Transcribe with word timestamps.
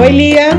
Oi, 0.00 0.08
Lia. 0.10 0.50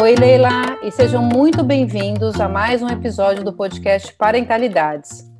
Oi, 0.00 0.14
Leila, 0.16 0.78
e 0.82 0.90
sejam 0.90 1.22
muito 1.22 1.62
bem-vindos 1.62 2.40
a 2.40 2.48
mais 2.48 2.82
um 2.82 2.88
episódio 2.88 3.44
do 3.44 3.52
podcast 3.52 4.12
Parentalidades. 4.14 5.33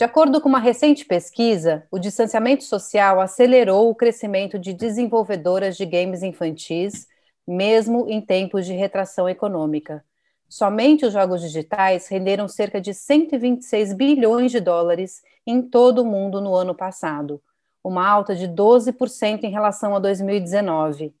De 0.00 0.04
acordo 0.04 0.40
com 0.40 0.48
uma 0.48 0.58
recente 0.58 1.04
pesquisa, 1.04 1.86
o 1.90 1.98
distanciamento 1.98 2.64
social 2.64 3.20
acelerou 3.20 3.90
o 3.90 3.94
crescimento 3.94 4.58
de 4.58 4.72
desenvolvedoras 4.72 5.76
de 5.76 5.84
games 5.84 6.22
infantis, 6.22 7.06
mesmo 7.46 8.08
em 8.08 8.18
tempos 8.18 8.64
de 8.64 8.72
retração 8.72 9.28
econômica. 9.28 10.02
Somente 10.48 11.04
os 11.04 11.12
jogos 11.12 11.42
digitais 11.42 12.08
renderam 12.08 12.48
cerca 12.48 12.80
de 12.80 12.94
126 12.94 13.92
bilhões 13.92 14.50
de 14.50 14.58
dólares 14.58 15.20
em 15.46 15.60
todo 15.60 15.98
o 16.00 16.06
mundo 16.06 16.40
no 16.40 16.54
ano 16.54 16.74
passado, 16.74 17.38
uma 17.84 18.08
alta 18.08 18.34
de 18.34 18.48
12% 18.48 19.44
em 19.44 19.50
relação 19.50 19.94
a 19.94 19.98
2019. 19.98 21.14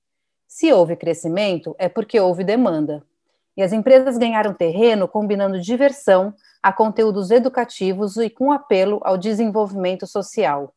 Se 0.48 0.72
houve 0.72 0.96
crescimento, 0.96 1.76
é 1.78 1.86
porque 1.86 2.18
houve 2.18 2.44
demanda. 2.44 3.04
E 3.60 3.62
as 3.62 3.74
empresas 3.74 4.16
ganharam 4.16 4.54
terreno 4.54 5.06
combinando 5.06 5.60
diversão 5.60 6.32
a 6.62 6.72
conteúdos 6.72 7.30
educativos 7.30 8.16
e 8.16 8.30
com 8.30 8.50
apelo 8.50 9.02
ao 9.04 9.18
desenvolvimento 9.18 10.06
social. 10.06 10.72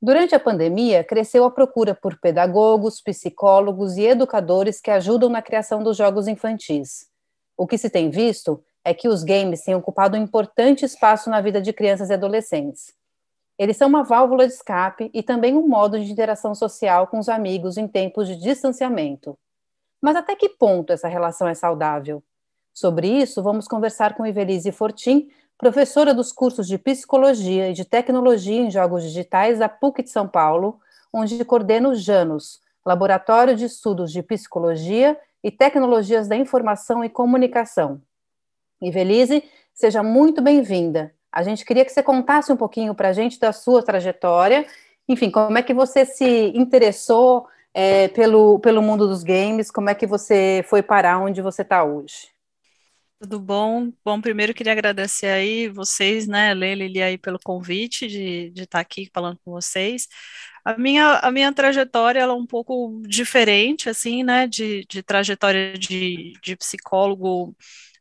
Durante 0.00 0.34
a 0.34 0.38
pandemia, 0.38 1.02
cresceu 1.02 1.44
a 1.44 1.50
procura 1.50 1.94
por 1.94 2.20
pedagogos, 2.20 3.00
psicólogos 3.00 3.96
e 3.96 4.04
educadores 4.04 4.82
que 4.82 4.90
ajudam 4.90 5.30
na 5.30 5.40
criação 5.40 5.82
dos 5.82 5.96
jogos 5.96 6.28
infantis. 6.28 7.06
O 7.56 7.66
que 7.66 7.78
se 7.78 7.88
tem 7.88 8.10
visto 8.10 8.62
é 8.84 8.92
que 8.92 9.08
os 9.08 9.24
games 9.24 9.62
têm 9.62 9.74
ocupado 9.74 10.14
um 10.14 10.22
importante 10.22 10.84
espaço 10.84 11.30
na 11.30 11.40
vida 11.40 11.58
de 11.58 11.72
crianças 11.72 12.10
e 12.10 12.12
adolescentes. 12.12 12.92
Eles 13.58 13.78
são 13.78 13.88
uma 13.88 14.04
válvula 14.04 14.46
de 14.46 14.52
escape 14.52 15.10
e 15.14 15.22
também 15.22 15.56
um 15.56 15.66
modo 15.66 15.98
de 15.98 16.12
interação 16.12 16.54
social 16.54 17.06
com 17.06 17.18
os 17.18 17.30
amigos 17.30 17.78
em 17.78 17.88
tempos 17.88 18.28
de 18.28 18.36
distanciamento. 18.36 19.38
Mas 20.00 20.16
até 20.16 20.36
que 20.36 20.48
ponto 20.48 20.92
essa 20.92 21.08
relação 21.08 21.48
é 21.48 21.54
saudável? 21.54 22.22
Sobre 22.72 23.08
isso, 23.08 23.42
vamos 23.42 23.66
conversar 23.66 24.14
com 24.14 24.26
Ivelise 24.26 24.70
Fortin, 24.70 25.28
professora 25.58 26.14
dos 26.14 26.30
cursos 26.30 26.68
de 26.68 26.78
Psicologia 26.78 27.70
e 27.70 27.72
de 27.72 27.84
Tecnologia 27.84 28.60
em 28.60 28.70
Jogos 28.70 29.02
Digitais 29.02 29.58
da 29.58 29.68
PUC 29.68 30.04
de 30.04 30.10
São 30.10 30.28
Paulo, 30.28 30.78
onde 31.12 31.44
coordena 31.44 31.88
o 31.88 31.94
JANOS, 31.94 32.60
Laboratório 32.86 33.56
de 33.56 33.64
Estudos 33.64 34.12
de 34.12 34.22
Psicologia 34.22 35.18
e 35.42 35.50
Tecnologias 35.50 36.28
da 36.28 36.36
Informação 36.36 37.04
e 37.04 37.08
Comunicação. 37.08 38.00
Ivelise, 38.80 39.42
seja 39.74 40.02
muito 40.02 40.40
bem-vinda. 40.40 41.12
A 41.32 41.42
gente 41.42 41.64
queria 41.64 41.84
que 41.84 41.90
você 41.90 42.02
contasse 42.02 42.52
um 42.52 42.56
pouquinho 42.56 42.94
para 42.94 43.08
a 43.08 43.12
gente 43.12 43.40
da 43.40 43.52
sua 43.52 43.82
trajetória, 43.82 44.64
enfim, 45.08 45.30
como 45.30 45.58
é 45.58 45.62
que 45.62 45.74
você 45.74 46.04
se 46.04 46.52
interessou 46.54 47.46
é, 47.80 48.08
pelo, 48.08 48.58
pelo 48.58 48.82
mundo 48.82 49.06
dos 49.06 49.22
games, 49.22 49.70
como 49.70 49.88
é 49.88 49.94
que 49.94 50.04
você 50.04 50.64
foi 50.68 50.82
parar 50.82 51.20
onde 51.20 51.40
você 51.40 51.62
está 51.62 51.84
hoje? 51.84 52.28
Tudo 53.20 53.38
bom? 53.38 53.92
Bom, 54.04 54.20
primeiro 54.20 54.52
queria 54.52 54.72
agradecer 54.72 55.28
aí 55.28 55.68
vocês, 55.68 56.26
né, 56.26 56.52
Leila 56.54 56.82
e 56.82 57.00
aí 57.00 57.16
pelo 57.16 57.38
convite 57.38 58.08
de, 58.08 58.50
de 58.50 58.62
estar 58.62 58.78
tá 58.78 58.80
aqui 58.80 59.08
falando 59.14 59.38
com 59.44 59.52
vocês. 59.52 60.08
A 60.64 60.76
minha, 60.76 61.20
a 61.20 61.30
minha 61.30 61.52
trajetória 61.52 62.18
ela 62.18 62.32
é 62.32 62.36
um 62.36 62.46
pouco 62.46 63.00
diferente, 63.06 63.88
assim, 63.88 64.24
né, 64.24 64.48
de, 64.48 64.84
de 64.88 65.00
trajetória 65.00 65.74
de, 65.74 66.32
de 66.42 66.56
psicólogo 66.56 67.54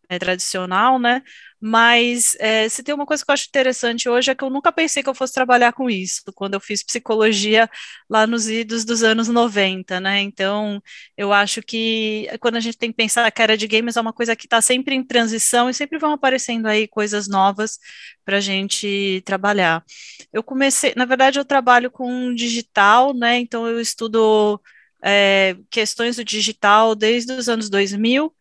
é, 0.10 0.18
tradicional, 0.20 1.00
né? 1.00 1.22
Mas 1.60 2.36
é, 2.40 2.70
se 2.70 2.84
tem 2.84 2.94
uma 2.94 3.06
coisa 3.06 3.26
que 3.26 3.32
eu 3.32 3.34
acho 3.34 3.48
interessante 3.48 4.08
hoje 4.08 4.30
é 4.30 4.36
que 4.36 4.44
eu 4.44 4.50
nunca 4.50 4.72
pensei 4.72 5.02
que 5.02 5.10
eu 5.10 5.16
fosse 5.16 5.34
trabalhar 5.34 5.74
com 5.74 5.90
isso, 5.90 6.22
quando 6.36 6.54
eu 6.54 6.60
fiz 6.60 6.84
psicologia 6.84 7.68
lá 8.10 8.28
nos 8.28 8.48
idos 8.48 8.86
dos 8.86 9.02
anos 9.04 9.28
90, 9.28 10.00
né? 10.00 10.22
Então, 10.22 10.82
eu 11.18 11.34
acho 11.34 11.62
que 11.64 12.28
quando 12.40 12.58
a 12.58 12.60
gente 12.60 12.78
tem 12.78 12.92
que 12.92 12.96
pensar 12.98 13.30
que 13.32 13.42
a 13.42 13.46
área 13.46 13.58
de 13.58 13.68
games 13.68 13.98
é 13.98 14.02
uma 14.02 14.14
coisa 14.14 14.36
que 14.36 14.46
está 14.46 14.62
sempre 14.62 14.96
em 14.96 15.04
transição 15.04 15.70
e 15.70 15.74
sempre 15.74 15.98
vão 15.98 16.12
aparecendo 16.14 16.68
aí 16.68 16.88
coisas 16.88 17.28
novas 17.28 17.80
para 18.24 18.38
a 18.38 18.42
gente 18.42 19.22
trabalhar. 19.26 19.84
Eu 20.32 20.44
comecei, 20.44 20.94
na 20.96 21.06
verdade, 21.06 21.40
eu 21.40 21.46
trabalho 21.46 21.90
com 21.92 22.34
digital, 22.36 23.14
né? 23.16 23.40
Então, 23.40 23.68
eu 23.68 23.80
estudo 23.82 24.62
é, 25.04 25.56
questões 25.70 26.16
do 26.18 26.24
digital 26.24 26.96
desde 26.96 27.32
os 27.34 27.50
anos 27.50 27.70
2000 27.70 28.34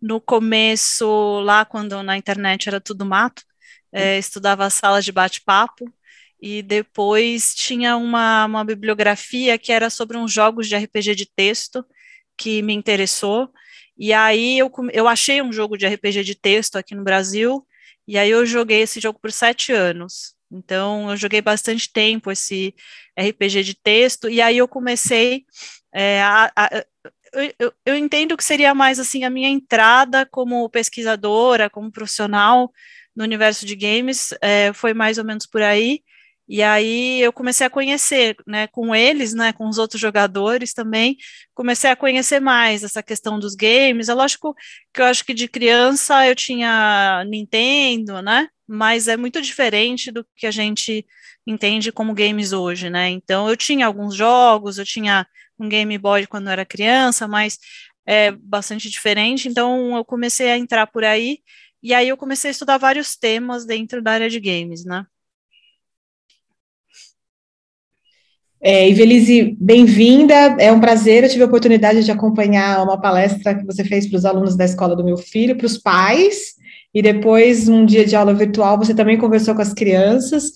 no 0.00 0.20
começo, 0.20 1.40
lá 1.40 1.64
quando 1.64 2.02
na 2.02 2.16
internet 2.16 2.68
era 2.68 2.80
tudo 2.80 3.04
mato, 3.04 3.42
é, 3.92 4.16
hum. 4.16 4.18
estudava 4.18 4.70
salas 4.70 5.04
de 5.04 5.12
bate-papo, 5.12 5.92
e 6.40 6.62
depois 6.62 7.54
tinha 7.54 7.96
uma, 7.96 8.44
uma 8.44 8.64
bibliografia 8.64 9.58
que 9.58 9.72
era 9.72 9.90
sobre 9.90 10.16
uns 10.16 10.32
jogos 10.32 10.68
de 10.68 10.76
RPG 10.76 11.14
de 11.14 11.26
texto 11.26 11.84
que 12.36 12.62
me 12.62 12.72
interessou, 12.74 13.50
e 13.96 14.12
aí 14.12 14.58
eu, 14.58 14.70
eu 14.92 15.08
achei 15.08 15.42
um 15.42 15.52
jogo 15.52 15.76
de 15.76 15.86
RPG 15.86 16.22
de 16.22 16.34
texto 16.36 16.76
aqui 16.76 16.94
no 16.94 17.02
Brasil, 17.02 17.66
e 18.06 18.16
aí 18.16 18.30
eu 18.30 18.46
joguei 18.46 18.80
esse 18.82 19.00
jogo 19.00 19.18
por 19.20 19.32
sete 19.32 19.72
anos. 19.72 20.34
Então, 20.50 21.10
eu 21.10 21.16
joguei 21.16 21.42
bastante 21.42 21.92
tempo 21.92 22.30
esse 22.30 22.74
RPG 23.18 23.62
de 23.62 23.74
texto, 23.74 24.28
e 24.30 24.40
aí 24.40 24.56
eu 24.56 24.68
comecei 24.68 25.44
é, 25.92 26.22
a, 26.22 26.50
a, 26.56 26.84
eu, 27.58 27.72
eu, 27.84 27.96
entendo 27.96 28.36
que 28.36 28.44
seria 28.44 28.74
mais 28.74 28.98
assim 28.98 29.24
a 29.24 29.30
minha 29.30 29.48
entrada 29.48 30.26
como 30.26 30.68
pesquisadora, 30.70 31.70
como 31.70 31.92
profissional 31.92 32.70
no 33.14 33.24
universo 33.24 33.66
de 33.66 33.74
games, 33.74 34.32
é, 34.40 34.72
foi 34.72 34.94
mais 34.94 35.18
ou 35.18 35.24
menos 35.24 35.46
por 35.46 35.62
aí. 35.62 36.02
E 36.48 36.62
aí 36.62 37.20
eu 37.20 37.30
comecei 37.32 37.66
a 37.66 37.70
conhecer, 37.70 38.34
né, 38.46 38.66
com 38.68 38.94
eles, 38.94 39.34
né, 39.34 39.52
com 39.52 39.68
os 39.68 39.76
outros 39.76 40.00
jogadores 40.00 40.72
também, 40.72 41.16
comecei 41.54 41.90
a 41.90 41.96
conhecer 41.96 42.40
mais 42.40 42.82
essa 42.82 43.02
questão 43.02 43.38
dos 43.38 43.54
games. 43.54 44.08
É 44.08 44.14
lógico 44.14 44.54
que 44.94 45.02
eu 45.02 45.04
acho 45.04 45.24
que 45.26 45.34
de 45.34 45.46
criança 45.46 46.26
eu 46.26 46.34
tinha 46.34 47.22
Nintendo, 47.28 48.22
né, 48.22 48.48
mas 48.66 49.08
é 49.08 49.16
muito 49.16 49.42
diferente 49.42 50.10
do 50.10 50.24
que 50.34 50.46
a 50.46 50.50
gente 50.50 51.04
entende 51.46 51.92
como 51.92 52.14
games 52.14 52.52
hoje, 52.52 52.90
né? 52.90 53.08
Então 53.08 53.48
eu 53.48 53.56
tinha 53.56 53.86
alguns 53.86 54.14
jogos, 54.14 54.78
eu 54.78 54.84
tinha 54.84 55.26
um 55.58 55.68
Game 55.68 55.96
Boy 55.98 56.26
quando 56.26 56.48
era 56.48 56.64
criança, 56.64 57.26
mas 57.26 57.58
é 58.06 58.30
bastante 58.30 58.88
diferente. 58.90 59.48
Então 59.48 59.96
eu 59.96 60.04
comecei 60.04 60.50
a 60.50 60.58
entrar 60.58 60.86
por 60.86 61.04
aí 61.04 61.38
e 61.82 61.94
aí 61.94 62.08
eu 62.08 62.16
comecei 62.16 62.50
a 62.50 62.52
estudar 62.52 62.78
vários 62.78 63.16
temas 63.16 63.64
dentro 63.66 64.02
da 64.02 64.12
área 64.12 64.28
de 64.28 64.40
games, 64.40 64.84
né? 64.84 65.06
É, 68.60 68.88
Ivelise, 68.88 69.56
bem-vinda. 69.60 70.34
É 70.58 70.72
um 70.72 70.80
prazer. 70.80 71.22
Eu 71.22 71.30
tive 71.30 71.42
a 71.44 71.46
oportunidade 71.46 72.04
de 72.04 72.10
acompanhar 72.10 72.82
uma 72.82 73.00
palestra 73.00 73.54
que 73.54 73.64
você 73.64 73.84
fez 73.84 74.08
para 74.08 74.16
os 74.16 74.24
alunos 74.24 74.56
da 74.56 74.64
escola 74.64 74.96
do 74.96 75.04
meu 75.04 75.16
filho, 75.16 75.56
para 75.56 75.66
os 75.66 75.78
pais, 75.78 76.56
e 76.92 77.00
depois, 77.00 77.68
um 77.68 77.86
dia 77.86 78.04
de 78.04 78.16
aula 78.16 78.34
virtual, 78.34 78.76
você 78.78 78.94
também 78.94 79.16
conversou 79.18 79.54
com 79.54 79.62
as 79.62 79.72
crianças. 79.72 80.52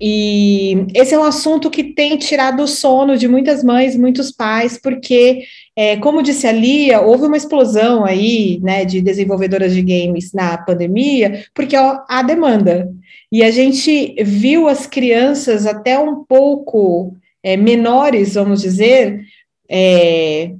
E 0.00 0.86
esse 0.94 1.14
é 1.14 1.18
um 1.18 1.22
assunto 1.22 1.70
que 1.70 1.84
tem 1.84 2.16
tirado 2.16 2.62
o 2.62 2.68
sono 2.68 3.16
de 3.16 3.28
muitas 3.28 3.62
mães, 3.62 3.96
muitos 3.96 4.32
pais, 4.32 4.76
porque, 4.76 5.44
é, 5.76 5.96
como 5.96 6.22
disse 6.22 6.46
a 6.46 6.52
Lia, 6.52 7.00
houve 7.00 7.26
uma 7.26 7.36
explosão 7.36 8.04
aí, 8.04 8.58
né, 8.60 8.84
de 8.84 9.00
desenvolvedoras 9.00 9.72
de 9.72 9.82
games 9.82 10.32
na 10.32 10.58
pandemia, 10.58 11.44
porque 11.54 11.76
ó, 11.76 12.00
há 12.08 12.22
demanda. 12.22 12.90
E 13.30 13.42
a 13.42 13.50
gente 13.50 14.14
viu 14.22 14.68
as 14.68 14.86
crianças 14.86 15.66
até 15.66 15.98
um 15.98 16.24
pouco 16.24 17.16
é, 17.42 17.56
menores, 17.56 18.34
vamos 18.34 18.62
dizer, 18.62 19.20
é, 19.68 20.52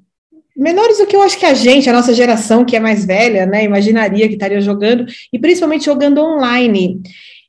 menores 0.56 0.98
do 0.98 1.06
que 1.06 1.16
eu 1.16 1.22
acho 1.22 1.38
que 1.38 1.46
a 1.46 1.54
gente, 1.54 1.90
a 1.90 1.92
nossa 1.92 2.14
geração 2.14 2.64
que 2.64 2.76
é 2.76 2.80
mais 2.80 3.04
velha, 3.04 3.46
né, 3.46 3.64
imaginaria 3.64 4.28
que 4.28 4.34
estaria 4.34 4.60
jogando, 4.60 5.06
e 5.32 5.38
principalmente 5.38 5.86
jogando 5.86 6.22
online. 6.22 7.00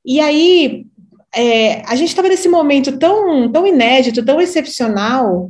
E 0.03 0.19
aí, 0.19 0.85
é, 1.35 1.81
a 1.85 1.95
gente 1.95 2.09
estava 2.09 2.29
nesse 2.29 2.47
momento 2.47 2.97
tão, 2.97 3.51
tão 3.51 3.67
inédito, 3.67 4.23
tão 4.23 4.39
excepcional, 4.39 5.49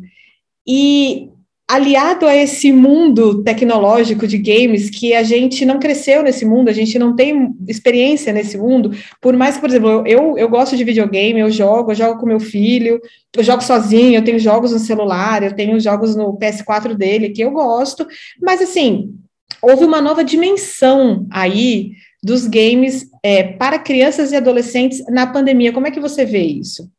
e 0.68 1.30
aliado 1.68 2.28
a 2.28 2.36
esse 2.36 2.72
mundo 2.72 3.44
tecnológico 3.44 4.28
de 4.28 4.38
games, 4.38 4.90
que 4.90 5.16
a 5.16 5.24
gente 5.24 5.66
não 5.66 5.80
cresceu 5.80 6.22
nesse 6.22 6.46
mundo, 6.46 6.70
a 6.70 6.74
gente 6.74 6.98
não 7.00 7.16
tem 7.16 7.56
experiência 7.68 8.32
nesse 8.32 8.56
mundo, 8.58 8.92
por 9.20 9.36
mais 9.36 9.56
que, 9.56 9.62
por 9.62 9.70
exemplo, 9.70 10.04
eu, 10.06 10.38
eu 10.38 10.48
gosto 10.48 10.78
de 10.78 10.84
videogame, 10.84 11.40
eu 11.40 11.50
jogo, 11.50 11.92
eu 11.92 11.96
jogo 11.96 12.20
com 12.20 12.28
meu 12.28 12.40
filho, 12.40 13.02
eu 13.36 13.44
jogo 13.44 13.64
sozinho, 13.64 14.16
eu 14.16 14.24
tenho 14.24 14.40
jogos 14.40 14.72
no 14.72 14.80
celular, 14.80 15.42
eu 15.42 15.56
tenho 15.56 15.80
jogos 15.80 16.16
no 16.16 16.38
PS4 16.38 16.94
dele, 16.94 17.30
que 17.30 17.42
eu 17.42 17.50
gosto, 17.50 18.06
mas 18.40 18.62
assim, 18.62 19.16
houve 19.60 19.86
uma 19.86 20.02
nova 20.02 20.24
dimensão 20.24 21.26
aí 21.31 21.92
dos 22.25 22.48
games 22.48 23.07
é, 23.22 23.44
para 23.44 23.77
crianças 23.77 24.31
e 24.31 24.36
adolescentes 24.36 25.06
na 25.06 25.27
pandemia. 25.27 25.72
Como 25.72 25.86
é 25.86 25.92
que 25.92 26.00
você 26.00 26.25
vê 26.25 26.42
isso? 26.42 26.92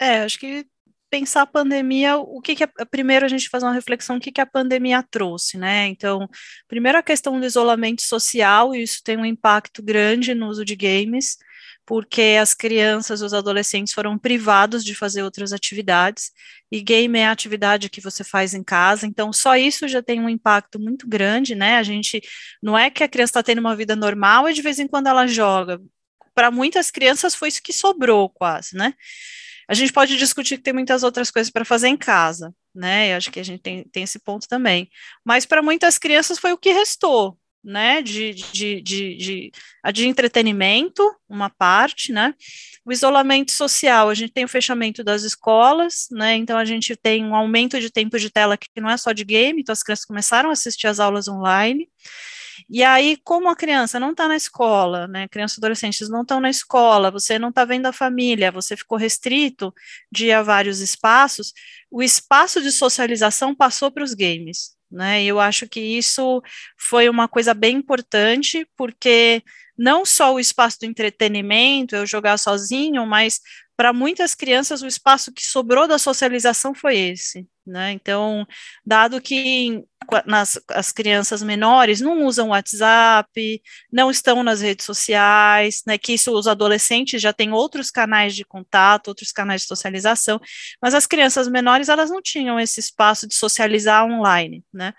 É, 0.00 0.22
acho 0.22 0.38
que 0.38 0.64
pensar 1.10 1.42
a 1.42 1.46
pandemia, 1.46 2.16
o 2.16 2.40
que, 2.40 2.54
que 2.56 2.64
a, 2.64 2.68
primeiro 2.90 3.26
a 3.26 3.28
gente 3.28 3.50
faz 3.50 3.62
uma 3.62 3.74
reflexão, 3.74 4.16
o 4.16 4.20
que, 4.20 4.32
que 4.32 4.40
a 4.40 4.46
pandemia 4.46 5.04
trouxe, 5.10 5.58
né? 5.58 5.86
Então, 5.88 6.26
primeiro 6.66 6.96
a 6.96 7.02
questão 7.02 7.38
do 7.38 7.44
isolamento 7.44 8.00
social, 8.00 8.74
e 8.74 8.82
isso 8.82 9.02
tem 9.04 9.18
um 9.18 9.24
impacto 9.24 9.82
grande 9.82 10.32
no 10.32 10.48
uso 10.48 10.64
de 10.64 10.74
games, 10.74 11.36
porque 11.86 12.38
as 12.40 12.54
crianças, 12.54 13.20
os 13.20 13.34
adolescentes 13.34 13.92
foram 13.92 14.18
privados 14.18 14.84
de 14.84 14.94
fazer 14.94 15.22
outras 15.22 15.52
atividades, 15.52 16.30
e 16.70 16.80
game 16.80 17.18
é 17.18 17.26
a 17.26 17.30
atividade 17.30 17.90
que 17.90 18.00
você 18.00 18.24
faz 18.24 18.54
em 18.54 18.62
casa, 18.62 19.06
então 19.06 19.32
só 19.32 19.56
isso 19.56 19.86
já 19.86 20.02
tem 20.02 20.20
um 20.20 20.28
impacto 20.28 20.78
muito 20.78 21.06
grande, 21.08 21.54
né? 21.54 21.76
A 21.76 21.82
gente, 21.82 22.22
não 22.62 22.76
é 22.76 22.90
que 22.90 23.04
a 23.04 23.08
criança 23.08 23.30
está 23.30 23.42
tendo 23.42 23.58
uma 23.58 23.76
vida 23.76 23.94
normal 23.94 24.48
e 24.48 24.54
de 24.54 24.62
vez 24.62 24.78
em 24.78 24.88
quando 24.88 25.08
ela 25.08 25.26
joga, 25.26 25.80
para 26.34 26.50
muitas 26.50 26.90
crianças 26.90 27.34
foi 27.34 27.48
isso 27.48 27.62
que 27.62 27.72
sobrou 27.72 28.28
quase, 28.28 28.76
né? 28.76 28.94
A 29.68 29.74
gente 29.74 29.92
pode 29.92 30.16
discutir 30.16 30.58
que 30.58 30.62
tem 30.62 30.74
muitas 30.74 31.02
outras 31.02 31.30
coisas 31.30 31.50
para 31.50 31.64
fazer 31.64 31.88
em 31.88 31.96
casa, 31.96 32.54
né? 32.74 33.12
Eu 33.12 33.16
acho 33.16 33.30
que 33.30 33.40
a 33.40 33.44
gente 33.44 33.62
tem, 33.62 33.84
tem 33.84 34.02
esse 34.02 34.18
ponto 34.18 34.46
também. 34.48 34.90
Mas 35.24 35.46
para 35.46 35.62
muitas 35.62 35.96
crianças 35.96 36.38
foi 36.38 36.52
o 36.52 36.58
que 36.58 36.72
restou, 36.72 37.38
né? 37.64 38.02
De, 38.02 38.34
de, 38.34 38.80
de, 38.82 39.16
de, 39.16 39.52
de 39.92 40.06
entretenimento, 40.06 41.02
uma 41.28 41.48
parte, 41.48 42.12
né? 42.12 42.34
O 42.84 42.92
isolamento 42.92 43.52
social, 43.52 44.10
a 44.10 44.14
gente 44.14 44.32
tem 44.32 44.44
o 44.44 44.48
fechamento 44.48 45.02
das 45.02 45.22
escolas, 45.22 46.06
né? 46.10 46.36
Então 46.36 46.58
a 46.58 46.64
gente 46.64 46.94
tem 46.94 47.24
um 47.24 47.34
aumento 47.34 47.80
de 47.80 47.90
tempo 47.90 48.18
de 48.18 48.30
tela 48.30 48.56
que 48.56 48.68
não 48.80 48.90
é 48.90 48.96
só 48.96 49.12
de 49.12 49.24
game, 49.24 49.62
então 49.62 49.72
as 49.72 49.82
crianças 49.82 50.04
começaram 50.04 50.50
a 50.50 50.52
assistir 50.52 50.86
as 50.86 51.00
aulas 51.00 51.26
online. 51.28 51.88
E 52.68 52.82
aí, 52.82 53.18
como 53.24 53.48
a 53.48 53.56
criança 53.56 54.00
não 54.00 54.12
está 54.12 54.28
na 54.28 54.36
escola, 54.36 55.06
né, 55.06 55.28
crianças 55.28 55.58
e 55.58 55.60
adolescentes 55.60 56.08
não 56.08 56.22
estão 56.22 56.40
na 56.40 56.50
escola, 56.50 57.10
você 57.10 57.38
não 57.38 57.48
está 57.50 57.64
vendo 57.64 57.86
a 57.86 57.92
família, 57.92 58.50
você 58.50 58.76
ficou 58.76 58.96
restrito 58.96 59.72
de 60.10 60.26
ir 60.26 60.32
a 60.32 60.42
vários 60.42 60.80
espaços, 60.80 61.52
o 61.90 62.02
espaço 62.02 62.62
de 62.62 62.72
socialização 62.72 63.54
passou 63.54 63.90
para 63.90 64.04
os 64.04 64.14
games, 64.14 64.73
né, 64.90 65.24
eu 65.24 65.40
acho 65.40 65.68
que 65.68 65.80
isso 65.80 66.42
foi 66.78 67.08
uma 67.08 67.28
coisa 67.28 67.54
bem 67.54 67.76
importante, 67.76 68.66
porque 68.76 69.42
não 69.76 70.04
só 70.04 70.34
o 70.34 70.40
espaço 70.40 70.78
do 70.80 70.86
entretenimento, 70.86 71.96
eu 71.96 72.06
jogar 72.06 72.38
sozinho, 72.38 73.06
mas 73.06 73.40
para 73.76 73.92
muitas 73.92 74.34
crianças 74.34 74.82
o 74.82 74.86
espaço 74.86 75.32
que 75.32 75.44
sobrou 75.44 75.88
da 75.88 75.98
socialização 75.98 76.74
foi 76.74 76.96
esse, 76.96 77.46
né? 77.66 77.92
Então, 77.92 78.46
dado 78.84 79.20
que 79.20 79.82
nas, 80.26 80.60
as 80.68 80.92
crianças 80.92 81.42
menores 81.42 82.00
não 82.00 82.24
usam 82.24 82.48
WhatsApp, 82.48 83.62
não 83.92 84.10
estão 84.10 84.42
nas 84.42 84.60
redes 84.60 84.84
sociais, 84.84 85.82
né? 85.86 85.96
Que 85.98 86.14
isso 86.14 86.32
os 86.32 86.46
adolescentes 86.46 87.20
já 87.20 87.32
têm 87.32 87.52
outros 87.52 87.90
canais 87.90 88.34
de 88.34 88.44
contato, 88.44 89.08
outros 89.08 89.32
canais 89.32 89.62
de 89.62 89.68
socialização, 89.68 90.40
mas 90.82 90.94
as 90.94 91.06
crianças 91.06 91.48
menores 91.48 91.88
elas 91.88 92.10
não 92.10 92.20
tinham 92.22 92.58
esse 92.60 92.80
espaço 92.80 93.26
de 93.26 93.34
socializar 93.34 94.04
online, 94.04 94.62
né? 94.72 94.92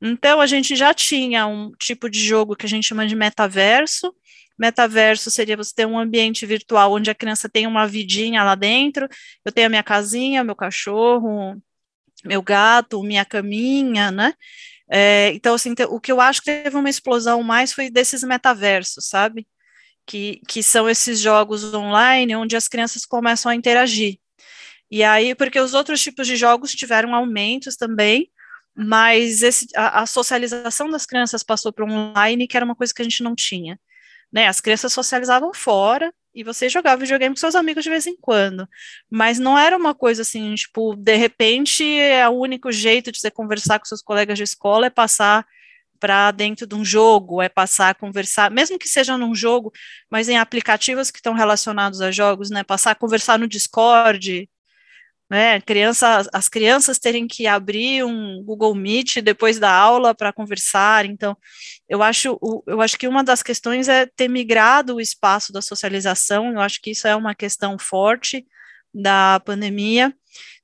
Então 0.00 0.40
a 0.40 0.46
gente 0.46 0.76
já 0.76 0.92
tinha 0.92 1.46
um 1.46 1.72
tipo 1.78 2.10
de 2.10 2.20
jogo 2.20 2.56
que 2.56 2.66
a 2.66 2.68
gente 2.68 2.86
chama 2.86 3.06
de 3.06 3.16
metaverso, 3.16 4.14
Metaverso 4.58 5.30
seria 5.30 5.56
você 5.56 5.74
ter 5.74 5.86
um 5.86 5.98
ambiente 5.98 6.46
virtual 6.46 6.92
onde 6.92 7.10
a 7.10 7.14
criança 7.14 7.48
tem 7.48 7.66
uma 7.66 7.86
vidinha 7.86 8.44
lá 8.44 8.54
dentro, 8.54 9.08
eu 9.44 9.52
tenho 9.52 9.66
a 9.66 9.70
minha 9.70 9.82
casinha, 9.82 10.44
meu 10.44 10.54
cachorro, 10.54 11.60
meu 12.24 12.42
gato, 12.42 13.02
minha 13.02 13.24
caminha, 13.24 14.10
né? 14.10 14.34
É, 14.90 15.32
então, 15.34 15.54
assim, 15.54 15.74
o 15.88 16.00
que 16.00 16.12
eu 16.12 16.20
acho 16.20 16.40
que 16.42 16.50
teve 16.50 16.76
uma 16.76 16.90
explosão 16.90 17.42
mais 17.42 17.72
foi 17.72 17.90
desses 17.90 18.22
metaversos, 18.22 19.06
sabe? 19.08 19.46
Que, 20.06 20.40
que 20.48 20.62
são 20.62 20.88
esses 20.88 21.20
jogos 21.20 21.72
online 21.74 22.36
onde 22.36 22.56
as 22.56 22.68
crianças 22.68 23.06
começam 23.06 23.50
a 23.50 23.54
interagir. 23.54 24.18
E 24.90 25.02
aí, 25.02 25.34
porque 25.34 25.58
os 25.60 25.74
outros 25.74 26.02
tipos 26.02 26.26
de 26.26 26.36
jogos 26.36 26.72
tiveram 26.72 27.14
aumentos 27.14 27.76
também, 27.76 28.30
mas 28.76 29.42
esse, 29.42 29.66
a, 29.76 30.02
a 30.02 30.06
socialização 30.06 30.90
das 30.90 31.06
crianças 31.06 31.42
passou 31.42 31.72
para 31.72 31.84
online, 31.86 32.46
que 32.46 32.56
era 32.56 32.66
uma 32.66 32.76
coisa 32.76 32.92
que 32.94 33.02
a 33.02 33.04
gente 33.04 33.22
não 33.22 33.34
tinha 33.34 33.78
né? 34.34 34.48
As 34.48 34.60
crianças 34.60 34.92
socializavam 34.92 35.54
fora 35.54 36.12
e 36.34 36.42
você 36.42 36.68
jogava 36.68 37.00
videogame 37.00 37.34
com 37.34 37.40
seus 37.40 37.54
amigos 37.54 37.84
de 37.84 37.90
vez 37.90 38.06
em 38.06 38.16
quando. 38.16 38.68
Mas 39.10 39.38
não 39.38 39.58
era 39.58 39.76
uma 39.76 39.94
coisa 39.94 40.22
assim, 40.22 40.54
tipo, 40.54 40.96
de 40.96 41.16
repente 41.16 41.84
é 41.84 42.28
o 42.28 42.32
único 42.32 42.72
jeito 42.72 43.12
de 43.12 43.20
você 43.20 43.30
conversar 43.30 43.78
com 43.78 43.84
seus 43.84 44.02
colegas 44.02 44.36
de 44.36 44.44
escola 44.44 44.86
é 44.86 44.90
passar 44.90 45.46
para 46.00 46.30
dentro 46.32 46.66
de 46.66 46.74
um 46.74 46.84
jogo, 46.84 47.40
é 47.40 47.48
passar 47.48 47.90
a 47.90 47.94
conversar, 47.94 48.50
mesmo 48.50 48.78
que 48.78 48.88
seja 48.88 49.16
num 49.16 49.34
jogo, 49.34 49.72
mas 50.10 50.28
em 50.28 50.36
aplicativos 50.36 51.10
que 51.10 51.18
estão 51.18 51.32
relacionados 51.32 52.00
a 52.02 52.10
jogos, 52.10 52.50
né? 52.50 52.62
Passar 52.62 52.90
a 52.90 52.94
conversar 52.94 53.38
no 53.38 53.48
Discord, 53.48 54.48
né, 55.30 55.60
criança, 55.60 56.22
as 56.32 56.48
crianças 56.48 56.98
terem 56.98 57.26
que 57.26 57.46
abrir 57.46 58.04
um 58.04 58.42
Google 58.44 58.74
Meet 58.74 59.16
depois 59.16 59.58
da 59.58 59.72
aula 59.72 60.14
para 60.14 60.32
conversar. 60.32 61.06
Então, 61.06 61.36
eu 61.88 62.02
acho, 62.02 62.38
eu 62.66 62.80
acho 62.80 62.98
que 62.98 63.08
uma 63.08 63.24
das 63.24 63.42
questões 63.42 63.88
é 63.88 64.06
ter 64.06 64.28
migrado 64.28 64.96
o 64.96 65.00
espaço 65.00 65.52
da 65.52 65.62
socialização. 65.62 66.52
Eu 66.52 66.60
acho 66.60 66.80
que 66.80 66.90
isso 66.90 67.08
é 67.08 67.16
uma 67.16 67.34
questão 67.34 67.78
forte 67.78 68.46
da 68.92 69.40
pandemia. 69.44 70.14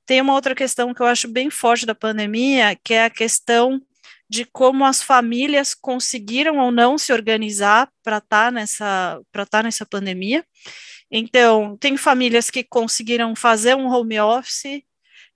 Tem 0.05 0.21
uma 0.21 0.33
outra 0.33 0.55
questão 0.55 0.93
que 0.93 1.01
eu 1.01 1.07
acho 1.07 1.27
bem 1.27 1.49
forte 1.49 1.85
da 1.85 1.95
pandemia, 1.95 2.77
que 2.83 2.93
é 2.93 3.05
a 3.05 3.09
questão 3.09 3.81
de 4.29 4.45
como 4.45 4.85
as 4.85 5.01
famílias 5.01 5.73
conseguiram 5.73 6.57
ou 6.57 6.71
não 6.71 6.97
se 6.97 7.11
organizar 7.11 7.89
para 8.01 8.17
estar 8.17 8.45
tá 8.45 8.51
nessa 8.51 9.21
para 9.31 9.43
estar 9.43 9.59
tá 9.59 9.63
nessa 9.63 9.85
pandemia. 9.85 10.45
Então, 11.11 11.77
tem 11.77 11.97
famílias 11.97 12.49
que 12.49 12.63
conseguiram 12.63 13.35
fazer 13.35 13.75
um 13.75 13.87
home 13.87 14.19
office, 14.19 14.81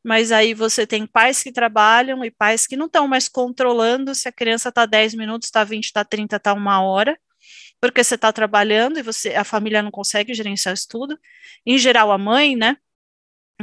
mas 0.04 0.32
aí 0.32 0.54
você 0.54 0.88
tem 0.88 1.08
pais 1.08 1.44
que 1.44 1.52
trabalham 1.52 2.24
e 2.26 2.32
pais 2.32 2.68
que 2.68 2.78
não 2.78 2.88
estão 2.88 3.08
mais 3.08 3.28
controlando 3.30 4.16
se 4.16 4.30
a 4.30 4.32
criança 4.32 4.70
está 4.70 4.86
10 4.86 5.16
minutos, 5.16 5.48
está 5.48 5.64
20, 5.64 5.86
está 5.86 6.06
30, 6.06 6.38
está 6.38 6.54
uma 6.54 6.82
hora, 6.82 7.20
porque 7.82 8.04
você 8.04 8.16
está 8.16 8.32
trabalhando 8.34 9.00
e 9.00 9.04
você 9.04 9.36
a 9.36 9.44
família 9.44 9.82
não 9.84 9.92
consegue 9.92 10.34
gerenciar 10.34 10.76
isso 10.76 10.88
tudo. 10.90 11.20
Em 11.66 11.78
geral, 11.78 12.12
a 12.12 12.18
mãe, 12.18 12.56
né? 12.56 12.78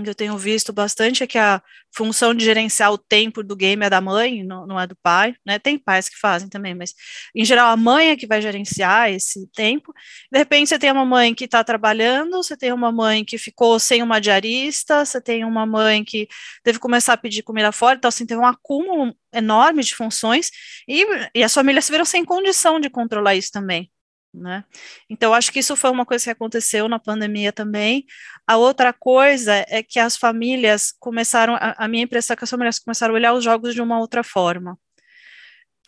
Que 0.01 0.09
eu 0.09 0.15
tenho 0.15 0.39
visto 0.39 0.73
bastante 0.73 1.23
é 1.23 1.27
que 1.27 1.37
a 1.37 1.63
função 1.95 2.33
de 2.33 2.43
gerenciar 2.43 2.91
o 2.91 2.97
tempo 2.97 3.43
do 3.43 3.55
game 3.55 3.85
é 3.85 3.91
da 3.91 4.01
mãe, 4.01 4.43
não, 4.43 4.67
não, 4.67 4.81
é 4.81 4.87
do 4.87 4.97
pai, 4.97 5.35
né? 5.45 5.59
Tem 5.59 5.79
pais 5.79 6.09
que 6.09 6.19
fazem 6.19 6.49
também, 6.49 6.75
mas 6.75 6.95
em 7.35 7.45
geral 7.45 7.69
a 7.69 7.77
mãe 7.77 8.09
é 8.09 8.17
que 8.17 8.27
vai 8.27 8.41
gerenciar 8.41 9.11
esse 9.11 9.47
tempo. 9.53 9.93
De 10.33 10.39
repente 10.39 10.69
você 10.69 10.79
tem 10.79 10.91
uma 10.91 11.05
mãe 11.05 11.35
que 11.35 11.45
está 11.45 11.63
trabalhando, 11.63 12.43
você 12.43 12.57
tem 12.57 12.73
uma 12.73 12.91
mãe 12.91 13.23
que 13.23 13.37
ficou 13.37 13.79
sem 13.79 14.03
uma 14.03 14.19
diarista, 14.19 15.05
você 15.05 15.21
tem 15.21 15.45
uma 15.45 15.67
mãe 15.67 16.03
que 16.03 16.27
teve 16.65 16.79
que 16.79 16.83
começar 16.83 17.13
a 17.13 17.17
pedir 17.19 17.43
comida 17.43 17.71
fora, 17.71 17.97
então 17.97 18.09
assim, 18.09 18.25
teve 18.25 18.41
um 18.41 18.47
acúmulo 18.47 19.15
enorme 19.33 19.83
de 19.83 19.95
funções 19.95 20.51
e, 20.89 21.05
e 21.35 21.43
as 21.45 21.53
famílias 21.53 21.85
se 21.85 21.93
viram 21.93 22.05
sem 22.07 22.25
condição 22.25 22.81
de 22.81 22.89
controlar 22.89 23.35
isso 23.35 23.51
também. 23.53 23.91
Né? 24.35 24.65
Então, 25.11 25.35
acho 25.35 25.53
que 25.53 25.59
isso 25.59 25.77
foi 25.77 25.91
uma 25.91 26.07
coisa 26.07 26.25
que 26.25 26.31
aconteceu 26.31 26.89
na 26.89 26.99
pandemia 26.99 27.53
também. 27.53 28.07
A 28.47 28.57
outra 28.57 28.93
coisa 28.93 29.53
é 29.69 29.83
que 29.83 29.99
as 29.99 30.17
famílias 30.17 30.93
começaram, 30.99 31.55
a, 31.55 31.75
a 31.77 31.89
minha 31.89 32.05
impressão 32.05 32.33
é 32.35 32.37
que 32.37 32.45
as 32.45 32.51
famílias 32.51 32.79
começaram 32.79 33.15
a 33.15 33.17
olhar 33.17 33.35
os 33.35 33.45
jogos 33.45 33.75
de 33.75 33.83
uma 33.83 33.99
outra 33.99 34.23
forma. 34.25 34.79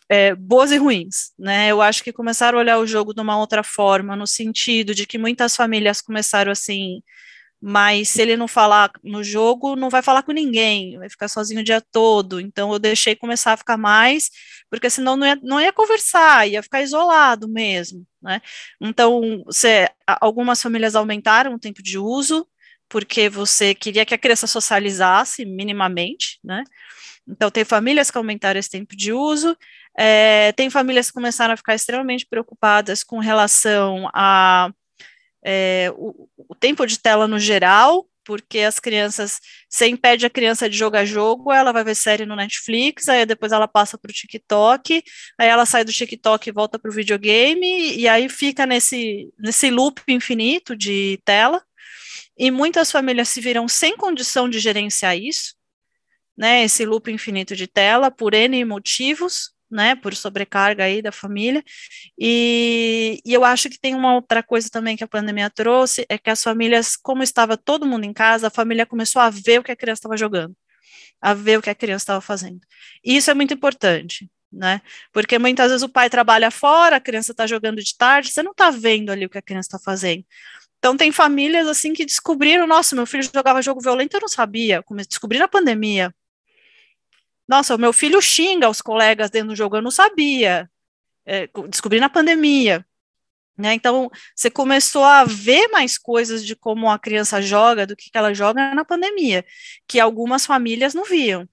É, 0.07 0.35
boas 0.35 0.71
e 0.71 0.77
ruins, 0.77 1.31
né? 1.39 1.69
Eu 1.71 1.81
acho 1.81 2.03
que 2.03 2.13
começaram 2.13 2.59
a 2.59 2.61
olhar 2.61 2.77
o 2.77 2.85
jogo 2.85 3.13
de 3.13 3.21
uma 3.21 3.37
outra 3.39 3.63
forma, 3.63 4.15
no 4.15 4.27
sentido 4.27 4.93
de 4.93 5.07
que 5.07 5.17
muitas 5.17 5.55
famílias 5.55 5.99
começaram 5.99 6.51
assim, 6.51 7.01
mas 7.61 8.09
se 8.09 8.21
ele 8.21 8.37
não 8.37 8.47
falar 8.47 8.91
no 9.03 9.23
jogo, 9.23 9.75
não 9.75 9.89
vai 9.89 10.01
falar 10.01 10.23
com 10.23 10.31
ninguém, 10.31 10.97
vai 10.97 11.09
ficar 11.09 11.27
sozinho 11.27 11.61
o 11.61 11.63
dia 11.63 11.81
todo. 11.81 12.39
Então 12.39 12.71
eu 12.71 12.79
deixei 12.79 13.15
começar 13.15 13.53
a 13.53 13.57
ficar 13.57 13.77
mais, 13.77 14.29
porque 14.69 14.89
senão 14.89 15.15
não 15.15 15.25
ia, 15.25 15.35
não 15.41 15.61
ia 15.61 15.73
conversar, 15.73 16.47
ia 16.47 16.61
ficar 16.61 16.81
isolado 16.81 17.47
mesmo, 17.47 18.05
né? 18.21 18.41
Então, 18.81 19.43
você, 19.45 19.89
algumas 20.05 20.61
famílias 20.61 20.95
aumentaram 20.95 21.53
o 21.53 21.59
tempo 21.59 21.81
de 21.81 21.97
uso, 21.97 22.47
porque 22.89 23.29
você 23.29 23.73
queria 23.73 24.05
que 24.05 24.13
a 24.13 24.17
criança 24.17 24.47
socializasse 24.47 25.45
minimamente, 25.45 26.39
né? 26.43 26.63
Então, 27.27 27.49
tem 27.49 27.65
famílias 27.65 28.11
que 28.11 28.17
aumentaram 28.17 28.59
esse 28.59 28.69
tempo 28.69 28.95
de 28.95 29.11
uso, 29.11 29.57
é, 29.97 30.51
tem 30.53 30.69
famílias 30.69 31.07
que 31.07 31.13
começaram 31.13 31.53
a 31.53 31.57
ficar 31.57 31.73
extremamente 31.75 32.25
preocupadas 32.27 33.03
com 33.03 33.19
relação 33.19 34.09
a 34.13 34.71
é, 35.45 35.93
o, 35.95 36.27
o 36.35 36.55
tempo 36.55 36.85
de 36.87 36.99
tela 36.99 37.27
no 37.27 37.37
geral, 37.37 38.09
porque 38.25 38.61
as 38.61 38.79
crianças, 38.79 39.39
você 39.69 39.87
impede 39.87 40.25
a 40.25 40.29
criança 40.29 40.67
de 40.67 40.75
jogar 40.75 41.05
jogo, 41.05 41.53
ela 41.53 41.71
vai 41.71 41.83
ver 41.83 41.93
série 41.93 42.25
no 42.25 42.35
Netflix, 42.35 43.07
aí 43.07 43.23
depois 43.27 43.51
ela 43.51 43.67
passa 43.67 43.95
para 43.95 44.09
o 44.09 44.13
TikTok, 44.13 45.03
aí 45.37 45.47
ela 45.47 45.65
sai 45.67 45.85
do 45.85 45.93
TikTok 45.93 46.49
e 46.49 46.51
volta 46.51 46.79
para 46.79 46.89
o 46.89 46.93
videogame, 46.93 47.95
e 47.95 48.07
aí 48.07 48.27
fica 48.27 48.65
nesse, 48.65 49.31
nesse 49.37 49.69
loop 49.69 50.01
infinito 50.07 50.75
de 50.75 51.21
tela, 51.23 51.63
e 52.35 52.49
muitas 52.49 52.91
famílias 52.91 53.29
se 53.29 53.39
viram 53.39 53.67
sem 53.67 53.95
condição 53.95 54.49
de 54.49 54.59
gerenciar 54.59 55.15
isso, 55.15 55.53
né, 56.35 56.63
esse 56.63 56.83
loop 56.85 57.09
infinito 57.11 57.55
de 57.55 57.67
tela, 57.67 58.09
por 58.09 58.33
N 58.33 58.65
motivos, 58.65 59.54
né, 59.69 59.95
por 59.95 60.15
sobrecarga 60.15 60.83
aí 60.83 61.01
da 61.01 61.11
família, 61.11 61.63
e, 62.19 63.19
e, 63.25 63.33
eu 63.33 63.43
acho 63.43 63.69
que 63.69 63.79
tem 63.79 63.95
uma 63.95 64.15
outra 64.15 64.43
coisa 64.43 64.69
também 64.69 64.95
que 64.95 65.03
a 65.03 65.07
pandemia 65.07 65.49
trouxe, 65.49 66.05
é 66.09 66.17
que 66.17 66.29
as 66.29 66.41
famílias, 66.43 66.95
como 66.95 67.23
estava 67.23 67.57
todo 67.57 67.85
mundo 67.85 68.05
em 68.05 68.13
casa, 68.13 68.47
a 68.47 68.51
família 68.51 68.85
começou 68.85 69.21
a 69.21 69.29
ver 69.29 69.59
o 69.59 69.63
que 69.63 69.71
a 69.71 69.75
criança 69.75 69.99
estava 69.99 70.17
jogando, 70.17 70.55
a 71.21 71.33
ver 71.33 71.59
o 71.59 71.61
que 71.61 71.69
a 71.69 71.75
criança 71.75 72.03
estava 72.03 72.21
fazendo, 72.21 72.61
e 73.03 73.17
isso 73.17 73.31
é 73.31 73.33
muito 73.33 73.53
importante, 73.53 74.29
né, 74.51 74.81
porque 75.11 75.39
muitas 75.39 75.71
vezes 75.71 75.83
o 75.83 75.89
pai 75.89 76.09
trabalha 76.09 76.51
fora, 76.51 76.97
a 76.97 77.01
criança 77.01 77.31
está 77.31 77.47
jogando 77.47 77.81
de 77.81 77.95
tarde, 77.97 78.31
você 78.31 78.43
não 78.43 78.51
está 78.51 78.69
vendo 78.69 79.11
ali 79.11 79.25
o 79.25 79.29
que 79.29 79.37
a 79.37 79.41
criança 79.41 79.67
está 79.67 79.79
fazendo, 79.79 80.23
então 80.77 80.95
tem 80.95 81.11
famílias 81.11 81.67
assim 81.67 81.93
que 81.93 82.05
descobriram, 82.05 82.67
nossa, 82.67 82.95
meu 82.95 83.07
filho 83.07 83.23
jogava 83.23 83.61
jogo 83.61 83.81
violento, 83.81 84.15
eu 84.15 84.21
não 84.21 84.27
sabia, 84.27 84.83
descobri 85.07 85.39
na 85.39 85.47
pandemia, 85.47 86.13
nossa, 87.47 87.75
o 87.75 87.79
meu 87.79 87.93
filho 87.93 88.21
xinga 88.21 88.69
os 88.69 88.81
colegas 88.81 89.29
dentro 89.29 89.49
do 89.49 89.55
jogo, 89.55 89.77
eu 89.77 89.81
não 89.81 89.91
sabia. 89.91 90.69
É, 91.25 91.47
descobri 91.69 91.99
na 91.99 92.09
pandemia. 92.09 92.85
Né? 93.57 93.73
Então, 93.73 94.11
você 94.35 94.49
começou 94.49 95.03
a 95.03 95.23
ver 95.23 95.69
mais 95.69 95.97
coisas 95.97 96.45
de 96.45 96.55
como 96.55 96.89
a 96.89 96.99
criança 96.99 97.41
joga, 97.41 97.87
do 97.87 97.95
que, 97.95 98.09
ela 98.13 98.33
joga 98.33 98.75
na 98.75 98.83
pandemia, 98.83 99.45
que 99.87 99.99
algumas 99.99 100.45
famílias 100.45 100.93
não 100.93 101.05
viam. 101.05 101.47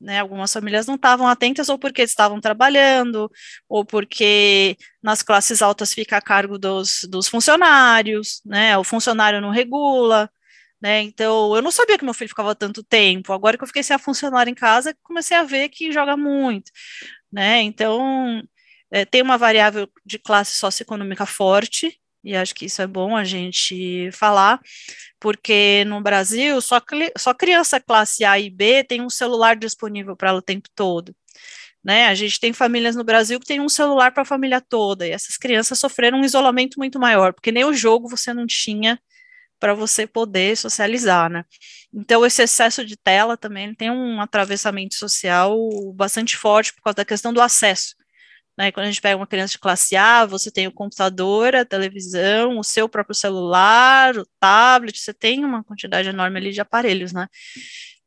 Né, 0.00 0.18
algumas 0.18 0.52
famílias 0.52 0.84
não 0.84 0.96
estavam 0.96 1.28
atentas 1.28 1.68
ou 1.68 1.78
porque 1.78 2.02
estavam 2.02 2.40
trabalhando, 2.40 3.30
ou 3.68 3.84
porque 3.84 4.76
nas 5.00 5.22
classes 5.22 5.62
altas 5.62 5.94
fica 5.94 6.16
a 6.16 6.20
cargo 6.20 6.58
dos, 6.58 7.06
dos 7.08 7.28
funcionários, 7.28 8.42
né, 8.44 8.76
o 8.76 8.82
funcionário 8.82 9.40
não 9.40 9.50
regula, 9.50 10.28
né? 10.82 11.00
Então, 11.02 11.54
eu 11.54 11.62
não 11.62 11.70
sabia 11.70 11.96
que 11.96 12.04
meu 12.04 12.12
filho 12.12 12.28
ficava 12.28 12.56
tanto 12.56 12.82
tempo. 12.82 13.32
Agora 13.32 13.56
que 13.56 13.62
eu 13.62 13.68
fiquei 13.68 13.84
sem 13.84 13.94
a 13.94 13.98
funcionar 14.00 14.48
em 14.48 14.54
casa, 14.54 14.96
comecei 15.02 15.36
a 15.36 15.44
ver 15.44 15.68
que 15.68 15.92
joga 15.92 16.16
muito, 16.16 16.72
né? 17.32 17.62
Então, 17.62 18.42
é, 18.90 19.04
tem 19.04 19.22
uma 19.22 19.38
variável 19.38 19.88
de 20.04 20.18
classe 20.18 20.56
socioeconômica 20.56 21.24
forte, 21.24 21.98
e 22.24 22.36
acho 22.36 22.54
que 22.54 22.66
isso 22.66 22.82
é 22.82 22.86
bom 22.86 23.16
a 23.16 23.24
gente 23.24 24.10
falar, 24.12 24.60
porque 25.20 25.84
no 25.86 26.00
Brasil 26.00 26.60
só, 26.60 26.80
só 27.18 27.34
criança 27.34 27.80
classe 27.80 28.24
A 28.24 28.38
e 28.38 28.50
B 28.50 28.84
tem 28.84 29.00
um 29.00 29.10
celular 29.10 29.56
disponível 29.56 30.16
para 30.16 30.30
ela 30.30 30.38
o 30.38 30.42
tempo 30.42 30.68
todo. 30.74 31.14
Né? 31.84 32.06
A 32.06 32.14
gente 32.14 32.38
tem 32.40 32.52
famílias 32.52 32.94
no 32.96 33.04
Brasil 33.04 33.40
que 33.40 33.46
tem 33.46 33.60
um 33.60 33.68
celular 33.68 34.12
para 34.12 34.22
a 34.22 34.26
família 34.26 34.60
toda, 34.60 35.06
e 35.06 35.10
essas 35.10 35.36
crianças 35.36 35.78
sofreram 35.78 36.18
um 36.20 36.24
isolamento 36.24 36.76
muito 36.78 36.98
maior, 36.98 37.32
porque 37.32 37.52
nem 37.52 37.64
o 37.64 37.72
jogo 37.74 38.08
você 38.08 38.32
não 38.34 38.46
tinha 38.46 39.00
para 39.62 39.74
você 39.74 40.08
poder 40.08 40.56
socializar, 40.56 41.30
né? 41.30 41.44
Então, 41.94 42.26
esse 42.26 42.42
excesso 42.42 42.84
de 42.84 42.96
tela 42.96 43.36
também 43.36 43.72
tem 43.72 43.92
um 43.92 44.20
atravessamento 44.20 44.96
social 44.96 45.56
bastante 45.94 46.36
forte 46.36 46.74
por 46.74 46.82
causa 46.82 46.96
da 46.96 47.04
questão 47.04 47.32
do 47.32 47.40
acesso. 47.40 47.94
Né? 48.58 48.72
Quando 48.72 48.86
a 48.86 48.90
gente 48.90 49.00
pega 49.00 49.16
uma 49.16 49.26
criança 49.26 49.52
de 49.52 49.60
classe 49.60 49.94
A, 49.94 50.26
você 50.26 50.50
tem 50.50 50.66
o 50.66 50.72
computador, 50.72 51.54
a 51.54 51.64
televisão, 51.64 52.58
o 52.58 52.64
seu 52.64 52.88
próprio 52.88 53.14
celular, 53.14 54.18
o 54.18 54.26
tablet, 54.40 54.98
você 54.98 55.14
tem 55.14 55.44
uma 55.44 55.62
quantidade 55.62 56.08
enorme 56.08 56.38
ali 56.38 56.50
de 56.50 56.60
aparelhos, 56.60 57.12
né? 57.12 57.28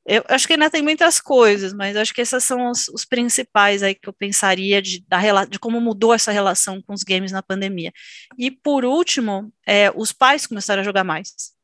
Eu 0.05 0.23
acho 0.29 0.45
que 0.45 0.53
ainda 0.53 0.69
tem 0.69 0.83
muitas 0.83 1.19
coisas, 1.19 1.73
mas 1.73 1.97
acho 1.97 2.13
que 2.13 2.21
esses 2.21 2.43
são 2.43 2.69
os, 2.69 2.87
os, 2.89 3.05
principais 3.05 3.81
aí 3.81 3.95
que 3.95 4.07
eu 4.07 4.13
pensaria 4.13 4.79
de, 4.79 5.03
da, 5.07 5.45
de 5.45 5.57
como 5.57 5.81
mudou 5.81 6.13
essa 6.13 6.31
relação 6.31 6.79
com 6.79 6.93
os 6.93 7.01
games 7.01 7.31
na 7.31 7.41
pandemia. 7.41 7.91
E 8.37 8.51
por 8.51 8.85
último, 8.85 9.51
é, 9.65 9.89
os 9.95 10.13
pais 10.13 10.45
começaram 10.45 10.81
a 10.81 10.83
jogar 10.85 11.03
mais. 11.03 11.55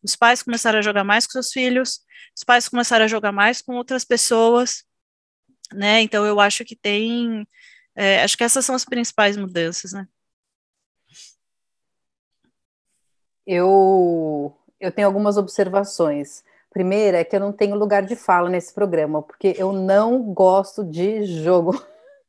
Os 0.00 0.14
pais 0.14 0.44
começaram 0.44 0.78
a 0.78 0.82
jogar 0.82 1.02
mais 1.02 1.26
com 1.26 1.32
seus 1.32 1.50
filhos, 1.50 2.00
os 2.36 2.44
pais 2.44 2.68
começaram 2.68 3.04
a 3.04 3.08
jogar 3.08 3.32
mais 3.32 3.60
com 3.60 3.74
outras 3.74 4.04
pessoas, 4.04 4.84
né? 5.72 6.00
Então 6.02 6.24
eu 6.24 6.38
acho 6.38 6.64
que 6.64 6.76
tem, 6.76 7.46
é, 7.96 8.22
acho 8.22 8.36
que 8.36 8.44
essas 8.44 8.64
são 8.64 8.76
as 8.76 8.84
principais 8.84 9.36
mudanças, 9.36 9.92
né? 9.92 10.06
Eu 13.44 14.56
eu 14.78 14.92
tenho 14.92 15.08
algumas 15.08 15.36
observações 15.36 16.44
primeira 16.76 17.20
é 17.20 17.24
que 17.24 17.34
eu 17.34 17.40
não 17.40 17.54
tenho 17.54 17.74
lugar 17.74 18.02
de 18.02 18.14
fala 18.14 18.50
nesse 18.50 18.74
programa, 18.74 19.22
porque 19.22 19.54
eu 19.56 19.72
não 19.72 20.22
gosto 20.34 20.84
de 20.84 21.24
jogo. 21.24 21.72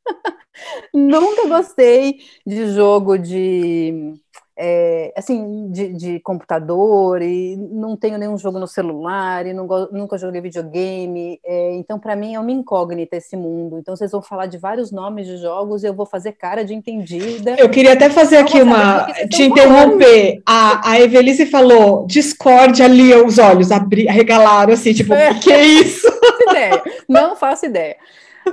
Nunca 0.93 1.49
gostei 1.49 2.19
de 2.45 2.73
jogo 2.73 3.17
de 3.17 4.13
é, 4.57 5.13
assim, 5.15 5.69
de, 5.71 5.93
de, 5.93 6.19
computador, 6.21 7.21
e 7.21 7.55
não 7.55 7.95
tenho 7.95 8.17
nenhum 8.17 8.37
jogo 8.37 8.57
no 8.57 8.67
celular, 8.67 9.45
e 9.45 9.53
não, 9.53 9.67
nunca 9.91 10.17
joguei 10.17 10.41
videogame, 10.41 11.39
é, 11.45 11.75
então 11.75 11.99
para 11.99 12.15
mim 12.15 12.33
é 12.33 12.39
uma 12.39 12.51
incógnita 12.51 13.15
esse 13.17 13.37
mundo. 13.37 13.77
Então 13.77 13.95
vocês 13.95 14.11
vão 14.11 14.21
falar 14.21 14.47
de 14.47 14.57
vários 14.57 14.91
nomes 14.91 15.27
de 15.27 15.37
jogos 15.37 15.83
e 15.83 15.87
eu 15.87 15.93
vou 15.93 16.07
fazer 16.07 16.31
cara 16.31 16.65
de 16.65 16.73
entendida. 16.73 17.55
Eu 17.57 17.69
queria 17.69 17.93
até 17.93 18.09
fazer 18.09 18.37
aqui 18.37 18.59
uma. 18.61 19.05
te 19.29 19.43
interromper. 19.43 20.41
A, 20.45 20.91
a 20.91 20.99
Evelise 20.99 21.45
falou 21.45 22.07
Discord 22.07 22.81
ali, 22.81 23.13
os 23.13 23.37
olhos 23.37 23.71
abri, 23.71 24.09
arregalaram 24.09 24.73
assim, 24.73 24.93
tipo, 24.93 25.13
é. 25.13 25.35
que 25.35 25.51
é 25.51 25.63
isso? 25.63 26.07
Não 26.07 26.15
faço 26.19 26.49
ideia. 26.49 26.83
Não 27.07 27.35
faço 27.35 27.65
ideia. 27.65 27.95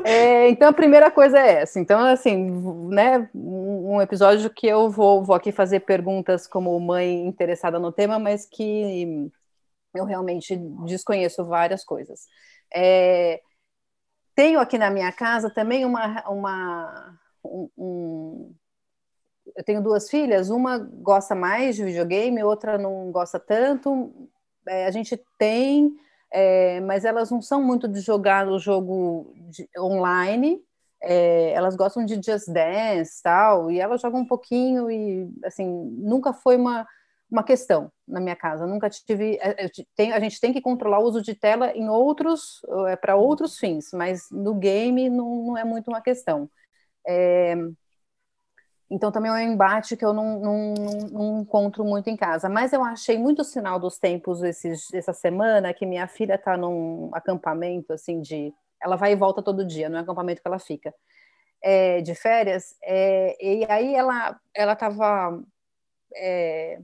É, 0.04 0.48
então 0.48 0.68
a 0.68 0.72
primeira 0.72 1.10
coisa 1.10 1.38
é 1.38 1.62
essa. 1.62 1.78
Então, 1.78 2.00
assim, 2.00 2.50
né, 2.88 3.28
um 3.34 4.00
episódio 4.00 4.50
que 4.50 4.66
eu 4.66 4.90
vou, 4.90 5.24
vou 5.24 5.34
aqui 5.34 5.52
fazer 5.52 5.80
perguntas 5.80 6.46
como 6.46 6.78
mãe 6.80 7.26
interessada 7.26 7.78
no 7.78 7.92
tema, 7.92 8.18
mas 8.18 8.46
que 8.46 9.30
eu 9.94 10.04
realmente 10.04 10.56
desconheço 10.86 11.44
várias 11.44 11.84
coisas. 11.84 12.26
É, 12.74 13.40
tenho 14.34 14.58
aqui 14.60 14.76
na 14.76 14.90
minha 14.90 15.12
casa 15.12 15.48
também 15.48 15.84
uma, 15.84 16.22
uma 16.28 17.18
um, 17.44 17.70
um, 17.78 18.54
eu 19.56 19.64
tenho 19.64 19.82
duas 19.82 20.08
filhas, 20.10 20.50
uma 20.50 20.78
gosta 20.78 21.34
mais 21.34 21.76
de 21.76 21.84
videogame, 21.84 22.42
outra 22.42 22.76
não 22.78 23.10
gosta 23.12 23.38
tanto. 23.38 24.28
É, 24.66 24.86
a 24.86 24.90
gente 24.90 25.22
tem 25.38 25.94
é, 26.34 26.80
mas 26.80 27.04
elas 27.04 27.30
não 27.30 27.40
são 27.40 27.62
muito 27.62 27.86
de 27.86 28.00
jogar 28.00 28.48
o 28.48 28.58
jogo 28.58 29.32
de, 29.50 29.68
online. 29.78 30.60
É, 31.00 31.52
elas 31.52 31.76
gostam 31.76 32.04
de 32.04 32.14
Just 32.16 32.48
Dance 32.48 33.22
tal, 33.22 33.70
e 33.70 33.78
elas 33.78 34.00
jogam 34.00 34.22
um 34.22 34.26
pouquinho 34.26 34.90
e 34.90 35.30
assim 35.44 35.64
nunca 35.96 36.32
foi 36.32 36.56
uma, 36.56 36.84
uma 37.30 37.44
questão 37.44 37.92
na 38.08 38.20
minha 38.20 38.34
casa. 38.34 38.66
Nunca 38.66 38.90
tive. 38.90 39.38
É, 39.40 39.70
a 40.12 40.18
gente 40.20 40.40
tem 40.40 40.52
que 40.52 40.60
controlar 40.60 40.98
o 40.98 41.04
uso 41.04 41.22
de 41.22 41.36
tela 41.36 41.70
em 41.70 41.88
outros 41.88 42.60
é, 42.88 42.96
para 42.96 43.14
outros 43.14 43.56
fins, 43.56 43.90
mas 43.92 44.26
no 44.32 44.54
game 44.56 45.08
não, 45.08 45.46
não 45.46 45.58
é 45.58 45.62
muito 45.62 45.86
uma 45.88 46.00
questão. 46.02 46.50
É, 47.06 47.54
então 48.90 49.10
também 49.10 49.30
é 49.30 49.34
um 49.34 49.52
embate 49.52 49.96
que 49.96 50.04
eu 50.04 50.12
não, 50.12 50.38
não, 50.38 50.74
não, 51.10 51.40
encontro 51.40 51.84
muito 51.84 52.08
em 52.08 52.16
casa. 52.16 52.48
Mas 52.48 52.72
eu 52.72 52.84
achei 52.84 53.18
muito 53.18 53.42
sinal 53.42 53.78
dos 53.78 53.98
tempos 53.98 54.42
esses, 54.42 54.92
essa 54.92 55.12
semana 55.12 55.72
que 55.72 55.86
minha 55.86 56.06
filha 56.06 56.34
está 56.34 56.56
num 56.56 57.10
acampamento 57.12 57.92
assim 57.92 58.20
de. 58.20 58.52
Ela 58.80 58.96
vai 58.96 59.12
e 59.12 59.16
volta 59.16 59.42
todo 59.42 59.64
dia, 59.64 59.88
no 59.88 59.98
acampamento 59.98 60.42
que 60.42 60.48
ela 60.48 60.58
fica. 60.58 60.94
É, 61.62 62.02
de 62.02 62.14
férias, 62.14 62.76
é, 62.82 63.36
e 63.42 63.64
aí 63.70 63.94
ela 63.94 64.38
ela 64.54 64.74
estava 64.74 65.42
é, 66.14 66.78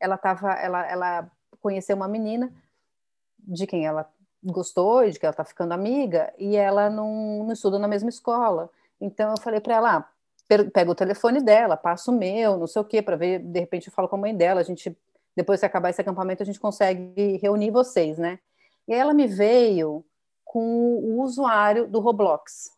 ela 0.00 0.18
ela, 0.62 0.90
ela 0.90 1.30
conheceu 1.60 1.94
uma 1.96 2.08
menina 2.08 2.50
de 3.38 3.66
quem 3.66 3.86
ela 3.86 4.10
gostou 4.42 5.04
e 5.04 5.10
de 5.10 5.18
que 5.18 5.26
ela 5.26 5.32
está 5.32 5.44
ficando 5.44 5.72
amiga 5.72 6.32
e 6.38 6.56
ela 6.56 6.88
não, 6.88 7.44
não 7.44 7.52
estuda 7.52 7.78
na 7.78 7.88
mesma 7.88 8.08
escola 8.08 8.70
então 9.00 9.32
eu 9.32 9.40
falei 9.40 9.60
para 9.60 9.74
ela 9.74 9.96
ah, 9.96 10.08
pego 10.72 10.92
o 10.92 10.94
telefone 10.94 11.42
dela, 11.42 11.76
passo 11.76 12.10
o 12.10 12.14
meu, 12.14 12.56
não 12.56 12.66
sei 12.66 12.80
o 12.80 12.84
quê, 12.84 13.02
para 13.02 13.16
ver, 13.16 13.38
de 13.40 13.60
repente 13.60 13.88
eu 13.88 13.92
falo 13.92 14.08
com 14.08 14.16
a 14.16 14.20
mãe 14.20 14.34
dela, 14.34 14.60
a 14.60 14.64
gente, 14.64 14.96
depois 15.36 15.60
que 15.60 15.66
acabar 15.66 15.90
esse 15.90 16.00
acampamento, 16.00 16.42
a 16.42 16.46
gente 16.46 16.58
consegue 16.58 17.38
reunir 17.42 17.70
vocês, 17.70 18.18
né? 18.18 18.38
E 18.86 18.94
aí 18.94 18.98
ela 18.98 19.12
me 19.12 19.26
veio 19.26 20.04
com 20.44 20.60
o 20.60 21.22
usuário 21.22 21.86
do 21.86 22.00
Roblox. 22.00 22.72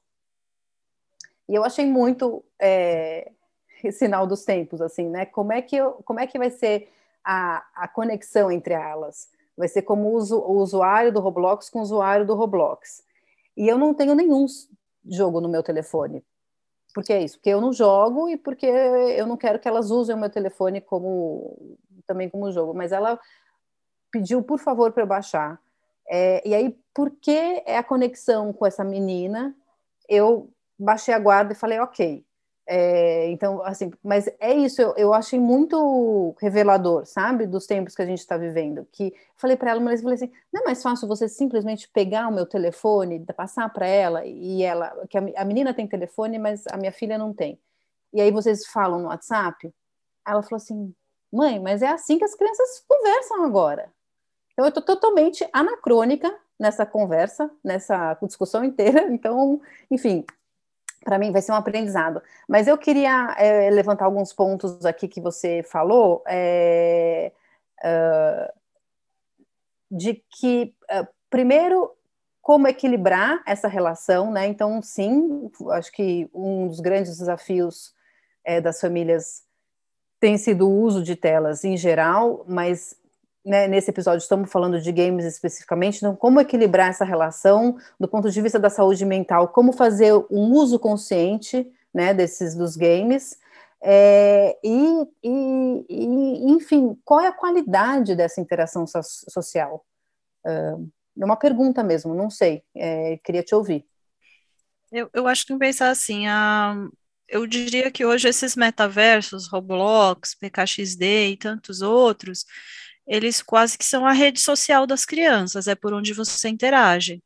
E 1.49 1.55
eu 1.55 1.65
achei 1.65 1.87
muito 1.87 2.45
é, 2.59 3.31
sinal 3.93 4.27
dos 4.27 4.45
tempos, 4.45 4.81
assim, 4.81 5.09
né? 5.09 5.25
Como 5.25 5.53
é 5.53 5.63
que, 5.63 5.77
eu, 5.77 5.93
como 6.05 6.19
é 6.19 6.27
que 6.27 6.39
vai 6.39 6.51
ser 6.51 6.91
a, 7.25 7.65
a 7.75 7.89
conexão 7.89 8.51
entre 8.51 8.75
elas? 8.75 9.29
Vai 9.57 9.69
ser 9.69 9.83
como 9.83 10.11
uso, 10.13 10.39
o 10.39 10.59
usuário 10.59 11.13
do 11.13 11.21
Roblox 11.21 11.71
com 11.71 11.79
o 11.79 11.83
usuário 11.83 12.27
do 12.27 12.35
Roblox. 12.35 13.05
E 13.57 13.69
eu 13.69 13.79
não 13.79 13.95
tenho 13.95 14.15
nenhum 14.15 14.47
jogo 15.09 15.41
no 15.41 15.49
meu 15.49 15.63
telefone. 15.63 16.25
Porque 16.95 17.13
é 17.13 17.23
isso, 17.23 17.39
porque 17.39 17.51
eu 17.51 17.61
não 17.61 17.73
jogo 17.73 18.29
e 18.29 18.37
porque 18.37 18.67
eu 18.67 19.27
não 19.27 19.37
quero 19.37 19.59
que 19.59 19.69
elas 19.69 19.91
usem 19.91 20.15
o 20.15 20.19
meu 20.19 20.31
telefone 20.31 20.81
como 20.81 21.79
também 22.07 22.29
como 22.29 22.51
jogo. 22.51 22.75
Mas 22.75 22.93
ela 22.93 23.19
pediu, 24.11 24.43
por 24.43 24.59
favor, 24.59 24.93
para 24.93 25.05
eu 25.05 25.07
baixar. 25.07 25.61
É, 26.09 26.47
e 26.47 26.55
aí, 26.55 26.77
porque 26.93 27.63
é 27.65 27.79
a 27.79 27.85
conexão 27.85 28.53
com 28.53 28.67
essa 28.67 28.83
menina, 28.83 29.55
eu 30.09 30.51
baixei 30.77 31.15
a 31.15 31.19
guarda 31.19 31.53
e 31.53 31.57
falei, 31.57 31.79
ok. 31.79 32.25
É, 32.73 33.29
então, 33.31 33.61
assim, 33.65 33.91
mas 34.01 34.29
é 34.39 34.55
isso, 34.55 34.81
eu, 34.81 34.95
eu 34.97 35.13
achei 35.13 35.41
muito 35.41 36.37
revelador, 36.41 37.05
sabe, 37.05 37.45
dos 37.45 37.67
tempos 37.67 37.97
que 37.97 38.03
a 38.03 38.07
gente 38.07 38.21
está 38.21 38.37
vivendo. 38.37 38.87
Que 38.93 39.13
falei 39.37 39.57
para 39.57 39.73
ela, 39.73 39.81
mas 39.81 40.01
falei 40.01 40.15
assim: 40.15 40.31
não 40.53 40.63
é 40.63 40.65
mais 40.67 40.81
fácil 40.81 41.09
você 41.09 41.29
simplesmente 41.29 41.89
pegar 41.89 42.29
o 42.29 42.33
meu 42.33 42.47
telefone, 42.47 43.27
passar 43.37 43.69
para 43.73 43.89
ela, 43.89 44.25
e 44.25 44.63
ela, 44.63 45.05
que 45.09 45.19
a, 45.19 45.23
a, 45.39 45.45
menina 45.45 45.75
tem 45.75 45.85
telefone, 45.89 46.39
mas 46.39 46.65
a 46.69 46.77
minha 46.77 46.93
filha 46.93 47.19
não 47.19 47.35
tem. 47.35 47.59
E 48.13 48.21
aí 48.21 48.31
vocês 48.31 48.65
falam 48.67 49.01
no 49.01 49.09
WhatsApp. 49.09 49.75
Ela 50.25 50.41
falou 50.41 50.59
assim: 50.59 50.95
mãe, 51.33 51.59
mas 51.59 51.83
é 51.83 51.89
assim 51.89 52.19
que 52.19 52.25
as 52.25 52.37
crianças 52.37 52.85
conversam 52.87 53.45
agora. 53.45 53.93
Então, 54.53 54.65
eu 54.65 54.69
estou 54.69 54.85
totalmente 54.85 55.45
anacrônica 55.53 56.33
nessa 56.57 56.87
conversa, 56.87 57.51
nessa 57.65 58.17
discussão 58.23 58.63
inteira. 58.63 59.09
Então, 59.11 59.61
enfim, 59.91 60.25
para 61.05 61.19
mim 61.19 61.33
vai 61.33 61.43
ser 61.43 61.53
um 61.53 61.57
aprendizado. 61.57 62.23
Mas 62.49 62.67
eu 62.67 62.77
queria 62.77 63.35
é, 63.39 63.71
levantar 63.71 64.05
alguns 64.05 64.33
pontos 64.33 64.85
aqui 64.85 65.09
que 65.09 65.21
você 65.21 65.63
falou, 65.63 66.23
é, 66.27 67.33
uh, 67.83 68.53
de 69.91 70.23
que, 70.31 70.75
uh, 70.93 71.07
primeiro, 71.29 71.91
como 72.43 72.69
equilibrar 72.69 73.43
essa 73.47 73.69
relação, 73.69 74.31
né? 74.33 74.47
Então, 74.47 74.81
sim, 74.83 75.51
acho 75.71 75.93
que 75.93 76.29
um 76.35 76.69
dos 76.69 76.81
grandes 76.81 77.19
desafios 77.19 77.95
é, 78.45 78.61
das 78.61 78.81
famílias 78.81 79.45
tem 80.19 80.37
sido 80.37 80.69
o 80.69 80.83
uso 80.83 81.03
de 81.03 81.17
telas 81.17 81.65
em 81.65 81.77
geral, 81.77 82.45
mas 82.47 83.00
né, 83.45 83.67
nesse 83.67 83.91
episódio 83.91 84.23
estamos 84.23 84.51
falando 84.51 84.81
de 84.81 84.93
games 84.93 85.25
especificamente, 85.25 85.99
então 85.99 86.15
como 86.15 86.41
equilibrar 86.41 86.91
essa 86.91 87.05
relação 87.05 87.77
do 87.99 88.09
ponto 88.09 88.31
de 88.31 88.41
vista 88.43 88.59
da 88.59 88.71
saúde 88.71 89.05
mental, 89.05 89.49
como 89.49 89.73
fazer 89.73 90.15
um 90.31 90.53
uso 90.53 90.79
consciente 90.79 91.67
né, 91.93 92.13
desses 92.13 92.55
dos 92.55 92.77
games, 92.77 93.39
é, 93.83 94.59
e, 94.63 95.09
e, 95.23 95.87
e, 95.89 96.51
enfim, 96.53 96.97
qual 97.05 97.21
é 97.21 97.29
a 97.29 97.33
qualidade 97.33 98.15
dessa 98.15 98.41
interação 98.41 98.87
so 98.87 99.01
social? 99.03 99.85
É 100.45 101.25
uma 101.25 101.37
pergunta 101.37 101.83
mesmo, 101.83 102.15
não 102.15 102.31
sei, 102.31 102.63
é, 102.75 103.19
queria 103.25 103.43
te 103.43 103.55
ouvir. 103.55 103.87
Eu, 104.93 105.09
eu 105.13 105.27
acho 105.27 105.47
que 105.47 105.57
pensar 105.57 105.91
assim, 105.91 106.27
a, 106.27 106.75
eu 107.29 107.47
diria 107.47 107.91
que 107.91 108.05
hoje 108.05 108.29
esses 108.29 108.57
metaversos, 108.57 109.49
Roblox, 109.49 110.35
PKXD 110.35 111.31
e 111.31 111.37
tantos 111.37 111.81
outros, 111.81 112.45
eles 113.11 113.43
quase 113.43 113.77
que 113.77 113.85
são 113.85 114.07
a 114.07 114.13
rede 114.13 114.41
social 114.41 114.87
das 114.87 115.05
crianças, 115.05 115.67
é 115.67 115.75
por 115.75 115.93
onde 115.93 116.15
você 116.15 116.49
interage. 116.49 117.21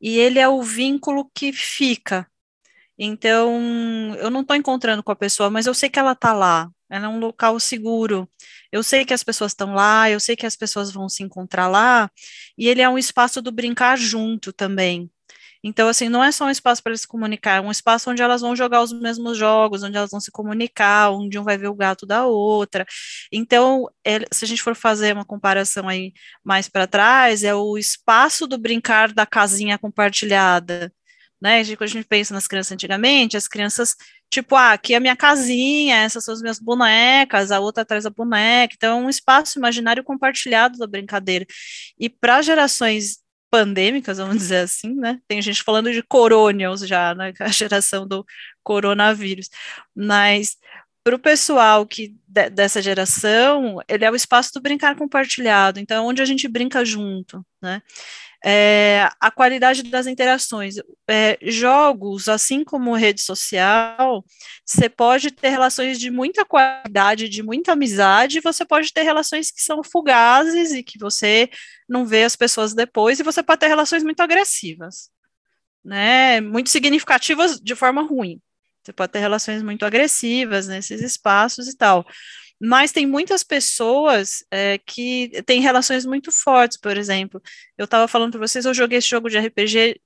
E 0.00 0.18
ele 0.18 0.38
é 0.38 0.48
o 0.48 0.62
vínculo 0.62 1.30
que 1.34 1.52
fica. 1.52 2.26
Então, 2.98 4.14
eu 4.18 4.30
não 4.30 4.40
estou 4.40 4.56
encontrando 4.56 5.02
com 5.02 5.12
a 5.12 5.16
pessoa, 5.16 5.50
mas 5.50 5.66
eu 5.66 5.74
sei 5.74 5.90
que 5.90 5.98
ela 5.98 6.12
está 6.12 6.32
lá. 6.32 6.70
Ela 6.90 7.06
é 7.06 7.08
um 7.08 7.18
local 7.18 7.60
seguro. 7.60 8.28
Eu 8.72 8.82
sei 8.82 9.04
que 9.04 9.12
as 9.12 9.22
pessoas 9.22 9.52
estão 9.52 9.74
lá, 9.74 10.10
eu 10.10 10.18
sei 10.18 10.34
que 10.34 10.46
as 10.46 10.56
pessoas 10.56 10.90
vão 10.90 11.08
se 11.10 11.22
encontrar 11.22 11.68
lá. 11.68 12.10
E 12.56 12.66
ele 12.66 12.80
é 12.80 12.88
um 12.88 12.98
espaço 12.98 13.42
do 13.42 13.52
brincar 13.52 13.98
junto 13.98 14.50
também. 14.52 15.10
Então, 15.62 15.88
assim, 15.88 16.08
não 16.08 16.22
é 16.22 16.30
só 16.30 16.46
um 16.46 16.50
espaço 16.50 16.82
para 16.82 16.90
eles 16.90 17.00
se 17.02 17.08
comunicar, 17.08 17.56
é 17.56 17.60
um 17.60 17.70
espaço 17.70 18.10
onde 18.10 18.22
elas 18.22 18.40
vão 18.40 18.54
jogar 18.54 18.82
os 18.82 18.92
mesmos 18.92 19.36
jogos, 19.36 19.82
onde 19.82 19.96
elas 19.96 20.10
vão 20.10 20.20
se 20.20 20.30
comunicar, 20.30 21.10
onde 21.10 21.38
um 21.38 21.44
vai 21.44 21.58
ver 21.58 21.68
o 21.68 21.74
gato 21.74 22.06
da 22.06 22.26
outra. 22.26 22.86
Então, 23.32 23.88
é, 24.04 24.20
se 24.32 24.44
a 24.44 24.48
gente 24.48 24.62
for 24.62 24.76
fazer 24.76 25.14
uma 25.14 25.24
comparação 25.24 25.88
aí 25.88 26.12
mais 26.44 26.68
para 26.68 26.86
trás, 26.86 27.42
é 27.42 27.54
o 27.54 27.76
espaço 27.76 28.46
do 28.46 28.58
brincar 28.58 29.12
da 29.12 29.26
casinha 29.26 29.78
compartilhada. 29.78 30.92
Né? 31.40 31.64
Quando 31.76 31.82
a 31.82 31.86
gente 31.86 32.06
pensa 32.06 32.34
nas 32.34 32.46
crianças 32.48 32.72
antigamente, 32.72 33.36
as 33.36 33.46
crianças, 33.48 33.94
tipo, 34.30 34.56
ah, 34.56 34.72
aqui 34.72 34.94
é 34.94 34.96
a 34.96 35.00
minha 35.00 35.16
casinha, 35.16 35.96
essas 36.02 36.24
são 36.24 36.34
as 36.34 36.40
minhas 36.40 36.58
bonecas, 36.58 37.50
a 37.52 37.60
outra 37.60 37.82
atrás 37.82 38.04
da 38.04 38.10
boneca. 38.10 38.74
Então, 38.76 39.00
é 39.00 39.02
um 39.04 39.08
espaço 39.08 39.58
imaginário 39.58 40.04
compartilhado 40.04 40.78
da 40.78 40.86
brincadeira. 40.86 41.46
E 41.98 42.08
para 42.08 42.42
gerações 42.42 43.18
pandêmicas, 43.50 44.18
vamos 44.18 44.38
dizer 44.38 44.58
assim, 44.58 44.94
né? 44.94 45.20
Tem 45.26 45.40
gente 45.42 45.62
falando 45.62 45.92
de 45.92 46.02
coronials 46.02 46.80
já, 46.80 47.14
né? 47.14 47.32
A 47.40 47.48
geração 47.48 48.06
do 48.06 48.24
coronavírus. 48.62 49.48
Mas 49.94 50.56
para 51.04 51.16
o 51.16 51.18
pessoal 51.18 51.86
que 51.86 52.14
de, 52.26 52.50
dessa 52.50 52.82
geração, 52.82 53.80
ele 53.88 54.04
é 54.04 54.10
o 54.10 54.14
espaço 54.14 54.52
do 54.54 54.60
brincar 54.60 54.94
compartilhado, 54.96 55.80
então 55.80 55.96
é 55.96 56.06
onde 56.06 56.20
a 56.20 56.24
gente 56.24 56.46
brinca 56.46 56.84
junto, 56.84 57.44
né? 57.62 57.80
É, 58.44 59.08
a 59.20 59.30
qualidade 59.30 59.82
das 59.82 60.06
interações. 60.06 60.76
É, 61.08 61.38
jogos, 61.42 62.28
assim 62.28 62.62
como 62.62 62.94
rede 62.94 63.20
social, 63.20 64.24
você 64.64 64.88
pode 64.88 65.30
ter 65.30 65.48
relações 65.48 65.98
de 65.98 66.10
muita 66.10 66.44
qualidade, 66.44 67.28
de 67.28 67.42
muita 67.42 67.72
amizade, 67.72 68.40
você 68.40 68.64
pode 68.64 68.92
ter 68.92 69.02
relações 69.02 69.50
que 69.50 69.60
são 69.60 69.82
fugazes 69.82 70.72
e 70.72 70.82
que 70.82 70.98
você 70.98 71.50
não 71.88 72.06
vê 72.06 72.24
as 72.24 72.36
pessoas 72.36 72.74
depois, 72.74 73.18
e 73.18 73.24
você 73.24 73.42
pode 73.42 73.60
ter 73.60 73.68
relações 73.68 74.04
muito 74.04 74.20
agressivas, 74.20 75.10
né? 75.84 76.40
Muito 76.40 76.70
significativas 76.70 77.58
de 77.60 77.74
forma 77.74 78.02
ruim. 78.02 78.40
Você 78.82 78.92
pode 78.92 79.12
ter 79.12 79.18
relações 79.18 79.62
muito 79.62 79.84
agressivas 79.84 80.68
nesses 80.68 81.02
espaços 81.02 81.68
e 81.68 81.76
tal 81.76 82.06
mas 82.60 82.90
tem 82.92 83.06
muitas 83.06 83.44
pessoas 83.44 84.44
é, 84.50 84.78
que 84.78 85.30
têm 85.46 85.60
relações 85.60 86.04
muito 86.04 86.32
fortes, 86.32 86.76
por 86.76 86.96
exemplo. 86.96 87.40
Eu 87.76 87.84
estava 87.84 88.08
falando 88.08 88.32
para 88.32 88.46
vocês, 88.46 88.64
eu 88.64 88.74
joguei 88.74 88.98
esse 88.98 89.08
jogo 89.08 89.30
de 89.30 89.38
RPG 89.38 90.00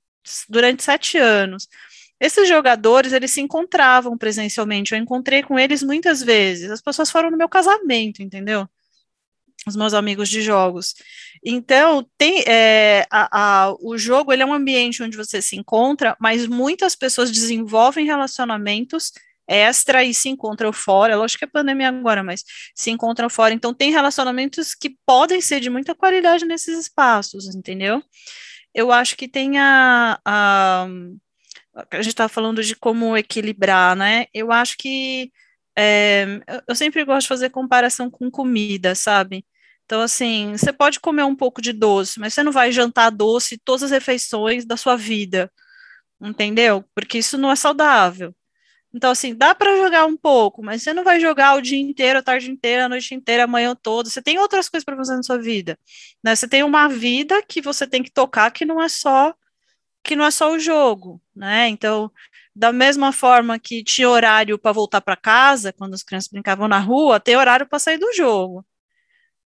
durante 0.49 0.83
sete 0.83 1.17
anos. 1.17 1.69
Esses 2.21 2.47
jogadores, 2.47 3.13
eles 3.13 3.33
se 3.33 3.41
encontravam 3.41 4.17
presencialmente, 4.17 4.93
eu 4.93 4.99
encontrei 4.99 5.43
com 5.43 5.59
eles 5.59 5.83
muitas 5.83 6.23
vezes. 6.23 6.71
As 6.71 6.81
pessoas 6.81 7.11
foram 7.11 7.31
no 7.31 7.37
meu 7.37 7.49
casamento, 7.49 8.23
entendeu? 8.23 8.69
Os 9.67 9.75
meus 9.75 9.95
amigos 9.95 10.29
de 10.29 10.43
jogos. 10.43 10.95
Então, 11.45 12.07
tem, 12.17 12.45
é, 12.47 13.07
a, 13.11 13.65
a, 13.65 13.75
o 13.81 13.97
jogo 13.97 14.33
ele 14.33 14.43
é 14.43 14.47
um 14.47 14.53
ambiente 14.53 15.03
onde 15.03 15.17
você 15.17 15.41
se 15.43 15.57
encontra, 15.57 16.17
mas 16.21 16.47
muitas 16.47 16.95
pessoas 16.95 17.31
desenvolvem 17.31 18.07
relacionamentos 18.07 19.13
extra 19.53 20.03
e 20.05 20.15
se 20.15 20.29
encontram 20.29 20.73
fora. 20.73 21.17
Lógico 21.17 21.41
que 21.41 21.45
é 21.45 21.49
pandemia 21.49 21.89
agora, 21.89 22.23
mas 22.23 22.43
se 22.75 22.91
encontram 22.91 23.29
fora. 23.29 23.53
Então, 23.55 23.75
tem 23.75 23.91
relacionamentos 23.93 24.75
que 24.75 24.97
podem 25.07 25.41
ser 25.41 25.61
de 25.61 25.71
muita 25.71 25.95
qualidade 25.95 26.45
nesses 26.47 26.79
espaços, 26.79 27.55
entendeu? 27.55 28.03
Eu 28.75 28.91
acho 28.93 29.17
que 29.17 29.29
tem 29.29 29.59
a. 29.59 30.19
a, 30.25 30.87
a 31.91 31.97
gente 31.97 32.09
está 32.09 32.29
falando 32.29 32.63
de 32.63 32.75
como 32.77 33.17
equilibrar, 33.17 33.97
né? 33.97 34.27
Eu 34.35 34.51
acho 34.53 34.77
que. 34.79 35.31
É, 35.77 36.27
eu 36.69 36.75
sempre 36.75 37.05
gosto 37.05 37.23
de 37.23 37.29
fazer 37.29 37.51
comparação 37.51 38.11
com 38.11 38.31
comida, 38.31 38.95
sabe? 38.95 39.45
Então, 39.85 40.01
assim, 40.01 40.53
você 40.57 40.73
pode 40.73 41.01
comer 41.01 41.25
um 41.25 41.37
pouco 41.37 41.61
de 41.61 41.73
doce, 41.73 42.19
mas 42.21 42.35
você 42.35 42.43
não 42.43 42.53
vai 42.53 42.73
jantar 42.73 43.11
doce 43.11 43.59
todas 43.59 43.85
as 43.85 43.91
refeições 43.91 44.65
da 44.65 44.77
sua 44.77 44.97
vida, 44.97 45.53
entendeu? 46.21 46.85
Porque 46.95 47.19
isso 47.19 47.37
não 47.39 47.51
é 47.51 47.57
saudável. 47.57 48.35
Então, 48.95 49.11
assim, 49.11 49.35
dá 49.35 49.55
para 49.55 49.77
jogar 49.77 50.05
um 50.05 50.17
pouco, 50.17 50.63
mas 50.63 50.83
você 50.83 50.93
não 50.93 51.03
vai 51.03 51.19
jogar 51.19 51.57
o 51.57 51.63
dia 51.63 51.81
inteiro, 51.81 52.19
a 52.19 52.23
tarde 52.23 52.51
inteira, 52.51 52.85
a 52.85 52.89
noite 52.89 53.15
inteira, 53.15 53.45
a 53.45 53.47
manhã 53.47 53.75
toda. 53.75 54.11
Você 54.11 54.21
tem 54.21 54.39
outras 54.39 54.69
coisas 54.69 54.85
para 54.85 54.97
fazer 54.97 55.17
na 55.17 55.23
sua 55.23 55.39
vida. 55.39 55.79
Né? 56.23 56.37
Você 56.37 56.47
tem 56.47 56.63
uma 56.63 56.89
vida 56.89 57.43
que 57.43 57.63
você 57.63 57.87
tem 57.87 58.03
que 58.03 58.11
tocar 58.11 58.51
que 58.51 58.65
não 58.65 58.83
é 58.83 58.89
só 58.89 59.35
que 60.05 60.17
não 60.17 60.25
é 60.25 60.31
só 60.31 60.51
o 60.53 60.59
jogo, 60.59 61.23
né? 61.35 61.69
Então, 61.69 62.11
da 62.55 62.73
mesma 62.73 63.13
forma 63.13 63.59
que 63.59 63.85
tinha 63.85 64.09
horário 64.09 64.59
para 64.59 64.73
voltar 64.73 65.01
para 65.01 65.17
casa, 65.17 65.73
quando 65.73 65.95
as 65.95 66.03
crianças 66.03 66.29
brincavam 66.29 66.69
na 66.69 66.79
rua, 66.79 67.21
tem 67.21 67.37
horário 67.37 67.67
para 67.67 67.79
sair 67.79 67.99
do 67.99 68.13
jogo. 68.13 68.67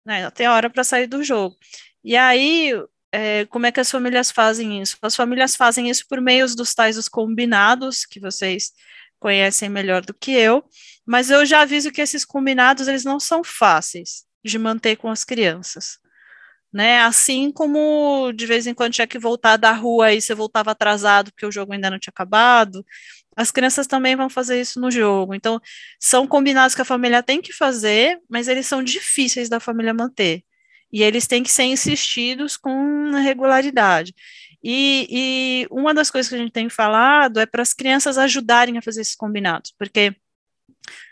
Né? 0.04 0.30
Tem 0.30 0.48
hora 0.48 0.70
para 0.70 0.84
sair 0.84 1.06
do 1.06 1.22
jogo. 1.24 1.56
E 2.04 2.16
aí, 2.16 2.72
é, 3.12 3.46
como 3.46 3.66
é 3.66 3.72
que 3.72 3.80
as 3.80 3.90
famílias 3.90 4.30
fazem 4.30 4.80
isso? 4.80 4.96
As 5.02 5.16
famílias 5.16 5.56
fazem 5.56 5.90
isso 5.90 6.06
por 6.08 6.20
meio 6.20 6.46
dos 6.54 6.74
tais 6.74 6.96
dos 6.96 7.08
combinados 7.08 8.06
que 8.06 8.20
vocês 8.20 8.72
conhecem 9.24 9.70
melhor 9.70 10.04
do 10.04 10.12
que 10.12 10.32
eu, 10.32 10.62
mas 11.06 11.30
eu 11.30 11.46
já 11.46 11.62
aviso 11.62 11.90
que 11.90 12.02
esses 12.02 12.26
combinados 12.26 12.86
eles 12.86 13.04
não 13.04 13.18
são 13.18 13.42
fáceis 13.42 14.26
de 14.44 14.58
manter 14.58 14.96
com 14.96 15.08
as 15.08 15.24
crianças. 15.24 15.98
Né? 16.70 17.00
Assim 17.00 17.50
como 17.50 18.32
de 18.32 18.44
vez 18.44 18.66
em 18.66 18.74
quando 18.74 18.92
tinha 18.92 19.06
que 19.06 19.18
voltar 19.18 19.56
da 19.56 19.72
rua 19.72 20.12
e 20.12 20.20
você 20.20 20.34
voltava 20.34 20.72
atrasado 20.72 21.32
porque 21.32 21.46
o 21.46 21.50
jogo 21.50 21.72
ainda 21.72 21.88
não 21.88 21.98
tinha 21.98 22.10
acabado, 22.10 22.84
as 23.34 23.50
crianças 23.50 23.86
também 23.86 24.14
vão 24.14 24.28
fazer 24.28 24.60
isso 24.60 24.78
no 24.78 24.90
jogo. 24.90 25.34
Então, 25.34 25.58
são 25.98 26.26
combinados 26.26 26.74
que 26.74 26.82
a 26.82 26.84
família 26.84 27.22
tem 27.22 27.40
que 27.40 27.52
fazer, 27.52 28.20
mas 28.28 28.46
eles 28.46 28.66
são 28.66 28.82
difíceis 28.82 29.48
da 29.48 29.58
família 29.58 29.94
manter. 29.94 30.42
E 30.92 31.02
eles 31.02 31.26
têm 31.26 31.42
que 31.42 31.50
ser 31.50 31.64
insistidos 31.64 32.58
com 32.58 33.12
regularidade. 33.12 34.14
E, 34.66 35.06
e 35.10 35.68
uma 35.70 35.92
das 35.92 36.10
coisas 36.10 36.30
que 36.30 36.34
a 36.34 36.38
gente 36.38 36.52
tem 36.52 36.70
falado 36.70 37.38
é 37.38 37.44
para 37.44 37.60
as 37.60 37.74
crianças 37.74 38.16
ajudarem 38.16 38.78
a 38.78 38.82
fazer 38.82 39.02
esses 39.02 39.14
combinados, 39.14 39.74
porque 39.78 40.16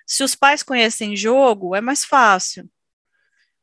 se 0.07 0.25
os 0.25 0.35
pais 0.35 0.63
conhecem 0.63 1.15
jogo, 1.15 1.77
é 1.77 1.81
mais 1.81 2.05
fácil. 2.05 2.69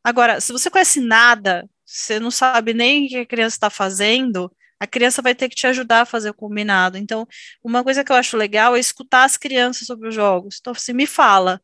Agora, 0.04 0.39
se 0.39 0.52
você 0.52 0.69
conhece 0.69 0.99
nada, 1.02 1.67
você 1.86 2.19
não 2.19 2.32
sabe 2.32 2.73
nem 2.73 3.06
o 3.06 3.10
que 3.10 3.17
a 3.17 3.25
criança 3.25 3.56
está 3.56 3.69
fazendo, 3.69 4.52
a 4.80 4.88
criança 4.88 5.21
vai 5.21 5.36
ter 5.36 5.49
que 5.49 5.56
te 5.56 5.67
ajudar 5.67 6.02
a 6.02 6.06
fazer 6.06 6.30
o 6.30 6.34
combinado. 6.34 6.97
Então, 6.97 7.28
uma 7.63 7.84
coisa 7.84 8.04
que 8.04 8.12
eu 8.12 8.15
acho 8.15 8.38
legal 8.38 8.75
é 8.75 8.80
escutar 8.80 9.23
as 9.25 9.38
crianças 9.38 9.88
sobre 9.88 10.08
os 10.08 10.15
jogos. 10.15 10.58
Então, 10.60 10.71
assim, 10.71 10.93
me 10.93 11.06
fala, 11.06 11.62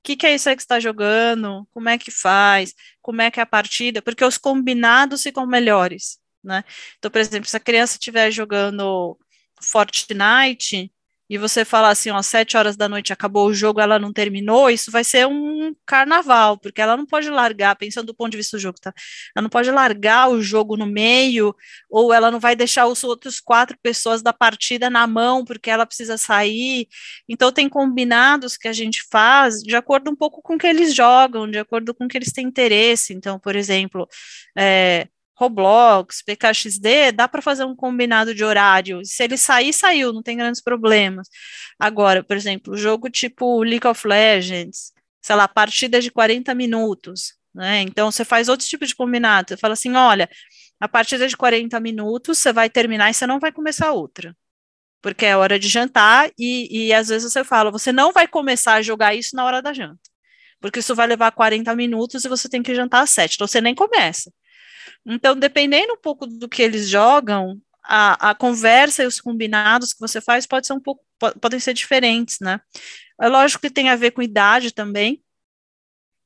o 0.00 0.02
que, 0.02 0.16
que 0.16 0.26
é 0.26 0.34
isso 0.34 0.48
aí 0.48 0.56
que 0.56 0.62
está 0.62 0.78
jogando? 0.80 1.66
Como 1.70 1.88
é 1.88 1.96
que 1.96 2.10
faz? 2.10 2.74
Como 3.00 3.22
é 3.22 3.30
que 3.30 3.40
é 3.40 3.42
a 3.42 3.46
partida? 3.46 4.02
Porque 4.02 4.24
os 4.24 4.36
combinados 4.36 5.22
ficam 5.22 5.46
melhores, 5.46 6.18
né? 6.42 6.64
Então, 6.98 7.10
por 7.10 7.20
exemplo, 7.20 7.48
se 7.48 7.56
a 7.56 7.60
criança 7.60 7.94
estiver 7.94 8.30
jogando 8.30 9.18
Fortnite, 9.60 10.90
e 11.32 11.38
você 11.38 11.64
falar 11.64 11.88
assim, 11.88 12.10
ó, 12.10 12.20
sete 12.20 12.58
horas 12.58 12.76
da 12.76 12.86
noite 12.90 13.10
acabou 13.10 13.46
o 13.46 13.54
jogo, 13.54 13.80
ela 13.80 13.98
não 13.98 14.12
terminou, 14.12 14.68
isso 14.68 14.90
vai 14.90 15.02
ser 15.02 15.26
um 15.26 15.74
carnaval, 15.86 16.58
porque 16.58 16.78
ela 16.78 16.94
não 16.94 17.06
pode 17.06 17.30
largar, 17.30 17.74
pensando 17.76 18.08
do 18.08 18.14
ponto 18.14 18.32
de 18.32 18.36
vista 18.36 18.58
do 18.58 18.60
jogo, 18.60 18.78
tá? 18.78 18.92
Ela 19.34 19.42
não 19.42 19.48
pode 19.48 19.70
largar 19.70 20.28
o 20.28 20.42
jogo 20.42 20.76
no 20.76 20.84
meio, 20.84 21.56
ou 21.88 22.12
ela 22.12 22.30
não 22.30 22.38
vai 22.38 22.54
deixar 22.54 22.86
os 22.86 23.02
outros 23.02 23.40
quatro 23.40 23.78
pessoas 23.82 24.20
da 24.20 24.30
partida 24.30 24.90
na 24.90 25.06
mão, 25.06 25.42
porque 25.42 25.70
ela 25.70 25.86
precisa 25.86 26.18
sair. 26.18 26.86
Então, 27.26 27.50
tem 27.50 27.66
combinados 27.66 28.58
que 28.58 28.68
a 28.68 28.72
gente 28.74 29.02
faz 29.10 29.62
de 29.62 29.74
acordo 29.74 30.10
um 30.10 30.16
pouco 30.16 30.42
com 30.42 30.56
o 30.56 30.58
que 30.58 30.66
eles 30.66 30.94
jogam, 30.94 31.50
de 31.50 31.58
acordo 31.58 31.94
com 31.94 32.04
o 32.04 32.08
que 32.08 32.18
eles 32.18 32.32
têm 32.32 32.46
interesse. 32.46 33.14
Então, 33.14 33.38
por 33.38 33.56
exemplo, 33.56 34.06
é, 34.54 35.08
Roblox, 35.42 36.22
PKXD, 36.22 37.12
dá 37.12 37.26
para 37.26 37.42
fazer 37.42 37.64
um 37.64 37.74
combinado 37.74 38.34
de 38.34 38.44
horário. 38.44 39.00
Se 39.04 39.24
ele 39.24 39.36
sair, 39.36 39.72
saiu, 39.72 40.12
não 40.12 40.22
tem 40.22 40.36
grandes 40.36 40.62
problemas. 40.62 41.28
Agora, 41.78 42.22
por 42.22 42.36
exemplo, 42.36 42.76
jogo 42.76 43.10
tipo 43.10 43.62
League 43.62 43.86
of 43.86 44.06
Legends, 44.06 44.92
sei 45.20 45.36
lá, 45.36 45.48
partida 45.48 46.00
de 46.00 46.10
40 46.10 46.54
minutos, 46.54 47.34
né? 47.54 47.82
Então 47.82 48.10
você 48.10 48.24
faz 48.24 48.48
outro 48.48 48.66
tipo 48.66 48.86
de 48.86 48.94
combinado. 48.94 49.48
Você 49.50 49.56
fala 49.56 49.74
assim: 49.74 49.94
olha, 49.94 50.28
a 50.80 50.88
partida 50.88 51.26
de 51.28 51.36
40 51.36 51.78
minutos, 51.80 52.38
você 52.38 52.52
vai 52.52 52.70
terminar 52.70 53.10
e 53.10 53.14
você 53.14 53.26
não 53.26 53.40
vai 53.40 53.52
começar 53.52 53.92
outra. 53.92 54.36
Porque 55.02 55.26
é 55.26 55.36
hora 55.36 55.58
de 55.58 55.68
jantar, 55.68 56.30
e, 56.38 56.86
e 56.88 56.92
às 56.92 57.08
vezes 57.08 57.32
você 57.32 57.42
fala, 57.44 57.72
você 57.72 57.92
não 57.92 58.12
vai 58.12 58.28
começar 58.28 58.74
a 58.74 58.82
jogar 58.82 59.14
isso 59.14 59.34
na 59.36 59.44
hora 59.44 59.60
da 59.60 59.72
janta. 59.72 59.98
Porque 60.60 60.78
isso 60.78 60.94
vai 60.94 61.08
levar 61.08 61.32
40 61.32 61.74
minutos 61.74 62.24
e 62.24 62.28
você 62.28 62.48
tem 62.48 62.62
que 62.62 62.74
jantar 62.74 63.02
às 63.02 63.10
7. 63.10 63.34
Então 63.34 63.48
você 63.48 63.60
nem 63.60 63.74
começa. 63.74 64.32
Então, 65.04 65.36
dependendo 65.36 65.94
um 65.94 66.00
pouco 66.00 66.26
do 66.26 66.48
que 66.48 66.62
eles 66.62 66.88
jogam, 66.88 67.60
a, 67.84 68.30
a 68.30 68.34
conversa 68.34 69.02
e 69.02 69.06
os 69.06 69.20
combinados 69.20 69.92
que 69.92 70.00
você 70.00 70.20
faz 70.20 70.46
pode 70.46 70.66
ser 70.66 70.72
um 70.72 70.80
pouco, 70.80 71.04
podem 71.40 71.58
ser 71.58 71.74
diferentes, 71.74 72.38
né? 72.40 72.60
É 73.20 73.28
lógico 73.28 73.62
que 73.62 73.70
tem 73.70 73.88
a 73.88 73.96
ver 73.96 74.12
com 74.12 74.22
idade 74.22 74.72
também, 74.72 75.22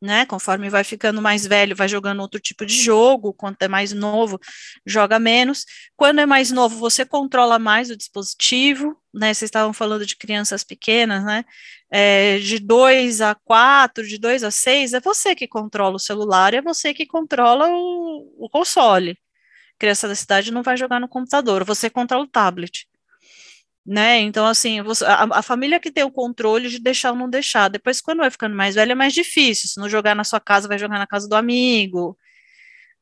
né? 0.01 0.27
Conforme 0.27 0.69
vai 0.69 0.85
ficando 0.85 1.23
mais 1.23 1.47
velho, 1.47 1.75
vai 1.77 1.89
jogando 1.89 2.21
outro 2.21 2.41
tipo 2.41 2.67
de 2.67 2.75
jogo, 2.75 3.33
quando 3.33 3.57
é 3.61 3.69
mais 3.69 3.93
novo, 3.93 4.39
joga 4.85 5.19
menos. 5.19 5.65
Quando 5.97 6.21
é 6.21 6.27
mais 6.27 6.51
novo, 6.51 6.79
você 6.79 7.05
controla 7.05 7.59
mais 7.59 7.91
o 7.91 7.97
dispositivo, 7.97 8.97
né? 9.13 9.33
Vocês 9.33 9.49
estavam 9.49 9.73
falando 9.73 10.07
de 10.07 10.17
crianças 10.17 10.65
pequenas, 10.65 11.25
né? 11.25 11.45
É, 11.91 12.39
de 12.39 12.59
2 12.59 13.21
a 13.21 13.35
4, 13.35 14.07
de 14.07 14.19
2 14.19 14.45
a 14.45 14.51
6, 14.51 14.95
é 14.95 15.01
você 15.01 15.35
que 15.35 15.47
controla 15.49 15.97
o 15.97 15.99
celular, 16.01 16.53
é 16.55 16.61
você 16.61 16.93
que 16.93 17.07
controla 17.07 17.69
o, 17.69 18.47
o 18.47 18.49
console. 18.51 19.19
criança 19.79 20.09
da 20.09 20.15
cidade 20.15 20.53
não 20.53 20.63
vai 20.63 20.77
jogar 20.77 21.01
no 21.01 21.09
computador, 21.09 21.65
você 21.65 21.91
controla 21.91 22.25
o 22.25 22.29
tablet 22.29 22.89
né? 23.87 24.19
Então, 24.19 24.47
assim, 24.47 24.83
você, 24.83 25.05
a, 25.05 25.25
a, 25.31 25.43
família 25.43 25.79
que 25.79 25.93
tem 25.93 26.03
o 26.03 26.11
controle 26.11 26.69
de 26.69 26.81
deixar 26.81 27.13
ou 27.13 27.17
não 27.17 27.31
deixar. 27.31 27.69
Depois, 27.69 28.01
quando 28.01 28.19
vai 28.19 28.31
ficando 28.31 28.57
mais 28.57 28.75
velho, 28.75 28.93
é 28.93 28.95
mais 28.95 29.15
difícil. 29.15 29.69
Se 29.69 29.79
não 29.79 29.89
jogar 29.89 30.15
na 30.17 30.25
sua 30.25 30.41
casa, 30.41 30.67
vai 30.67 30.79
jogar 30.79 30.99
na 30.99 31.07
casa 31.07 31.29
do 31.29 31.37
amigo, 31.37 32.19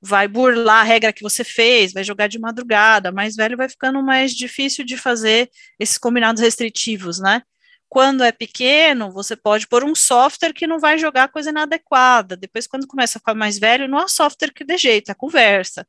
vai 0.01 0.29
burlar 0.29 0.81
a 0.83 0.85
regra 0.85 1.13
que 1.13 1.23
você 1.23 1.45
fez, 1.45 1.93
vai 1.93 2.05
jogar 2.05 2.29
de 2.29 2.39
madrugada. 2.39 3.11
Mais 3.13 3.35
velho 3.37 3.57
vai 3.57 3.69
ficando 3.69 4.03
mais 4.03 4.33
difícil 4.35 4.85
de 4.85 4.97
fazer 4.97 5.51
esses 5.81 5.99
combinados 5.99 6.43
restritivos, 6.43 7.19
né? 7.21 7.43
Quando 7.89 8.25
é 8.25 8.33
pequeno, 8.33 9.13
você 9.13 9.37
pode 9.37 9.69
pôr 9.69 9.85
um 9.85 9.95
software 9.95 10.53
que 10.53 10.67
não 10.67 10.79
vai 10.81 10.99
jogar 10.99 11.29
coisa 11.29 11.51
inadequada. 11.51 12.37
Depois, 12.37 12.67
quando 12.67 12.87
começa 12.87 13.19
a 13.19 13.21
ficar 13.21 13.35
mais 13.35 13.59
velho, 13.59 13.89
não 13.89 13.99
há 13.99 14.09
software 14.09 14.53
que 14.53 14.65
dê 14.65 14.77
jeito, 14.77 15.11
é 15.11 15.15
conversa 15.15 15.87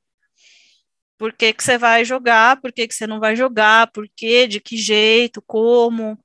por 1.17 1.33
que, 1.33 1.53
que 1.53 1.63
você 1.63 1.77
vai 1.77 2.05
jogar, 2.05 2.59
por 2.61 2.71
que, 2.71 2.87
que 2.87 2.95
você 2.95 3.07
não 3.07 3.19
vai 3.19 3.35
jogar, 3.35 3.91
por 3.91 4.07
quê, 4.15 4.47
de 4.47 4.59
que 4.59 4.77
jeito, 4.77 5.41
como, 5.41 6.17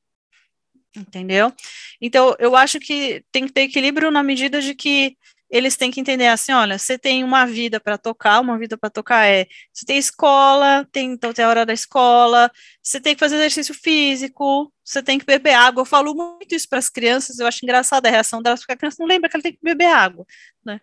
entendeu? 0.96 1.52
Então, 2.00 2.34
eu 2.38 2.56
acho 2.56 2.80
que 2.80 3.24
tem 3.32 3.46
que 3.46 3.52
ter 3.52 3.62
equilíbrio 3.62 4.10
na 4.10 4.22
medida 4.22 4.60
de 4.60 4.74
que 4.74 5.16
eles 5.50 5.76
têm 5.76 5.90
que 5.90 6.00
entender 6.00 6.28
assim, 6.28 6.52
olha, 6.52 6.78
você 6.78 6.96
tem 6.96 7.24
uma 7.24 7.44
vida 7.44 7.80
para 7.80 7.98
tocar, 7.98 8.40
uma 8.40 8.56
vida 8.56 8.78
para 8.78 8.88
tocar 8.88 9.26
é, 9.26 9.46
você 9.72 9.84
tem 9.84 9.98
escola, 9.98 10.86
tem, 10.92 11.10
então 11.12 11.32
tem 11.32 11.44
a 11.44 11.48
hora 11.48 11.66
da 11.66 11.72
escola, 11.72 12.50
você 12.80 13.00
tem 13.00 13.14
que 13.14 13.20
fazer 13.20 13.34
exercício 13.34 13.74
físico, 13.74 14.72
você 14.84 15.02
tem 15.02 15.18
que 15.18 15.26
beber 15.26 15.54
água, 15.54 15.80
eu 15.80 15.84
falo 15.84 16.14
muito 16.14 16.54
isso 16.54 16.68
para 16.68 16.78
as 16.78 16.88
crianças, 16.88 17.40
eu 17.40 17.46
acho 17.48 17.64
engraçada 17.64 18.08
a 18.08 18.12
reação 18.12 18.40
delas, 18.40 18.60
porque 18.60 18.72
a 18.74 18.76
criança 18.76 18.98
não 19.00 19.08
lembra 19.08 19.28
que 19.28 19.36
ela 19.36 19.42
tem 19.42 19.52
que 19.52 19.58
beber 19.60 19.86
água, 19.86 20.24
né? 20.64 20.80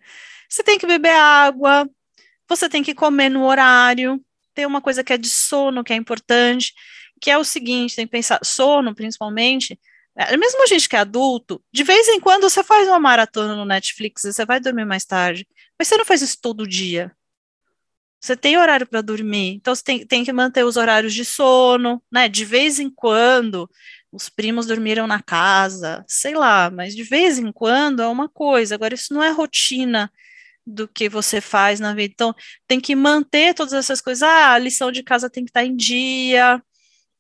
Você 0.49 0.63
tem 0.63 0.77
que 0.77 0.85
beber 0.87 1.15
água, 1.15 1.89
você 2.47 2.69
tem 2.69 2.83
que 2.83 2.95
comer 2.95 3.29
no 3.29 3.45
horário. 3.45 4.23
Tem 4.53 4.65
uma 4.65 4.81
coisa 4.81 5.03
que 5.03 5.13
é 5.13 5.17
de 5.17 5.29
sono, 5.29 5.83
que 5.83 5.93
é 5.93 5.95
importante, 5.95 6.73
que 7.21 7.29
é 7.29 7.37
o 7.37 7.43
seguinte: 7.43 7.95
tem 7.95 8.05
que 8.05 8.11
pensar, 8.11 8.39
sono 8.43 8.95
principalmente. 8.95 9.79
É, 10.15 10.35
mesmo 10.35 10.63
a 10.63 10.65
gente 10.65 10.89
que 10.89 10.95
é 10.95 10.99
adulto, 10.99 11.63
de 11.71 11.83
vez 11.83 12.07
em 12.07 12.19
quando 12.19 12.49
você 12.49 12.63
faz 12.63 12.87
uma 12.87 12.99
maratona 12.99 13.55
no 13.55 13.65
Netflix, 13.65 14.23
você 14.23 14.45
vai 14.45 14.59
dormir 14.59 14.85
mais 14.85 15.05
tarde, 15.05 15.47
mas 15.77 15.87
você 15.87 15.95
não 15.97 16.05
faz 16.05 16.23
isso 16.23 16.39
todo 16.41 16.67
dia. 16.67 17.11
Você 18.19 18.35
tem 18.35 18.57
horário 18.57 18.87
para 18.87 19.01
dormir, 19.01 19.53
então 19.53 19.75
você 19.75 19.83
tem, 19.83 20.05
tem 20.05 20.25
que 20.25 20.33
manter 20.33 20.65
os 20.65 20.75
horários 20.75 21.13
de 21.13 21.23
sono, 21.23 22.01
né? 22.11 22.27
De 22.27 22.43
vez 22.45 22.79
em 22.79 22.89
quando, 22.89 23.69
os 24.11 24.27
primos 24.27 24.65
dormiram 24.65 25.05
na 25.05 25.21
casa, 25.21 26.03
sei 26.07 26.33
lá, 26.33 26.71
mas 26.71 26.95
de 26.95 27.03
vez 27.03 27.37
em 27.37 27.51
quando 27.51 28.01
é 28.01 28.07
uma 28.07 28.27
coisa. 28.27 28.73
Agora, 28.73 28.95
isso 28.95 29.13
não 29.13 29.21
é 29.21 29.29
rotina 29.29 30.11
do 30.67 30.87
que 30.87 31.07
você 31.07 31.39
faz 31.39 31.79
na 31.79 31.93
vida. 31.93 32.13
Então, 32.13 32.35
tem 32.67 32.79
que 32.79 32.95
manter 32.95 33.53
todas 33.53 33.73
essas 33.73 34.01
coisas. 34.01 34.21
Ah, 34.23 34.53
a 34.53 34.59
lição 34.59 34.91
de 34.91 35.01
casa 35.03 35.29
tem 35.29 35.45
que 35.45 35.49
estar 35.49 35.63
em 35.63 35.75
dia, 35.75 36.61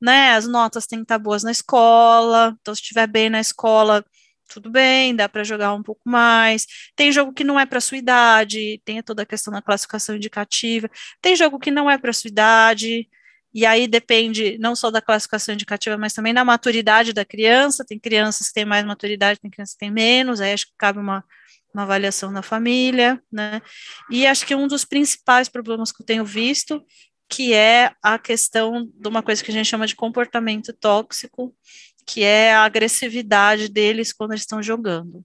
né? 0.01 0.31
As 0.33 0.47
notas 0.47 0.85
têm 0.85 0.99
que 0.99 1.05
estar 1.05 1.17
boas 1.19 1.43
na 1.43 1.51
escola. 1.51 2.55
Então, 2.61 2.75
se 2.75 2.81
estiver 2.81 3.07
bem 3.07 3.29
na 3.29 3.39
escola, 3.39 4.05
tudo 4.49 4.69
bem, 4.69 5.15
dá 5.15 5.29
para 5.29 5.43
jogar 5.43 5.73
um 5.73 5.83
pouco 5.83 6.01
mais. 6.05 6.65
Tem 6.95 7.11
jogo 7.11 7.33
que 7.33 7.43
não 7.43 7.59
é 7.59 7.65
para 7.65 7.81
sua 7.81 7.97
idade, 7.97 8.81
tem 8.85 9.01
toda 9.01 9.23
a 9.23 9.25
questão 9.25 9.53
da 9.53 9.61
classificação 9.61 10.15
indicativa. 10.15 10.89
Tem 11.21 11.35
jogo 11.35 11.59
que 11.59 11.71
não 11.71 11.89
é 11.89 11.97
para 11.97 12.13
sua 12.13 12.29
idade. 12.29 13.07
E 13.53 13.65
aí 13.65 13.87
depende 13.87 14.57
não 14.59 14.75
só 14.75 14.91
da 14.91 15.01
classificação 15.01 15.53
indicativa, 15.53 15.97
mas 15.97 16.13
também 16.13 16.33
da 16.33 16.45
maturidade 16.45 17.13
da 17.13 17.25
criança. 17.25 17.85
Tem 17.85 17.99
crianças 17.99 18.49
que 18.49 18.53
têm 18.53 18.65
mais 18.65 18.85
maturidade, 18.85 19.39
tem 19.39 19.49
crianças 19.49 19.73
que 19.73 19.79
têm 19.79 19.91
menos. 19.91 20.41
Aí 20.41 20.53
acho 20.53 20.67
que 20.67 20.73
cabe 20.77 20.99
uma 20.99 21.23
uma 21.77 21.83
avaliação 21.83 22.31
na 22.31 22.41
família, 22.41 23.21
né? 23.31 23.61
E 24.09 24.25
acho 24.25 24.45
que 24.45 24.55
um 24.55 24.67
dos 24.67 24.83
principais 24.83 25.47
problemas 25.47 25.91
que 25.91 26.01
eu 26.01 26.05
tenho 26.05 26.25
visto, 26.25 26.83
que 27.29 27.53
é 27.53 27.91
a 28.01 28.17
questão 28.17 28.89
de 28.95 29.07
uma 29.07 29.21
coisa 29.21 29.43
que 29.43 29.51
a 29.51 29.53
gente 29.53 29.67
chama 29.67 29.85
de 29.85 29.95
comportamento 29.95 30.73
tóxico, 30.73 31.55
que 32.05 32.23
é 32.23 32.53
a 32.53 32.63
agressividade 32.63 33.69
deles 33.69 34.11
quando 34.11 34.31
eles 34.31 34.41
estão 34.41 34.63
jogando. 34.63 35.23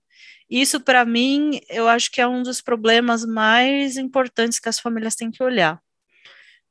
Isso, 0.51 0.79
para 0.81 1.05
mim, 1.07 1.59
eu 1.71 1.89
acho 1.89 2.11
que 2.11 2.21
é 2.21 2.29
um 2.29 2.43
dos 2.43 2.61
problemas 2.61 3.25
mais 3.25 3.97
importantes 3.97 4.61
que 4.61 4.69
as 4.69 4.79
famílias 4.79 5.15
têm 5.15 5.31
que 5.31 5.43
olhar, 5.43 5.81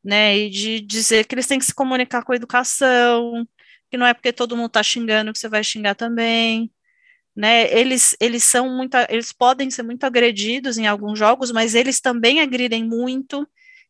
né? 0.03 0.37
E 0.37 0.49
de 0.49 0.79
dizer 0.81 1.25
que 1.25 1.33
eles 1.33 1.47
têm 1.47 1.57
que 1.57 1.65
se 1.65 1.73
comunicar 1.73 2.23
com 2.23 2.33
a 2.33 2.35
educação, 2.35 3.47
que 3.89 3.97
não 3.97 4.05
é 4.05 4.13
porque 4.13 4.31
todo 4.31 4.55
mundo 4.55 4.67
está 4.67 4.83
xingando 4.83 5.33
que 5.33 5.39
você 5.39 5.49
vai 5.49 5.63
xingar 5.63 5.95
também, 5.95 6.71
né? 7.35 7.71
Eles, 7.71 8.15
eles 8.19 8.43
são 8.43 8.69
muito, 8.75 8.95
eles 9.09 9.31
podem 9.31 9.69
ser 9.71 9.83
muito 9.83 10.03
agredidos 10.03 10.77
em 10.77 10.87
alguns 10.87 11.17
jogos, 11.17 11.51
mas 11.51 11.75
eles 11.75 11.99
também 12.01 12.41
agridem 12.41 12.83
muito 12.83 13.47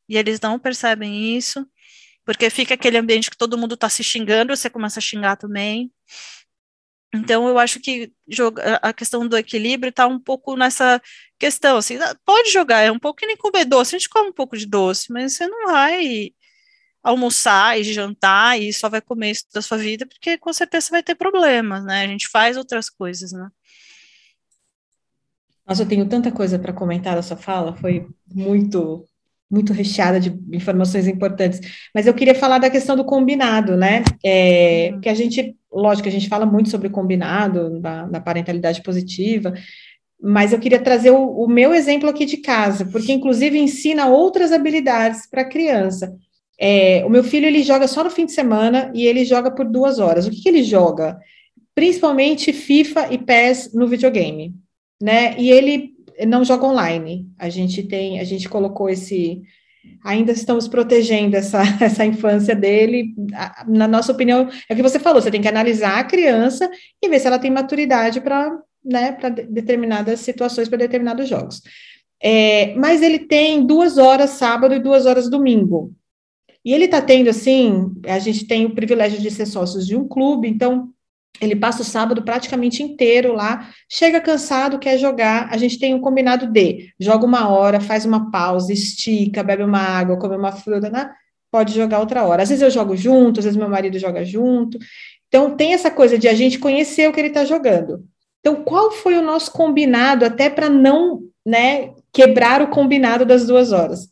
e 0.08 0.17
eles 0.17 0.39
não 0.39 0.60
percebem 0.60 1.38
isso, 1.38 1.65
porque 2.25 2.49
fica 2.49 2.73
aquele 2.75 2.97
ambiente 2.97 3.32
que 3.32 3.38
todo 3.38 3.58
mundo 3.58 3.75
está 3.75 3.89
se 3.89 4.04
xingando, 4.04 4.56
você 4.56 4.69
começa 4.69 4.99
a 4.99 5.01
xingar 5.01 5.38
também. 5.38 5.91
Então, 7.13 7.47
eu 7.47 7.60
acho 7.60 7.80
que 7.80 8.12
a 8.82 8.93
questão 8.93 9.27
do 9.27 9.38
equilíbrio 9.38 9.89
está 9.89 10.08
um 10.08 10.19
pouco 10.19 10.56
nessa 10.56 11.01
questão, 11.38 11.77
assim, 11.77 11.97
ah, 11.97 12.15
pode 12.25 12.49
jogar, 12.51 12.82
é 12.82 12.91
um 12.91 12.99
pouco 12.99 13.19
que 13.19 13.25
nem 13.25 13.36
comer 13.36 13.65
doce, 13.65 13.95
a 13.95 13.99
gente 13.99 14.10
come 14.10 14.30
um 14.30 14.34
pouco 14.34 14.58
de 14.58 14.65
doce, 14.65 15.12
mas 15.12 15.34
você 15.34 15.47
não 15.47 15.67
vai 15.67 16.32
almoçar 17.03 17.79
e 17.79 17.83
jantar 17.83 18.59
e 18.59 18.71
só 18.71 18.87
vai 18.87 19.01
comer 19.01 19.31
isso 19.31 19.45
da 19.53 19.61
sua 19.61 19.77
vida, 19.77 20.05
porque 20.05 20.37
com 20.37 20.53
certeza 20.53 20.89
vai 20.91 21.01
ter 21.01 21.15
problemas, 21.15 21.83
né? 21.83 22.03
A 22.03 22.07
gente 22.07 22.27
faz 22.27 22.57
outras 22.57 22.89
coisas, 22.89 23.31
né? 23.31 23.49
Nossa, 25.67 25.83
eu 25.83 25.87
tenho 25.87 26.07
tanta 26.07 26.31
coisa 26.31 26.59
para 26.59 26.73
comentar 26.73 27.15
da 27.15 27.21
sua 27.21 27.37
fala, 27.37 27.75
foi 27.75 28.07
muito, 28.33 29.05
muito 29.49 29.73
recheada 29.73 30.19
de 30.19 30.37
informações 30.55 31.07
importantes. 31.07 31.59
Mas 31.93 32.05
eu 32.05 32.13
queria 32.13 32.35
falar 32.35 32.59
da 32.59 32.69
questão 32.69 32.95
do 32.95 33.05
combinado, 33.05 33.77
né? 33.77 34.03
É, 34.23 34.91
uhum. 34.93 35.01
Que 35.01 35.09
a 35.09 35.13
gente, 35.13 35.55
lógico, 35.71 36.07
a 36.07 36.11
gente 36.11 36.27
fala 36.27 36.45
muito 36.45 36.69
sobre 36.69 36.89
combinado, 36.89 37.79
da, 37.79 38.05
da 38.05 38.19
parentalidade 38.19 38.83
positiva, 38.83 39.53
mas 40.21 40.53
eu 40.53 40.59
queria 40.59 40.79
trazer 40.79 41.09
o, 41.11 41.45
o 41.45 41.47
meu 41.47 41.73
exemplo 41.73 42.09
aqui 42.09 42.25
de 42.25 42.37
casa, 42.37 42.85
porque 42.85 43.11
inclusive 43.11 43.57
ensina 43.57 44.07
outras 44.07 44.51
habilidades 44.51 45.27
para 45.27 45.41
a 45.41 45.49
criança 45.49 46.15
É, 46.63 47.04
o 47.04 47.10
meu 47.10 47.24
filho 47.24 47.47
ele 47.47 47.63
joga 47.63 47.88
só 47.88 48.04
no 48.04 48.12
fim 48.12 48.28
de 48.28 48.34
semana 48.34 48.91
e 48.93 49.08
ele 49.08 49.26
joga 49.26 49.50
por 49.50 49.65
duas 49.65 49.97
horas. 49.97 50.28
O 50.28 50.30
que, 50.30 50.43
que 50.43 50.47
ele 50.47 50.62
joga? 50.62 51.17
Principalmente 51.74 52.54
FIFA 52.54 53.12
e 53.12 53.17
PES 53.17 53.74
no 53.74 53.88
videogame, 53.88 54.54
né? 55.02 55.36
E 55.39 55.50
ele 55.50 55.95
não 56.28 56.45
joga 56.45 56.67
online. 56.67 57.28
A 57.39 57.50
gente 57.50 57.82
tem, 57.82 58.19
a 58.19 58.24
gente 58.24 58.47
colocou 58.47 58.88
esse 58.88 59.41
ainda 60.04 60.32
estamos 60.32 60.67
protegendo 60.67 61.36
essa, 61.36 61.62
essa 61.82 62.06
infância 62.06 62.56
dele. 62.56 63.15
Na 63.67 63.88
nossa 63.88 64.12
opinião, 64.12 64.47
é 64.69 64.74
o 64.74 64.76
que 64.76 64.84
você 64.84 65.00
falou, 65.00 65.19
você 65.19 65.32
tem 65.32 65.41
que 65.41 65.47
analisar 65.47 65.97
a 65.97 66.04
criança 66.04 66.69
e 67.02 67.10
ver 67.10 67.19
se 67.19 67.26
ela 67.26 67.39
tem 67.39 67.50
maturidade 67.50 68.21
para 68.21 68.56
né, 68.86 69.17
determinadas 69.50 70.19
situações, 70.19 70.69
para 70.69 70.78
determinados 70.78 71.28
jogos. 71.28 71.63
É, 72.21 72.76
mas 72.76 73.02
ele 73.02 73.17
tem 73.17 73.65
duas 73.65 73.97
horas 73.97 74.32
sábado 74.32 74.76
e 74.76 74.80
duas 74.80 75.08
horas 75.08 75.28
domingo. 75.28 75.91
E 76.63 76.74
ele 76.74 76.86
está 76.86 77.02
tendo, 77.02 77.30
assim, 77.30 77.91
a 78.06 78.19
gente 78.19 78.45
tem 78.45 78.65
o 78.65 78.76
privilégio 78.76 79.19
de 79.19 79.32
ser 79.32 79.45
sócios 79.45 79.86
de 79.86 79.95
um 79.95 80.08
clube, 80.08 80.47
então 80.47 80.89
ele 81.39 81.56
passa 81.56 81.82
o 81.82 81.86
sábado 81.86 82.21
praticamente 82.21 82.84
inteiro 82.84 83.34
lá, 83.34 83.69
chega 83.89 84.21
cansado, 84.21 84.78
quer 84.78 84.97
jogar. 84.97 85.50
A 85.52 85.58
gente 85.58 85.80
tem 85.80 85.93
um 85.95 86.02
combinado 86.02 86.45
de 86.45 86.93
joga 87.00 87.26
uma 87.26 87.50
hora, 87.50 87.80
faz 87.80 88.06
uma 88.06 88.30
pausa, 88.30 88.71
estica, 88.71 89.43
bebe 89.43 89.63
uma 89.63 89.80
água, 89.80 90.19
come 90.19 90.36
uma 90.36 90.52
fruta, 90.52 90.89
né? 90.89 91.12
pode 91.52 91.74
jogar 91.74 92.00
outra 92.00 92.24
hora. 92.24 92.43
Às 92.43 92.50
vezes 92.50 92.62
eu 92.62 92.71
jogo 92.71 92.95
junto, 92.95 93.39
às 93.39 93.45
vezes 93.45 93.60
meu 93.60 93.69
marido 93.69 94.00
joga 94.00 94.24
junto. 94.24 94.80
Então 95.28 95.56
tem 95.56 95.74
essa 95.74 95.91
coisa 95.91 96.17
de 96.17 96.28
a 96.28 96.34
gente 96.34 96.58
conhecer 96.58 97.08
o 97.10 97.13
que 97.13 97.19
ele 97.19 97.28
está 97.28 97.43
jogando. 97.43 98.06
Então, 98.39 98.63
qual 98.63 98.89
foi 98.91 99.17
o 99.17 99.21
nosso 99.21 99.52
combinado, 99.52 100.26
até 100.26 100.50
para 100.50 100.67
não 100.67 101.21
né, 101.45 101.93
quebrar 102.12 102.62
o 102.62 102.69
combinado 102.69 103.24
das 103.24 103.45
duas 103.45 103.71
horas? 103.71 104.10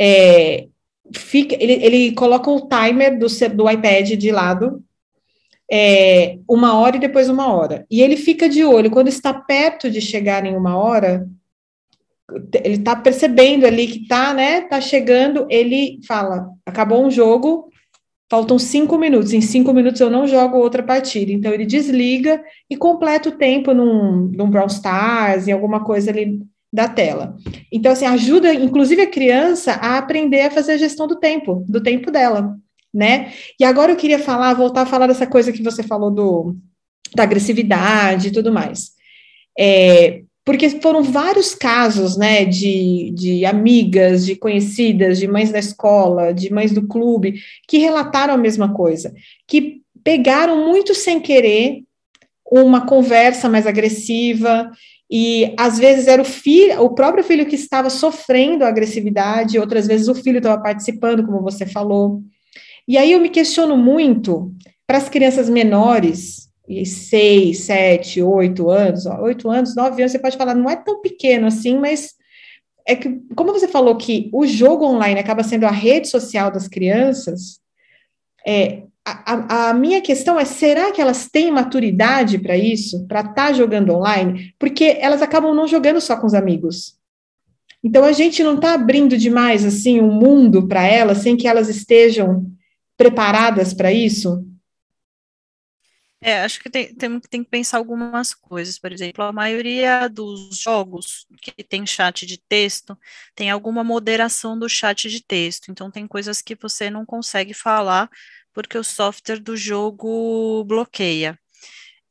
É, 0.00 0.66
fica, 1.14 1.56
ele, 1.60 1.72
ele 1.84 2.12
coloca 2.12 2.50
o 2.50 2.68
timer 2.68 3.18
do, 3.18 3.26
do 3.54 3.70
iPad 3.70 4.10
de 4.10 4.30
lado, 4.30 4.82
é, 5.70 6.38
uma 6.48 6.78
hora 6.78 6.96
e 6.96 7.00
depois 7.00 7.28
uma 7.28 7.52
hora. 7.52 7.86
E 7.90 8.02
ele 8.02 8.16
fica 8.16 8.48
de 8.48 8.64
olho, 8.64 8.90
quando 8.90 9.08
está 9.08 9.32
perto 9.32 9.90
de 9.90 10.00
chegar 10.00 10.44
em 10.44 10.56
uma 10.56 10.76
hora, 10.76 11.28
ele 12.62 12.76
está 12.76 12.96
percebendo 12.96 13.66
ali 13.66 13.86
que 13.86 14.02
está, 14.02 14.32
né, 14.34 14.62
tá 14.62 14.80
chegando, 14.80 15.46
ele 15.48 16.00
fala, 16.06 16.50
acabou 16.64 17.04
um 17.04 17.10
jogo, 17.10 17.68
faltam 18.28 18.58
cinco 18.58 18.96
minutos, 18.96 19.32
em 19.32 19.40
cinco 19.40 19.72
minutos 19.72 20.00
eu 20.00 20.10
não 20.10 20.26
jogo 20.26 20.56
outra 20.56 20.82
partida, 20.82 21.32
então 21.32 21.52
ele 21.52 21.66
desliga 21.66 22.42
e 22.68 22.76
completa 22.76 23.28
o 23.28 23.36
tempo 23.36 23.74
num, 23.74 24.30
num 24.34 24.48
Brawl 24.48 24.68
Stars, 24.68 25.48
em 25.48 25.52
alguma 25.52 25.84
coisa 25.84 26.10
ali 26.10 26.40
da 26.72 26.88
tela. 26.88 27.36
Então, 27.72 27.92
assim, 27.92 28.06
ajuda, 28.06 28.54
inclusive, 28.54 29.02
a 29.02 29.10
criança 29.10 29.72
a 29.72 29.98
aprender 29.98 30.42
a 30.42 30.50
fazer 30.50 30.72
a 30.72 30.78
gestão 30.78 31.06
do 31.06 31.16
tempo, 31.16 31.64
do 31.68 31.82
tempo 31.82 32.10
dela 32.10 32.56
né? 32.92 33.32
E 33.58 33.64
agora 33.64 33.92
eu 33.92 33.96
queria 33.96 34.18
falar, 34.18 34.52
voltar 34.54 34.82
a 34.82 34.86
falar 34.86 35.06
dessa 35.06 35.26
coisa 35.26 35.52
que 35.52 35.62
você 35.62 35.82
falou 35.82 36.10
do, 36.10 36.56
da 37.14 37.22
agressividade 37.22 38.28
e 38.28 38.32
tudo 38.32 38.52
mais. 38.52 38.92
É, 39.58 40.22
porque 40.44 40.68
foram 40.80 41.02
vários 41.02 41.54
casos, 41.54 42.16
né, 42.16 42.44
de, 42.44 43.12
de 43.14 43.44
amigas, 43.44 44.26
de 44.26 44.34
conhecidas, 44.34 45.18
de 45.18 45.28
mães 45.28 45.52
da 45.52 45.58
escola, 45.58 46.32
de 46.32 46.52
mães 46.52 46.72
do 46.72 46.86
clube, 46.88 47.40
que 47.68 47.78
relataram 47.78 48.34
a 48.34 48.38
mesma 48.38 48.72
coisa, 48.72 49.14
que 49.46 49.82
pegaram 50.02 50.66
muito 50.66 50.94
sem 50.94 51.20
querer 51.20 51.82
uma 52.50 52.84
conversa 52.84 53.48
mais 53.48 53.66
agressiva, 53.66 54.72
e 55.10 55.52
às 55.58 55.78
vezes 55.78 56.06
era 56.06 56.22
o 56.22 56.24
filho, 56.24 56.80
o 56.82 56.94
próprio 56.94 57.24
filho 57.24 57.46
que 57.46 57.56
estava 57.56 57.90
sofrendo 57.90 58.64
a 58.64 58.68
agressividade, 58.68 59.58
outras 59.58 59.86
vezes 59.86 60.06
o 60.06 60.14
filho 60.14 60.38
estava 60.38 60.62
participando, 60.62 61.26
como 61.26 61.42
você 61.42 61.66
falou. 61.66 62.22
E 62.86 62.96
aí 62.96 63.12
eu 63.12 63.20
me 63.20 63.28
questiono 63.28 63.76
muito 63.76 64.54
para 64.86 64.98
as 64.98 65.08
crianças 65.08 65.48
menores, 65.48 66.48
seis, 66.84 67.60
sete, 67.60 68.22
oito 68.22 68.70
anos, 68.70 69.04
oito 69.06 69.50
anos, 69.50 69.74
nove 69.74 70.00
anos, 70.00 70.12
você 70.12 70.18
pode 70.18 70.36
falar, 70.36 70.54
não 70.54 70.70
é 70.70 70.76
tão 70.76 71.00
pequeno 71.00 71.48
assim, 71.48 71.76
mas 71.76 72.14
é 72.86 72.94
que, 72.94 73.20
como 73.34 73.52
você 73.52 73.66
falou 73.66 73.96
que 73.96 74.30
o 74.32 74.46
jogo 74.46 74.84
online 74.84 75.18
acaba 75.18 75.42
sendo 75.42 75.64
a 75.64 75.70
rede 75.70 76.08
social 76.08 76.50
das 76.52 76.68
crianças, 76.68 77.60
é, 78.46 78.84
a, 79.10 79.70
a, 79.70 79.74
minha 79.74 80.00
questão 80.00 80.38
é: 80.38 80.44
será 80.44 80.92
que 80.92 81.00
elas 81.00 81.28
têm 81.28 81.50
maturidade 81.50 82.38
para 82.38 82.56
isso, 82.56 83.06
para 83.06 83.20
estar 83.20 83.34
tá 83.34 83.52
jogando 83.52 83.94
online? 83.94 84.54
Porque 84.58 84.96
elas 85.00 85.22
acabam 85.22 85.54
não 85.54 85.66
jogando 85.66 86.00
só 86.00 86.16
com 86.16 86.26
os 86.26 86.34
amigos. 86.34 86.98
Então 87.82 88.04
a 88.04 88.12
gente 88.12 88.42
não 88.42 88.56
está 88.56 88.74
abrindo 88.74 89.16
demais 89.16 89.64
assim 89.64 90.00
um 90.00 90.12
mundo 90.12 90.68
para 90.68 90.84
elas 90.84 91.18
sem 91.18 91.36
que 91.36 91.48
elas 91.48 91.68
estejam 91.68 92.46
preparadas 92.96 93.72
para 93.72 93.90
isso? 93.90 94.46
É, 96.22 96.42
acho 96.42 96.60
que 96.60 96.68
tem, 96.68 96.94
tem, 96.94 97.18
tem, 97.18 97.42
que 97.42 97.48
pensar 97.48 97.78
algumas 97.78 98.34
coisas. 98.34 98.78
Por 98.78 98.92
exemplo, 98.92 99.24
a 99.24 99.32
maioria 99.32 100.06
dos 100.06 100.58
jogos 100.58 101.26
que 101.40 101.64
tem 101.64 101.86
chat 101.86 102.26
de 102.26 102.36
texto 102.36 102.96
tem 103.34 103.50
alguma 103.50 103.82
moderação 103.82 104.58
do 104.58 104.68
chat 104.68 105.08
de 105.08 105.22
texto. 105.22 105.70
Então, 105.70 105.90
tem 105.90 106.06
coisas 106.06 106.42
que 106.42 106.54
você 106.54 106.90
não 106.90 107.06
consegue 107.06 107.54
falar 107.54 108.10
porque 108.52 108.78
o 108.78 108.84
software 108.84 109.40
do 109.40 109.56
jogo 109.56 110.64
bloqueia. 110.64 111.38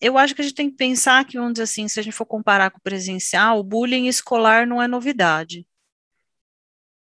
Eu 0.02 0.18
acho 0.18 0.34
que 0.34 0.42
a 0.42 0.44
gente 0.44 0.56
tem 0.56 0.70
que 0.70 0.78
pensar 0.78 1.26
que, 1.26 1.38
vamos 1.38 1.54
dizer 1.54 1.64
assim, 1.64 1.88
se 1.88 2.00
a 2.00 2.04
gente 2.04 2.16
for 2.16 2.26
comparar 2.26 2.72
com 2.72 2.78
o 2.78 2.82
presencial, 2.82 3.60
o 3.60 3.64
bullying 3.64 4.08
escolar 4.08 4.66
não 4.66 4.82
é 4.82 4.88
novidade. 4.88 5.66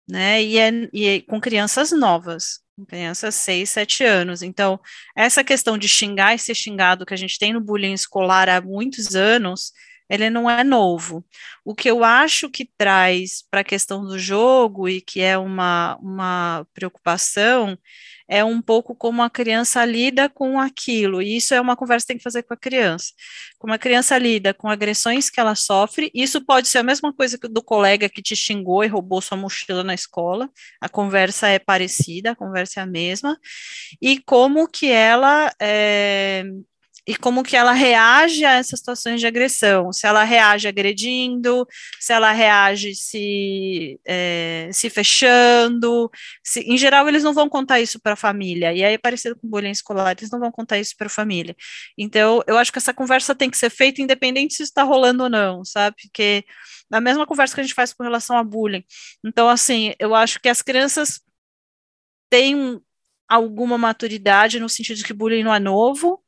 Né? 0.10 0.44
E 0.44 0.58
é, 0.58 0.72
e 0.94 1.06
é 1.08 1.22
com 1.22 1.42
crianças 1.42 1.92
novas 1.92 2.66
criança 2.84 3.32
6, 3.32 3.70
7 3.70 4.04
anos. 4.04 4.42
Então, 4.42 4.80
essa 5.16 5.44
questão 5.44 5.78
de 5.78 5.88
xingar 5.88 6.36
e 6.36 6.40
ser 6.40 6.56
xingado 6.56 7.06
que 7.06 7.14
a 7.14 7.18
gente 7.18 7.40
tem 7.40 7.54
no 7.54 7.62
bullying 7.62 7.94
escolar 7.94 8.50
há 8.50 8.60
muitos 8.60 9.16
anos, 9.16 9.72
ele 10.10 10.30
não 10.30 10.50
é 10.50 10.64
novo. 10.64 11.24
O 11.64 11.74
que 11.74 11.90
eu 11.90 12.04
acho 12.04 12.50
que 12.50 12.70
traz 12.78 13.44
para 13.50 13.62
a 13.62 13.64
questão 13.64 14.04
do 14.04 14.20
jogo 14.20 14.90
e 14.90 15.00
que 15.00 15.22
é 15.22 15.38
uma, 15.38 15.96
uma 16.02 16.68
preocupação 16.74 17.78
é 18.28 18.44
um 18.44 18.62
pouco 18.62 18.96
como 18.96 19.22
a 19.22 19.30
criança 19.30 19.84
lida 19.86 20.30
com 20.30 20.60
aquilo, 20.60 21.22
e 21.22 21.38
isso 21.38 21.54
é 21.54 21.62
uma 21.62 21.76
conversa 21.76 22.06
que 22.06 22.08
tem 22.14 22.18
que 22.18 22.24
fazer 22.24 22.44
com 22.44 22.54
a 22.54 22.58
criança. 22.58 23.12
Como 23.60 23.74
a 23.74 23.78
criança 23.78 24.18
lida 24.18 24.54
com 24.54 24.68
agressões 24.68 25.30
que 25.30 25.40
ela 25.40 25.56
sofre, 25.56 26.12
isso 26.14 26.44
pode 26.46 26.68
ser 26.68 26.80
a 26.80 26.84
mesma 26.84 27.14
coisa 27.14 27.38
que 27.38 27.48
do 27.48 27.64
colega 27.64 28.10
que 28.10 28.22
te 28.22 28.36
xingou 28.36 28.84
e 28.84 28.88
roubou 28.88 29.22
sua 29.22 29.38
mochila 29.38 29.84
na 29.84 29.94
escola, 29.94 30.50
a 30.82 30.90
conversa 30.90 31.48
é 31.48 31.60
parecida, 31.60 32.32
a 32.32 32.36
conversa 32.36 32.80
é 32.80 32.84
a 32.84 32.86
mesma, 32.86 33.38
e 34.02 34.20
como 34.22 34.68
que 34.68 34.88
ela 34.92 35.52
é, 35.62 36.44
e 37.08 37.16
como 37.16 37.44
que 37.44 37.56
ela 37.56 37.72
reage 37.72 38.44
a 38.44 38.54
essas 38.54 38.80
situações 38.80 39.20
de 39.20 39.28
agressão, 39.28 39.94
se 39.94 40.08
ela 40.08 40.24
reage 40.24 40.68
agredindo, 40.68 41.68
se 42.00 42.12
ela 42.12 42.32
reage 42.32 42.96
se, 42.96 44.00
é, 44.06 44.70
se 44.74 44.90
fechando, 44.90 46.10
se, 46.44 46.62
em 46.62 46.78
geral 46.78 47.08
eles 47.08 47.24
não 47.24 47.34
vão 47.34 47.48
contar 47.48 47.80
isso 47.80 48.00
para 48.00 48.14
a 48.14 48.16
família, 48.16 48.74
e 48.74 48.84
aí 48.84 48.96
é 48.96 48.98
parecido 48.98 49.36
com 49.36 49.48
bullying 49.48 49.70
escolar, 49.70 50.16
eles 50.18 50.32
não 50.32 50.40
vão 50.40 50.52
contar 50.52 50.80
isso 50.80 50.96
para 50.98 51.08
a 51.08 51.10
família, 51.10 51.56
então 51.98 52.42
eu 52.48 52.58
acho 52.58 52.72
que 52.72 52.80
essa 52.80 52.94
conversa 52.94 53.36
tem 53.36 53.50
que 53.52 53.58
ser 53.58 53.70
feita 53.70 54.02
independente 54.02 54.56
se 54.56 54.64
está 54.64 54.82
rolando 54.82 55.24
ou 55.24 55.30
não, 55.30 55.64
sabe, 55.64 55.96
porque 56.02 56.44
na 56.90 57.00
mesma 57.00 57.28
conversa 57.28 57.54
que 57.54 57.62
a 57.62 57.64
gente 57.64 57.76
faz 57.76 57.94
com 57.94 58.04
relação 58.04 58.36
a 58.36 58.44
bullying, 58.44 58.84
então 59.24 59.48
assim, 59.48 59.94
eu 60.00 60.16
acho 60.16 60.40
que 60.40 60.50
as 60.50 60.64
crianças 60.64 61.22
têm 62.32 62.82
alguma 63.28 63.78
maturidade 63.78 64.60
no 64.60 64.70
sentido 64.70 64.98
de 64.98 65.04
que 65.04 65.14
bullying 65.14 65.44
não 65.44 65.54
é 65.54 65.60
novo, 65.60 66.25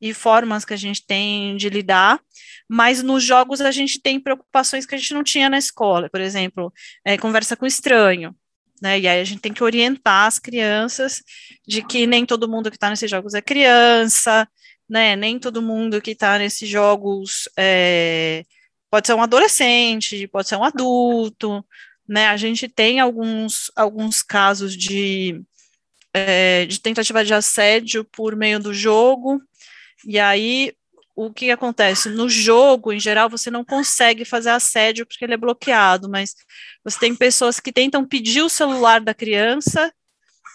e 0.00 0.14
formas 0.14 0.64
que 0.64 0.74
a 0.74 0.76
gente 0.76 1.04
tem 1.06 1.56
de 1.56 1.68
lidar, 1.68 2.20
mas 2.68 3.02
nos 3.02 3.24
jogos 3.24 3.60
a 3.60 3.70
gente 3.70 4.00
tem 4.00 4.20
preocupações 4.20 4.86
que 4.86 4.94
a 4.94 4.98
gente 4.98 5.14
não 5.14 5.24
tinha 5.24 5.48
na 5.48 5.58
escola, 5.58 6.08
por 6.10 6.20
exemplo, 6.20 6.72
é, 7.04 7.16
conversa 7.16 7.56
com 7.56 7.66
estranho, 7.66 8.34
né? 8.80 8.98
E 9.00 9.08
aí 9.08 9.20
a 9.20 9.24
gente 9.24 9.40
tem 9.40 9.52
que 9.52 9.64
orientar 9.64 10.26
as 10.26 10.38
crianças 10.38 11.22
de 11.66 11.82
que 11.82 12.06
nem 12.06 12.24
todo 12.24 12.48
mundo 12.48 12.70
que 12.70 12.76
está 12.76 12.90
nesses 12.90 13.10
jogos 13.10 13.34
é 13.34 13.42
criança, 13.42 14.48
né? 14.88 15.16
Nem 15.16 15.38
todo 15.38 15.62
mundo 15.62 16.00
que 16.00 16.12
está 16.12 16.38
nesses 16.38 16.68
jogos 16.68 17.48
é, 17.56 18.44
pode 18.90 19.06
ser 19.06 19.14
um 19.14 19.22
adolescente, 19.22 20.28
pode 20.28 20.48
ser 20.48 20.56
um 20.56 20.64
adulto, 20.64 21.64
né? 22.08 22.28
A 22.28 22.36
gente 22.36 22.68
tem 22.68 23.00
alguns, 23.00 23.70
alguns 23.76 24.22
casos 24.22 24.76
de, 24.76 25.42
é, 26.14 26.64
de 26.66 26.80
tentativa 26.80 27.24
de 27.24 27.34
assédio 27.34 28.04
por 28.04 28.34
meio 28.34 28.58
do 28.58 28.72
jogo, 28.72 29.40
e 30.04 30.18
aí, 30.18 30.72
o 31.14 31.32
que 31.32 31.50
acontece? 31.50 32.08
No 32.08 32.28
jogo, 32.28 32.92
em 32.92 33.00
geral, 33.00 33.28
você 33.28 33.50
não 33.50 33.64
consegue 33.64 34.24
fazer 34.24 34.50
assédio 34.50 35.04
porque 35.04 35.24
ele 35.24 35.34
é 35.34 35.36
bloqueado, 35.36 36.08
mas 36.08 36.34
você 36.84 36.98
tem 36.98 37.14
pessoas 37.14 37.58
que 37.58 37.72
tentam 37.72 38.06
pedir 38.06 38.42
o 38.42 38.48
celular 38.48 39.00
da 39.00 39.12
criança, 39.12 39.92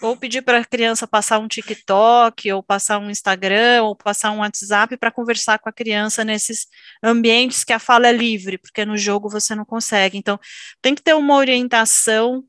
ou 0.01 0.17
pedir 0.17 0.41
para 0.41 0.59
a 0.59 0.65
criança 0.65 1.07
passar 1.07 1.39
um 1.39 1.47
TikTok, 1.47 2.51
ou 2.51 2.61
passar 2.61 2.99
um 2.99 3.09
Instagram, 3.09 3.83
ou 3.83 3.95
passar 3.95 4.31
um 4.31 4.39
WhatsApp 4.39 4.97
para 4.97 5.11
conversar 5.11 5.59
com 5.59 5.69
a 5.69 5.73
criança 5.73 6.23
nesses 6.23 6.67
ambientes 7.01 7.63
que 7.63 7.73
a 7.73 7.79
fala 7.79 8.07
é 8.07 8.11
livre, 8.11 8.57
porque 8.57 8.85
no 8.85 8.97
jogo 8.97 9.29
você 9.29 9.55
não 9.55 9.65
consegue. 9.65 10.17
Então, 10.17 10.39
tem 10.81 10.93
que 10.93 11.01
ter 11.01 11.13
uma 11.13 11.35
orientação 11.35 12.43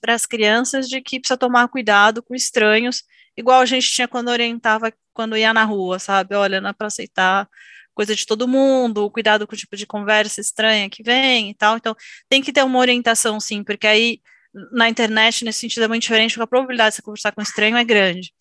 para 0.00 0.14
as 0.14 0.26
crianças 0.26 0.88
de 0.88 1.00
que 1.00 1.20
precisa 1.20 1.36
tomar 1.36 1.68
cuidado 1.68 2.22
com 2.22 2.34
estranhos, 2.34 3.02
igual 3.36 3.60
a 3.60 3.66
gente 3.66 3.90
tinha 3.90 4.08
quando 4.08 4.28
orientava 4.28 4.92
quando 5.12 5.36
ia 5.36 5.52
na 5.52 5.64
rua, 5.64 5.98
sabe? 5.98 6.34
Olha, 6.34 6.60
não 6.60 6.70
é 6.70 6.72
para 6.72 6.86
aceitar 6.86 7.48
coisa 7.94 8.14
de 8.14 8.24
todo 8.26 8.48
mundo, 8.48 9.10
cuidado 9.10 9.46
com 9.46 9.54
o 9.54 9.58
tipo 9.58 9.76
de 9.76 9.86
conversa 9.86 10.40
estranha 10.40 10.88
que 10.88 11.02
vem 11.02 11.50
e 11.50 11.54
tal. 11.54 11.76
Então, 11.76 11.94
tem 12.28 12.42
que 12.42 12.52
ter 12.52 12.64
uma 12.64 12.78
orientação, 12.78 13.38
sim, 13.40 13.62
porque 13.64 13.86
aí 13.86 14.20
na 14.72 14.88
internet, 14.88 15.44
nesse 15.44 15.60
sentido, 15.60 15.84
é 15.84 15.88
muito 15.88 16.02
diferente, 16.02 16.32
porque 16.32 16.44
a 16.44 16.46
probabilidade 16.46 16.90
de 16.90 16.96
você 16.96 17.02
conversar 17.02 17.32
com 17.32 17.40
um 17.40 17.44
estranho 17.44 17.76
é 17.76 17.84
grande. 17.84 18.32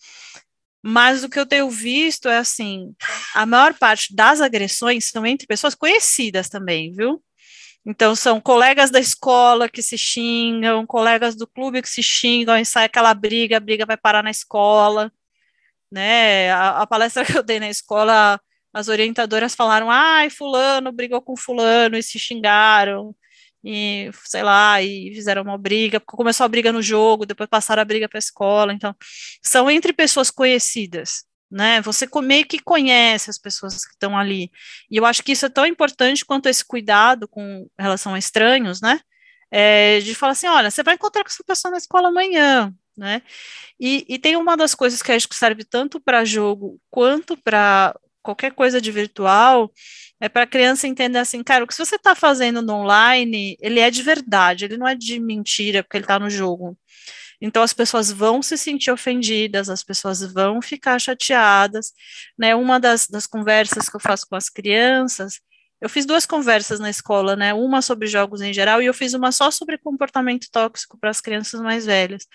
Mas 0.81 1.23
o 1.23 1.29
que 1.29 1.39
eu 1.39 1.45
tenho 1.45 1.69
visto 1.69 2.29
é 2.29 2.37
assim: 2.37 2.95
a 3.35 3.45
maior 3.45 3.73
parte 3.73 4.15
das 4.15 4.41
agressões 4.41 5.09
são 5.09 5.25
entre 5.25 5.45
pessoas 5.45 5.75
conhecidas 5.75 6.49
também, 6.49 6.91
viu? 6.93 7.21
Então, 7.89 8.15
são 8.15 8.39
colegas 8.39 8.91
da 8.91 8.99
escola 8.99 9.67
que 9.67 9.81
se 9.81 9.97
xingam, 9.97 10.85
colegas 10.85 11.35
do 11.35 11.47
clube 11.47 11.81
que 11.81 11.89
se 11.89 12.03
xingam, 12.03 12.55
e 12.55 12.63
sai 12.63 12.85
aquela 12.85 13.11
briga, 13.15 13.57
a 13.57 13.59
briga 13.59 13.83
vai 13.83 13.97
parar 13.97 14.21
na 14.23 14.29
escola, 14.29 15.11
né? 15.91 16.51
A, 16.51 16.83
a 16.83 16.87
palestra 16.87 17.25
que 17.25 17.37
eu 17.37 17.43
dei 17.43 17.59
na 17.59 17.69
escola, 17.69 18.39
as 18.73 18.89
orientadoras 18.89 19.55
falaram, 19.55 19.89
ai, 19.89 20.29
fulano 20.29 20.91
brigou 20.91 21.21
com 21.21 21.35
fulano 21.35 21.97
e 21.97 22.03
se 22.03 22.19
xingaram, 22.19 23.15
e 23.63 24.11
sei 24.25 24.43
lá, 24.43 24.81
e 24.83 25.11
fizeram 25.15 25.41
uma 25.43 25.57
briga, 25.57 25.99
começou 25.99 26.45
a 26.45 26.47
briga 26.49 26.71
no 26.71 26.83
jogo, 26.83 27.25
depois 27.25 27.49
passaram 27.49 27.81
a 27.81 27.85
briga 27.85 28.07
para 28.07 28.17
a 28.17 28.19
escola, 28.19 28.73
então, 28.73 28.95
são 29.43 29.69
entre 29.69 29.93
pessoas 29.93 30.29
conhecidas, 30.31 31.23
né? 31.51 31.81
Você 31.81 32.07
meio 32.21 32.45
que 32.45 32.59
conhece 32.59 33.29
as 33.29 33.37
pessoas 33.37 33.85
que 33.85 33.93
estão 33.93 34.17
ali. 34.17 34.51
E 34.89 34.97
eu 34.97 35.05
acho 35.05 35.23
que 35.23 35.31
isso 35.31 35.45
é 35.45 35.49
tão 35.49 35.65
importante 35.65 36.25
quanto 36.25 36.47
esse 36.47 36.63
cuidado 36.65 37.27
com 37.27 37.67
relação 37.77 38.13
a 38.13 38.19
estranhos, 38.19 38.81
né? 38.81 38.99
É, 39.51 39.99
de 39.99 40.13
falar 40.13 40.33
assim, 40.33 40.47
olha, 40.47 40.69
você 40.69 40.83
vai 40.83 40.95
encontrar 40.95 41.23
com 41.23 41.29
essa 41.29 41.43
pessoa 41.43 41.71
na 41.71 41.77
escola 41.77 42.09
amanhã, 42.09 42.73
né? 42.95 43.21
E, 43.79 44.05
e 44.07 44.19
tem 44.19 44.35
uma 44.35 44.55
das 44.55 44.75
coisas 44.75 45.01
que 45.01 45.11
acho 45.11 45.27
que 45.27 45.35
serve 45.35 45.63
tanto 45.63 45.99
para 45.99 46.25
jogo 46.25 46.79
quanto 46.89 47.35
para 47.37 47.95
qualquer 48.21 48.53
coisa 48.53 48.79
de 48.81 48.91
virtual, 48.91 49.71
é 50.19 50.27
para 50.29 50.43
a 50.43 50.47
criança 50.47 50.87
entender 50.87 51.17
assim, 51.19 51.41
cara, 51.43 51.63
o 51.63 51.67
que 51.67 51.75
você 51.75 51.95
está 51.95 52.13
fazendo 52.13 52.61
no 52.61 52.73
online, 52.73 53.57
ele 53.61 53.79
é 53.79 53.89
de 53.89 54.03
verdade, 54.03 54.65
ele 54.65 54.77
não 54.77 54.87
é 54.87 54.93
de 54.93 55.19
mentira, 55.19 55.81
porque 55.81 55.97
ele 55.97 56.03
está 56.03 56.19
no 56.19 56.29
jogo. 56.29 56.77
Então 57.41 57.63
as 57.63 57.73
pessoas 57.73 58.11
vão 58.11 58.41
se 58.41 58.57
sentir 58.57 58.91
ofendidas, 58.91 59.69
as 59.69 59.83
pessoas 59.83 60.21
vão 60.33 60.61
ficar 60.61 60.99
chateadas, 60.99 61.93
né? 62.37 62.55
Uma 62.55 62.79
das, 62.79 63.07
das 63.07 63.25
conversas 63.25 63.87
que 63.89 63.95
eu 63.95 63.99
faço 63.99 64.27
com 64.27 64.35
as 64.35 64.49
crianças, 64.49 65.39
eu 65.81 65.89
fiz 65.89 66.05
duas 66.05 66.25
conversas 66.25 66.79
na 66.79 66.89
escola, 66.89 67.35
né? 67.35 67.53
Uma 67.53 67.81
sobre 67.81 68.07
jogos 68.07 68.41
em 68.41 68.53
geral 68.53 68.81
e 68.81 68.85
eu 68.85 68.93
fiz 68.93 69.13
uma 69.13 69.31
só 69.31 69.49
sobre 69.49 69.77
comportamento 69.77 70.49
tóxico 70.51 70.97
para 70.97 71.09
as 71.09 71.21
crianças 71.21 71.61
mais 71.61 71.85
velhas. 71.85 72.27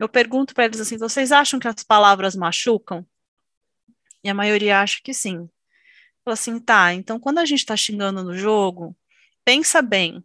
Eu 0.00 0.08
pergunto 0.08 0.54
para 0.54 0.64
eles 0.64 0.80
assim: 0.80 0.98
vocês 0.98 1.30
acham 1.30 1.60
que 1.60 1.68
as 1.68 1.84
palavras 1.84 2.34
machucam? 2.34 3.06
E 4.24 4.28
a 4.28 4.34
maioria 4.34 4.80
acha 4.80 5.00
que 5.02 5.14
sim. 5.14 5.48
Fala 6.24 6.34
assim, 6.34 6.58
tá, 6.60 6.92
então 6.94 7.18
quando 7.18 7.38
a 7.38 7.44
gente 7.44 7.60
está 7.60 7.76
xingando 7.76 8.22
no 8.22 8.36
jogo, 8.36 8.96
pensa 9.44 9.82
bem, 9.82 10.22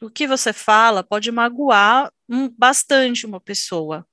o 0.00 0.10
que 0.10 0.26
você 0.26 0.52
fala 0.52 1.02
pode 1.02 1.30
magoar 1.30 2.12
um, 2.28 2.48
bastante 2.48 3.26
uma 3.26 3.40
pessoa. 3.40 4.06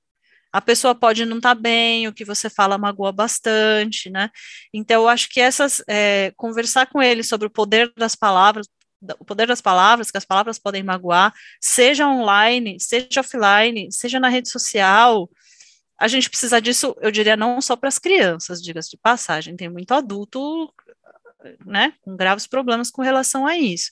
A 0.52 0.60
pessoa 0.60 0.94
pode 0.94 1.24
não 1.24 1.36
estar 1.36 1.54
tá 1.54 1.60
bem, 1.60 2.08
o 2.08 2.12
que 2.12 2.24
você 2.24 2.48
fala 2.48 2.78
magoa 2.78 3.12
bastante, 3.12 4.10
né? 4.10 4.30
Então, 4.72 5.02
eu 5.02 5.08
acho 5.08 5.28
que 5.28 5.40
essas, 5.40 5.82
é, 5.86 6.32
conversar 6.36 6.86
com 6.86 7.02
ele 7.02 7.22
sobre 7.22 7.46
o 7.46 7.50
poder 7.50 7.92
das 7.96 8.14
palavras, 8.14 8.66
o 9.18 9.24
poder 9.24 9.46
das 9.46 9.60
palavras, 9.60 10.10
que 10.10 10.16
as 10.18 10.24
palavras 10.24 10.58
podem 10.58 10.82
magoar, 10.82 11.32
seja 11.60 12.08
online, 12.08 12.80
seja 12.80 13.20
offline, 13.20 13.92
seja 13.92 14.18
na 14.18 14.28
rede 14.28 14.50
social, 14.50 15.28
a 15.98 16.08
gente 16.08 16.30
precisa 16.30 16.60
disso, 16.60 16.96
eu 17.00 17.10
diria, 17.10 17.36
não 17.36 17.60
só 17.60 17.76
para 17.76 17.88
as 17.88 17.98
crianças, 17.98 18.62
diga-se 18.62 18.90
de 18.90 18.96
passagem, 18.96 19.56
tem 19.56 19.68
muito 19.68 19.92
adulto, 19.92 20.72
né, 21.66 21.92
com 22.02 22.16
graves 22.16 22.46
problemas 22.46 22.90
com 22.90 23.02
relação 23.02 23.46
a 23.46 23.56
isso. 23.56 23.90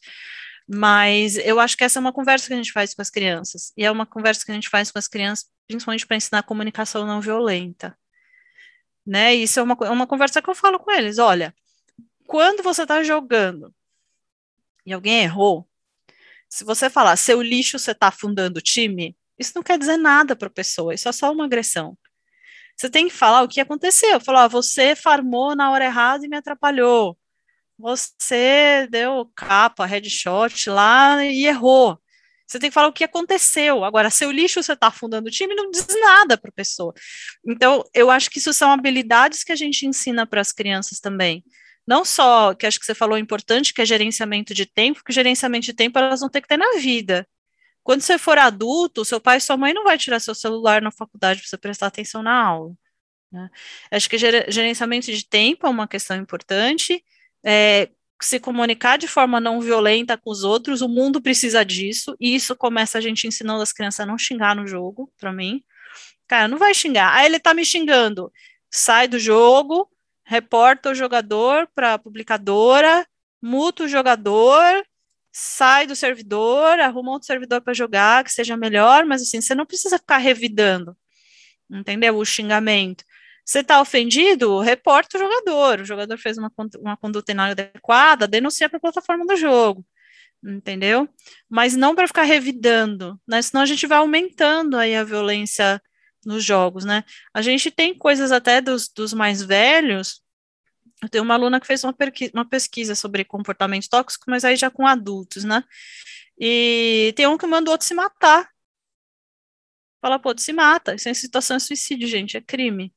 Mas 0.69 1.37
eu 1.37 1.61
acho 1.61 1.77
que 1.77 1.85
essa 1.85 1.99
é 1.99 2.01
uma 2.01 2.13
conversa 2.13 2.49
que 2.49 2.55
a 2.55 2.57
gente 2.57 2.73
faz 2.73 2.93
com 2.93 3.03
as 3.03 3.11
crianças, 3.11 3.73
e 3.77 3.85
é 3.85 3.91
uma 3.91 4.05
conversa 4.05 4.45
que 4.45 4.51
a 4.51 4.55
gente 4.55 4.69
faz 4.69 4.91
com 4.91 4.99
as 4.99 5.07
crianças, 5.07 5.49
principalmente 5.69 6.07
para 6.07 6.17
ensinar 6.17 6.43
comunicação 6.43 7.07
não 7.07 7.21
violenta. 7.21 7.97
Né? 9.07 9.35
Isso 9.35 9.61
é 9.61 9.63
uma, 9.63 9.77
é 9.83 9.91
uma 9.91 10.07
conversa 10.07 10.43
que 10.43 10.51
eu 10.51 10.55
falo 10.55 10.81
com 10.81 10.91
eles. 10.91 11.19
Olha, 11.19 11.55
quando 12.27 12.63
você 12.63 12.83
está 12.83 13.03
jogando 13.05 13.73
e 14.85 14.93
alguém 14.93 15.23
errou, 15.23 15.69
se 16.49 16.65
você 16.65 16.91
falar 16.91 17.17
seu 17.17 17.41
lixo, 17.41 17.79
você 17.79 17.93
está 17.93 18.09
afundando 18.09 18.59
o 18.59 18.63
time, 18.63 19.17
isso 19.39 19.53
não 19.55 19.63
quer 19.63 19.79
dizer 19.79 19.97
nada 19.97 20.35
para 20.35 20.49
a 20.49 20.51
pessoa, 20.51 20.95
isso 20.95 21.09
é 21.09 21.13
só 21.13 21.31
uma 21.31 21.45
agressão. 21.45 21.97
Você 22.77 22.91
tem 22.91 23.09
que 23.09 23.15
falar 23.15 23.43
o 23.43 23.49
que 23.49 23.61
aconteceu. 23.61 24.21
Falar, 24.21 24.49
você 24.49 24.95
farmou 24.95 25.57
na 25.57 25.71
hora 25.71 25.87
errada 25.87 26.27
e 26.27 26.29
me 26.29 26.37
atrapalhou 26.37 27.17
você 27.79 28.87
deu 28.91 29.31
capa, 29.35 29.87
headshot 29.87 30.71
lá 30.71 31.25
e 31.25 31.47
errou. 31.47 31.99
Você 32.47 32.61
tem 32.61 32.71
que 32.71 32.75
falar 32.75 32.89
o 32.89 32.93
que 32.93 33.05
aconteceu. 33.05 33.85
Agora, 33.85 34.09
seu 34.09 34.31
lixo 34.31 34.63
você 34.63 34.73
está 34.73 34.87
afundando 34.87 35.29
o 35.29 35.31
time, 35.31 35.55
não 35.55 35.71
diz 35.71 35.87
nada 36.01 36.39
para 36.39 36.49
a 36.49 36.53
pessoa. 36.53 36.95
Então, 37.45 37.85
eu 37.93 38.11
acho 38.11 38.31
que 38.31 38.39
isso 38.39 38.53
são 38.53 38.71
habilidades 38.71 39.43
que 39.43 39.53
a 39.53 39.57
gente 39.57 39.85
ensina 39.85 40.25
para 40.27 40.41
as 40.41 40.53
crianças 40.53 41.01
também. 41.01 41.45
Não 41.87 42.05
só, 42.05 42.55
que 42.55 42.67
acho 42.67 42.79
que 42.79 42.87
você 42.87 42.95
falou 42.95 43.19
importante, 43.19 43.75
que 43.75 43.83
é 43.83 43.87
gerenciamento 43.87 44.55
de 44.55 44.67
tempo, 44.67 45.03
que 45.05 45.13
gerenciamento 45.13 45.67
de 45.67 45.75
tempo 45.75 45.99
elas 45.99 46.21
vão 46.21 46.29
ter 46.29 46.41
que 46.41 46.49
ter 46.49 46.57
na 46.57 46.79
vida. 46.79 47.27
Quando 47.83 48.01
você 48.01 48.19
for 48.19 48.39
adulto, 48.39 49.05
seu 49.05 49.21
pai 49.21 49.37
e 49.39 49.41
sua 49.41 49.57
mãe 49.57 49.73
não 49.73 49.85
vai 49.85 49.97
tirar 49.99 50.19
seu 50.21 50.35
celular 50.35 50.83
na 50.83 50.91
faculdade 50.91 51.41
para 51.41 51.49
você 51.49 51.57
prestar 51.57 51.87
atenção 51.87 52.23
na 52.23 52.35
aula. 52.35 52.75
Né? 53.31 53.49
Acho 53.93 54.11
que 54.11 54.19
gerenciamento 54.19 55.07
de 55.07 55.25
tempo 55.25 55.67
é 55.67 55.71
uma 55.71 55.87
questão 55.87 56.17
importante, 56.17 57.05
é, 57.47 57.89
se 58.21 58.41
comunicar 58.41 58.99
de 58.99 59.07
forma 59.07 59.39
não 59.41 59.61
violenta 59.61 60.19
com 60.19 60.31
os 60.31 60.43
outros, 60.43 60.83
o 60.83 60.89
mundo 60.89 61.21
precisa 61.21 61.65
disso, 61.65 62.17
e 62.19 62.35
isso 62.35 62.57
começa 62.57 62.99
a 62.99 63.01
gente 63.01 63.27
ensinando 63.27 63.63
as 63.63 63.73
crianças 63.73 64.01
a 64.01 64.07
não 64.07 64.19
xingar 64.19 64.57
no 64.57 64.67
jogo, 64.67 65.13
para 65.19 65.33
mim. 65.33 65.63
Cara, 66.27 66.49
não 66.49 66.59
vai 66.59 66.75
xingar. 66.75 67.15
Ah, 67.15 67.25
ele 67.25 67.39
tá 67.39 67.55
me 67.55 67.65
xingando. 67.65 68.33
Sai 68.69 69.07
do 69.07 69.19
jogo, 69.19 69.89
reporta 70.25 70.91
o 70.91 70.95
jogador 70.95 71.69
para 71.73 71.95
a 71.95 71.99
publicadora, 71.99 73.07
muta 73.41 73.85
o 73.85 73.89
jogador, 73.89 74.85
sai 75.31 75.87
do 75.87 75.95
servidor, 75.95 76.81
arruma 76.81 77.13
outro 77.13 77.27
servidor 77.27 77.61
para 77.61 77.75
jogar, 77.75 78.25
que 78.25 78.33
seja 78.33 78.57
melhor, 78.57 79.05
mas 79.07 79.23
assim, 79.23 79.41
você 79.41 79.55
não 79.55 79.67
precisa 79.67 79.99
ficar 79.99 80.19
revidando, 80.19 80.97
entendeu? 81.71 82.17
O 82.17 82.25
xingamento. 82.25 83.05
Você 83.47 83.61
está 83.61 83.81
ofendido? 83.81 84.59
Reporta 84.61 85.17
o 85.17 85.21
jogador. 85.21 85.81
O 85.81 85.85
jogador 85.85 86.19
fez 86.19 86.37
uma, 86.37 86.51
uma 86.81 86.97
conduta 86.97 87.31
inadequada, 87.31 88.27
denuncia 88.27 88.69
para 88.69 88.79
a 88.79 88.81
plataforma 88.81 89.25
do 89.25 89.37
jogo. 89.37 89.87
Entendeu? 90.45 91.09
Mas 91.49 91.77
não 91.77 91.95
para 91.95 92.09
ficar 92.09 92.25
revidando, 92.25 93.21
né? 93.27 93.41
Senão 93.41 93.63
a 93.63 93.67
gente 93.67 93.87
vai 93.87 93.99
aumentando 93.99 94.77
aí 94.77 94.97
a 94.97 95.05
violência 95.05 95.81
nos 96.25 96.45
jogos, 96.45 96.85
né? 96.85 97.05
A 97.33 97.41
gente 97.41 97.71
tem 97.71 97.97
coisas 97.97 98.33
até 98.33 98.61
dos, 98.61 98.89
dos 98.89 99.15
mais 99.15 99.43
velhos. 99.43 100.23
Eu 101.03 101.09
tenho 101.09 101.25
uma 101.25 101.35
aluna 101.35 101.61
que 101.61 101.67
fez 101.67 101.85
uma, 101.85 101.95
uma 102.35 102.49
pesquisa 102.49 102.95
sobre 102.97 103.25
comportamento 103.25 103.89
tóxico, 103.89 104.25
mas 104.29 104.45
aí 104.45 104.57
já 104.57 104.71
com 104.71 104.87
adultos, 104.87 105.45
né? 105.45 105.63
E 106.39 107.13
tem 107.17 107.27
um 107.29 107.39
que 107.39 107.47
mandou 107.47 107.73
outro 107.73 107.87
se 107.87 107.95
matar. 107.95 108.51
Fala, 110.01 110.19
pô, 110.19 110.37
se 110.37 110.53
mata. 110.53 110.95
Isso 110.95 111.09
é 111.09 111.15
situação 111.15 111.57
de 111.59 111.63
suicídio, 111.65 112.09
gente, 112.09 112.37
é 112.37 112.41
crime. 112.41 112.93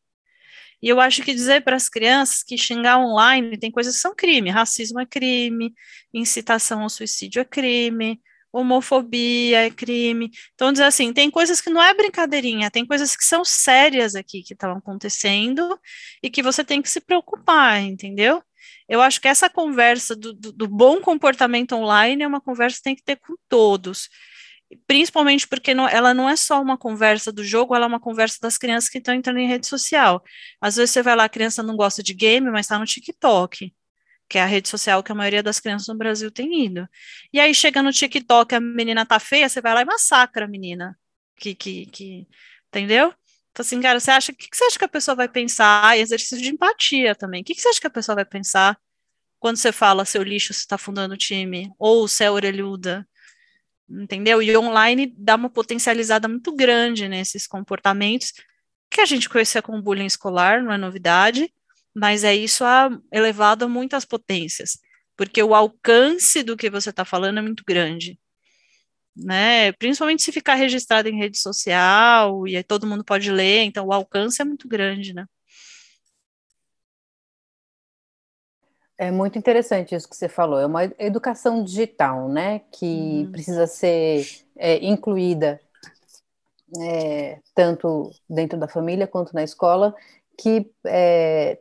E 0.82 0.88
eu 0.88 1.00
acho 1.00 1.24
que 1.24 1.34
dizer 1.34 1.64
para 1.64 1.76
as 1.76 1.90
crianças 1.90 2.44
que 2.44 2.58
xingar 2.58 3.00
online 3.00 3.58
tem 3.58 3.72
coisas 3.72 3.96
que 3.96 4.02
são 4.02 4.16
crime, 4.16 4.50
racismo 4.50 5.00
é 5.00 5.06
crime, 5.06 5.74
incitação 6.14 6.82
ao 6.84 6.90
suicídio 6.90 7.42
é 7.42 7.46
crime, 7.46 8.22
homofobia 8.52 9.66
é 9.66 9.70
crime. 9.70 10.32
Então, 10.56 10.72
dizer 10.72 10.86
assim, 10.86 11.14
tem 11.14 11.30
coisas 11.30 11.62
que 11.62 11.70
não 11.70 11.82
é 11.82 11.94
brincadeirinha, 11.94 12.72
tem 12.72 12.86
coisas 12.86 13.16
que 13.16 13.24
são 13.24 13.46
sérias 13.46 14.16
aqui 14.16 14.42
que 14.42 14.54
estão 14.54 14.72
acontecendo 14.72 15.80
e 16.24 16.30
que 16.30 16.42
você 16.42 16.64
tem 16.64 16.82
que 16.82 16.90
se 16.90 17.02
preocupar, 17.02 17.82
entendeu? 17.82 18.44
Eu 18.88 19.02
acho 19.02 19.22
que 19.22 19.28
essa 19.28 19.50
conversa 19.50 20.16
do, 20.16 20.34
do, 20.34 20.52
do 20.52 20.68
bom 20.68 21.00
comportamento 21.00 21.74
online 21.76 22.24
é 22.24 22.28
uma 22.28 22.42
conversa 22.42 22.78
que 22.78 22.84
tem 22.84 22.96
que 22.96 23.04
ter 23.04 23.18
com 23.18 23.36
todos 23.48 24.10
principalmente 24.88 25.48
porque 25.48 25.74
não, 25.74 25.88
ela 25.88 26.14
não 26.14 26.30
é 26.30 26.36
só 26.36 26.62
uma 26.62 26.78
conversa 26.78 27.32
do 27.32 27.44
jogo, 27.44 27.76
ela 27.76 27.86
é 27.86 27.88
uma 27.88 28.00
conversa 28.00 28.38
das 28.42 28.58
crianças 28.58 28.90
que 28.90 29.00
estão 29.00 29.14
entrando 29.14 29.40
em 29.40 29.48
rede 29.48 29.68
social. 29.68 30.24
Às 30.62 30.76
vezes 30.76 30.92
você 30.92 31.02
vai 31.02 31.16
lá, 31.16 31.26
a 31.26 31.30
criança 31.30 31.64
não 31.64 31.76
gosta 31.76 32.04
de 32.04 32.14
game, 32.14 32.50
mas 32.52 32.66
está 32.66 32.78
no 32.78 32.86
TikTok, 32.86 33.74
que 34.28 34.38
é 34.38 34.42
a 34.42 34.46
rede 34.46 34.70
social 34.70 35.02
que 35.04 35.12
a 35.12 35.16
maioria 35.16 35.42
das 35.42 35.60
crianças 35.60 35.88
no 35.88 35.96
Brasil 35.96 36.32
tem 36.32 36.66
ido. 36.66 36.88
E 37.34 37.40
aí 37.40 37.54
chega 37.54 37.82
no 37.82 37.92
TikTok, 37.92 38.54
a 38.54 38.60
menina 38.60 39.06
tá 39.06 39.20
feia, 39.20 39.50
você 39.50 39.62
vai 39.62 39.74
lá 39.74 39.82
e 39.82 39.86
massacra 39.86 40.46
a 40.46 40.48
menina. 40.48 40.98
Que, 41.36 41.56
que, 41.56 41.86
que, 41.88 42.28
entendeu? 42.68 43.14
Então, 43.52 43.64
assim, 43.64 43.82
cara, 43.82 44.00
você 44.00 44.12
acha, 44.12 44.32
o 44.32 44.36
que, 44.36 44.50
que 44.50 44.56
você 44.56 44.66
acha 44.66 44.78
que 44.78 44.86
a 44.86 44.90
pessoa 44.90 45.16
vai 45.16 45.28
pensar? 45.28 45.98
E 45.98 46.02
exercício 46.02 46.38
de 46.38 46.50
empatia 46.50 47.16
também. 47.16 47.42
O 47.42 47.44
que, 47.44 47.56
que 47.56 47.62
você 47.62 47.70
acha 47.70 47.82
que 47.82 47.88
a 47.88 47.90
pessoa 47.90 48.16
vai 48.16 48.26
pensar 48.26 48.78
quando 49.40 49.58
você 49.58 49.72
fala 49.72 50.06
seu 50.06 50.22
lixo 50.22 50.52
está 50.52 50.78
fundando 50.78 51.16
o 51.16 51.18
time? 51.18 51.72
Ou 51.80 52.08
você 52.08 52.26
é 52.26 52.32
orelhuda? 52.32 53.08
Entendeu? 53.90 54.42
E 54.42 54.56
online 54.56 55.14
dá 55.18 55.36
uma 55.36 55.50
potencializada 55.50 56.28
muito 56.28 56.56
grande 56.56 57.08
nesses 57.08 57.48
comportamentos 57.48 58.34
que 58.90 59.02
a 59.02 59.06
gente 59.06 59.30
conhecia 59.30 59.62
como 59.62 59.82
bullying 59.82 60.06
escolar, 60.06 60.64
não 60.64 60.72
é 60.72 60.78
novidade, 60.78 61.54
mas 61.94 62.24
é 62.24 62.36
isso 62.36 62.64
elevado 63.12 63.66
a 63.66 63.68
muitas 63.68 64.06
potências, 64.06 64.80
porque 65.16 65.42
o 65.44 65.54
alcance 65.54 66.44
do 66.44 66.58
que 66.58 66.70
você 66.70 66.90
está 66.90 67.06
falando 67.06 67.40
é 67.40 67.42
muito 67.42 67.64
grande. 67.66 68.20
Né? 69.16 69.74
Principalmente 69.74 70.24
se 70.24 70.32
ficar 70.32 70.56
registrado 70.56 71.10
em 71.10 71.18
rede 71.18 71.38
social 71.38 72.48
e 72.48 72.64
todo 72.64 72.88
mundo 72.88 73.04
pode 73.04 73.32
ler, 73.32 73.64
então 73.64 73.88
o 73.88 73.94
alcance 73.94 74.42
é 74.42 74.46
muito 74.46 74.68
grande, 74.68 75.14
né? 75.14 75.26
É 79.02 79.10
muito 79.12 79.40
interessante 79.40 79.96
isso 79.96 80.10
que 80.10 80.16
você 80.16 80.28
falou. 80.28 80.60
É 80.60 80.66
uma 80.66 80.84
educação 81.00 81.64
digital, 81.64 82.28
né, 82.28 82.60
que 82.70 83.24
uhum. 83.24 83.32
precisa 83.32 83.66
ser 83.66 84.28
é, 84.58 84.86
incluída 84.86 85.58
é, 86.82 87.40
tanto 87.56 88.12
dentro 88.30 88.60
da 88.60 88.68
família 88.68 89.08
quanto 89.08 89.34
na 89.34 89.42
escola, 89.42 89.96
que 90.38 90.70
é, 90.86 91.60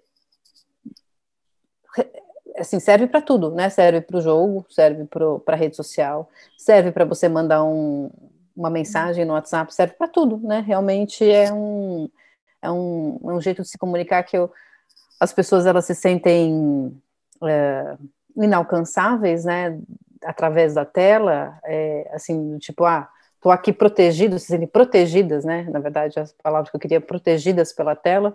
assim 2.57 2.80
serve 2.80 3.07
para 3.07 3.22
tudo, 3.22 3.53
né? 3.53 3.70
Serve 3.70 4.01
para 4.01 4.18
o 4.18 4.20
jogo, 4.20 4.66
serve 4.68 5.05
para 5.05 5.55
a 5.55 5.57
rede 5.57 5.76
social, 5.76 6.28
serve 6.57 6.91
para 6.91 7.05
você 7.05 7.28
mandar 7.28 7.62
um, 7.62 8.11
uma 8.57 8.68
mensagem 8.68 9.24
no 9.24 9.34
WhatsApp, 9.34 9.72
serve 9.72 9.95
para 9.95 10.09
tudo, 10.09 10.39
né? 10.39 10.59
Realmente 10.66 11.24
é 11.30 11.53
um 11.53 12.11
é 12.61 12.68
um, 12.68 13.20
é 13.22 13.32
um 13.32 13.41
jeito 13.41 13.62
de 13.62 13.68
se 13.68 13.78
comunicar 13.78 14.24
que 14.24 14.36
eu, 14.36 14.51
as 15.20 15.32
pessoas 15.32 15.66
elas 15.66 15.84
se 15.84 15.95
sentem 15.95 17.01
é, 17.45 17.97
inalcançáveis, 18.36 19.45
né, 19.45 19.78
através 20.24 20.74
da 20.74 20.84
tela, 20.84 21.59
é, 21.64 22.11
assim, 22.12 22.59
tipo, 22.59 22.84
ah, 22.84 23.09
tô 23.41 23.51
aqui 23.51 23.72
protegido, 23.72 24.39
se 24.39 24.66
protegidas, 24.66 25.45
né, 25.45 25.64
na 25.70 25.78
verdade, 25.78 26.18
as 26.18 26.32
palavras 26.32 26.70
que 26.70 26.76
eu 26.76 26.80
queria, 26.80 27.01
protegidas 27.01 27.72
pela 27.72 27.95
tela, 27.97 28.34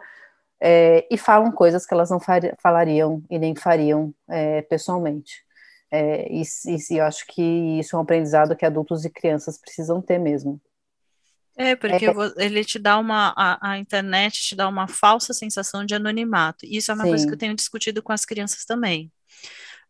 é, 0.59 1.05
e 1.11 1.17
falam 1.17 1.51
coisas 1.51 1.85
que 1.85 1.93
elas 1.93 2.09
não 2.09 2.19
falariam 2.57 3.21
e 3.29 3.37
nem 3.37 3.53
fariam 3.55 4.13
é, 4.29 4.61
pessoalmente. 4.61 5.43
É, 5.91 6.27
e, 6.31 6.41
e, 6.41 6.97
eu 6.97 7.05
acho 7.05 7.27
que 7.27 7.41
isso 7.79 7.95
é 7.95 7.99
um 7.99 8.01
aprendizado 8.01 8.55
que 8.55 8.65
adultos 8.65 9.05
e 9.05 9.09
crianças 9.09 9.57
precisam 9.57 10.01
ter 10.01 10.17
mesmo. 10.17 10.59
É, 11.55 11.75
porque 11.75 12.05
é, 12.05 12.11
ele 12.37 12.65
te 12.65 12.79
dá 12.79 12.97
uma, 12.97 13.33
a, 13.37 13.73
a, 13.73 13.77
internet 13.77 14.41
te 14.41 14.55
dá 14.55 14.67
uma 14.67 14.87
falsa 14.87 15.33
sensação 15.33 15.85
de 15.85 15.93
anonimato. 15.93 16.65
Isso 16.65 16.91
é 16.91 16.95
uma 16.95 17.03
sim. 17.03 17.09
coisa 17.09 17.27
que 17.27 17.33
eu 17.33 17.37
tenho 17.37 17.55
discutido 17.55 18.01
com 18.01 18.11
as 18.11 18.25
crianças 18.25 18.65
também. 18.65 19.11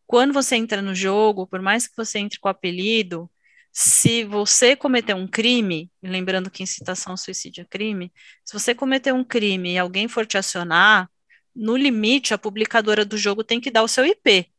Quando 0.05 0.33
você 0.33 0.55
entra 0.55 0.81
no 0.81 0.93
jogo, 0.93 1.47
por 1.47 1.61
mais 1.61 1.87
que 1.87 1.95
você 1.95 2.19
entre 2.19 2.39
com 2.39 2.49
apelido, 2.49 3.29
se 3.71 4.23
você 4.23 4.75
cometer 4.75 5.15
um 5.15 5.27
crime, 5.27 5.89
lembrando 6.03 6.51
que 6.51 6.61
incitação 6.61 7.13
ao 7.13 7.17
suicídio 7.17 7.61
é 7.61 7.65
crime, 7.65 8.13
se 8.43 8.53
você 8.53 8.75
cometer 8.75 9.13
um 9.13 9.23
crime 9.23 9.73
e 9.73 9.77
alguém 9.77 10.07
for 10.07 10.25
te 10.25 10.37
acionar, 10.37 11.09
no 11.55 11.77
limite, 11.77 12.33
a 12.33 12.37
publicadora 12.37 13.05
do 13.05 13.17
jogo 13.17 13.43
tem 13.43 13.59
que 13.61 13.71
dar 13.71 13.83
o 13.83 13.87
seu 13.87 14.05
IP. 14.05 14.52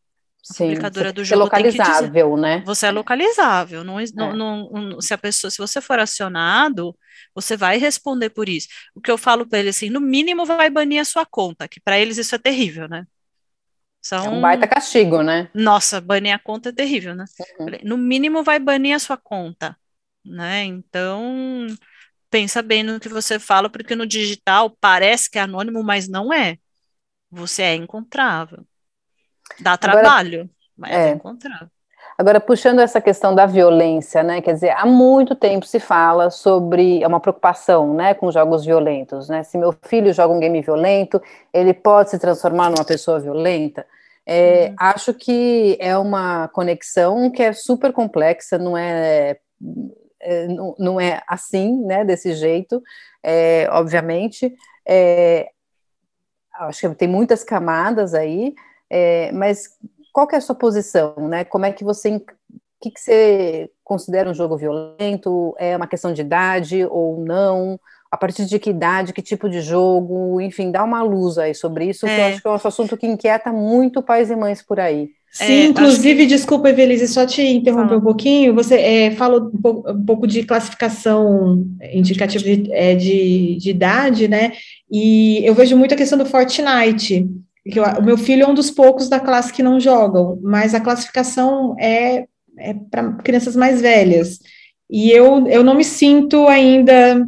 Sim, 0.44 0.66
publicadora 0.66 1.10
do 1.10 1.24
jogo 1.24 1.40
é 1.40 1.44
localizável, 1.44 2.30
dizer, 2.36 2.40
né? 2.42 2.62
Você 2.66 2.86
é 2.86 2.90
localizável. 2.90 3.82
Não, 3.82 3.98
é. 3.98 4.04
não, 4.14 4.68
não, 4.70 5.00
se 5.00 5.14
a 5.14 5.18
pessoa, 5.18 5.50
se 5.50 5.56
você 5.56 5.80
for 5.80 5.98
acionado, 5.98 6.94
você 7.34 7.56
vai 7.56 7.78
responder 7.78 8.28
por 8.28 8.46
isso. 8.46 8.68
O 8.94 9.00
que 9.00 9.10
eu 9.10 9.16
falo 9.16 9.48
para 9.48 9.60
ele 9.60 9.70
assim, 9.70 9.88
no 9.88 10.02
mínimo 10.02 10.44
vai 10.44 10.68
banir 10.68 11.00
a 11.00 11.04
sua 11.04 11.24
conta, 11.24 11.66
que 11.66 11.80
para 11.80 11.98
eles 11.98 12.18
isso 12.18 12.34
é 12.34 12.38
terrível, 12.38 12.86
né? 12.86 13.06
São... 14.02 14.26
É 14.26 14.28
um 14.28 14.40
baita 14.42 14.68
castigo, 14.68 15.22
né? 15.22 15.48
Nossa, 15.54 15.98
banir 15.98 16.34
a 16.34 16.38
conta 16.38 16.68
é 16.68 16.72
terrível, 16.72 17.14
né? 17.14 17.24
Uhum. 17.58 17.66
No 17.82 17.96
mínimo 17.96 18.42
vai 18.42 18.58
banir 18.58 18.94
a 18.94 18.98
sua 18.98 19.16
conta, 19.16 19.74
né? 20.22 20.62
Então 20.64 21.66
pensa 22.28 22.60
bem 22.60 22.82
no 22.82 23.00
que 23.00 23.08
você 23.08 23.38
fala, 23.38 23.70
porque 23.70 23.96
no 23.96 24.06
digital 24.06 24.76
parece 24.78 25.30
que 25.30 25.38
é 25.38 25.42
anônimo, 25.42 25.82
mas 25.82 26.06
não 26.06 26.30
é. 26.30 26.58
Você 27.30 27.62
é 27.62 27.74
encontrável. 27.74 28.66
Dá 29.60 29.76
trabalho, 29.76 30.40
Agora, 30.40 30.50
mas 30.76 30.90
é, 30.90 31.08
é 31.08 31.12
encontrável. 31.12 31.68
Agora, 32.16 32.38
puxando 32.38 32.78
essa 32.78 33.00
questão 33.00 33.34
da 33.34 33.44
violência, 33.44 34.22
né? 34.22 34.40
Quer 34.40 34.54
dizer, 34.54 34.70
há 34.70 34.86
muito 34.86 35.34
tempo 35.34 35.66
se 35.66 35.80
fala 35.80 36.30
sobre 36.30 37.02
é 37.02 37.06
uma 37.06 37.18
preocupação, 37.18 37.92
né, 37.92 38.14
com 38.14 38.30
jogos 38.30 38.64
violentos, 38.64 39.28
né? 39.28 39.42
Se 39.42 39.58
meu 39.58 39.74
filho 39.82 40.12
joga 40.12 40.32
um 40.32 40.38
game 40.38 40.60
violento, 40.62 41.20
ele 41.52 41.74
pode 41.74 42.10
se 42.10 42.18
transformar 42.18 42.70
numa 42.70 42.84
pessoa 42.84 43.18
violenta. 43.18 43.84
É, 44.24 44.68
uhum. 44.68 44.76
Acho 44.78 45.12
que 45.12 45.76
é 45.80 45.98
uma 45.98 46.48
conexão 46.48 47.30
que 47.30 47.42
é 47.42 47.52
super 47.52 47.92
complexa, 47.92 48.58
não 48.58 48.76
é, 48.76 49.36
é 50.20 50.46
não, 50.46 50.74
não, 50.78 51.00
é 51.00 51.20
assim, 51.26 51.84
né? 51.84 52.04
Desse 52.04 52.32
jeito, 52.34 52.80
é, 53.24 53.68
obviamente. 53.72 54.54
É, 54.86 55.48
acho 56.60 56.88
que 56.88 56.94
tem 56.94 57.08
muitas 57.08 57.42
camadas 57.42 58.14
aí. 58.14 58.54
É, 58.96 59.32
mas 59.32 59.70
qual 60.12 60.24
que 60.24 60.36
é 60.36 60.38
a 60.38 60.40
sua 60.40 60.54
posição, 60.54 61.16
né? 61.28 61.42
Como 61.42 61.64
é 61.64 61.72
que 61.72 61.82
você, 61.82 62.14
o 62.14 62.22
que, 62.80 62.92
que 62.92 63.00
você 63.00 63.68
considera 63.82 64.30
um 64.30 64.34
jogo 64.34 64.56
violento? 64.56 65.52
É 65.58 65.76
uma 65.76 65.88
questão 65.88 66.12
de 66.12 66.20
idade 66.20 66.86
ou 66.88 67.18
não? 67.24 67.76
A 68.08 68.16
partir 68.16 68.46
de 68.46 68.56
que 68.60 68.70
idade, 68.70 69.12
que 69.12 69.20
tipo 69.20 69.50
de 69.50 69.60
jogo? 69.60 70.40
Enfim, 70.40 70.70
dá 70.70 70.84
uma 70.84 71.02
luz 71.02 71.38
aí 71.38 71.52
sobre 71.56 71.86
isso, 71.86 72.06
é. 72.06 72.08
que 72.08 72.20
eu 72.20 72.24
é. 72.24 72.28
acho 72.28 72.42
que 72.42 72.46
é 72.46 72.50
um 72.52 72.54
assunto 72.54 72.96
que 72.96 73.04
inquieta 73.08 73.52
muito 73.52 74.00
pais 74.00 74.30
e 74.30 74.36
mães 74.36 74.62
por 74.62 74.78
aí. 74.78 75.10
Sim, 75.32 75.44
é, 75.44 75.64
inclusive, 75.64 76.22
que... 76.22 76.26
desculpa, 76.26 76.70
Evelise, 76.70 77.08
só 77.08 77.26
te 77.26 77.42
interromper 77.42 77.94
ah. 77.94 77.98
um 77.98 78.02
pouquinho, 78.02 78.54
você 78.54 78.76
é, 78.76 79.10
falou 79.10 79.50
um 79.52 79.60
pouco, 79.60 79.90
um 79.90 80.04
pouco, 80.04 80.26
de 80.28 80.44
classificação 80.44 81.66
indicativa 81.92 82.44
de, 82.44 82.72
é, 82.72 82.94
de, 82.94 83.56
de, 83.56 83.70
idade, 83.70 84.28
né? 84.28 84.52
E 84.88 85.44
eu 85.44 85.52
vejo 85.52 85.76
muito 85.76 85.92
a 85.92 85.96
questão 85.96 86.16
do 86.16 86.24
Fortnite, 86.24 87.28
que 87.70 87.78
eu, 87.78 87.84
o 87.84 88.02
meu 88.02 88.18
filho 88.18 88.44
é 88.44 88.46
um 88.46 88.54
dos 88.54 88.70
poucos 88.70 89.08
da 89.08 89.18
classe 89.18 89.52
que 89.52 89.62
não 89.62 89.80
jogam, 89.80 90.38
mas 90.42 90.74
a 90.74 90.80
classificação 90.80 91.74
é, 91.78 92.26
é 92.58 92.74
para 92.90 93.12
crianças 93.14 93.56
mais 93.56 93.80
velhas. 93.80 94.38
E 94.90 95.10
eu, 95.10 95.46
eu 95.48 95.64
não 95.64 95.74
me 95.74 95.82
sinto 95.82 96.46
ainda. 96.46 97.26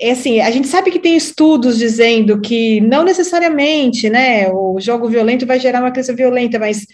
É 0.00 0.10
assim, 0.10 0.40
a 0.40 0.50
gente 0.50 0.66
sabe 0.66 0.90
que 0.90 0.98
tem 0.98 1.16
estudos 1.16 1.76
dizendo 1.78 2.40
que 2.40 2.80
não 2.80 3.04
necessariamente, 3.04 4.08
né, 4.08 4.50
o 4.50 4.80
jogo 4.80 5.08
violento 5.08 5.46
vai 5.46 5.60
gerar 5.60 5.80
uma 5.80 5.90
criança 5.90 6.14
violenta, 6.14 6.58
mas 6.58 6.86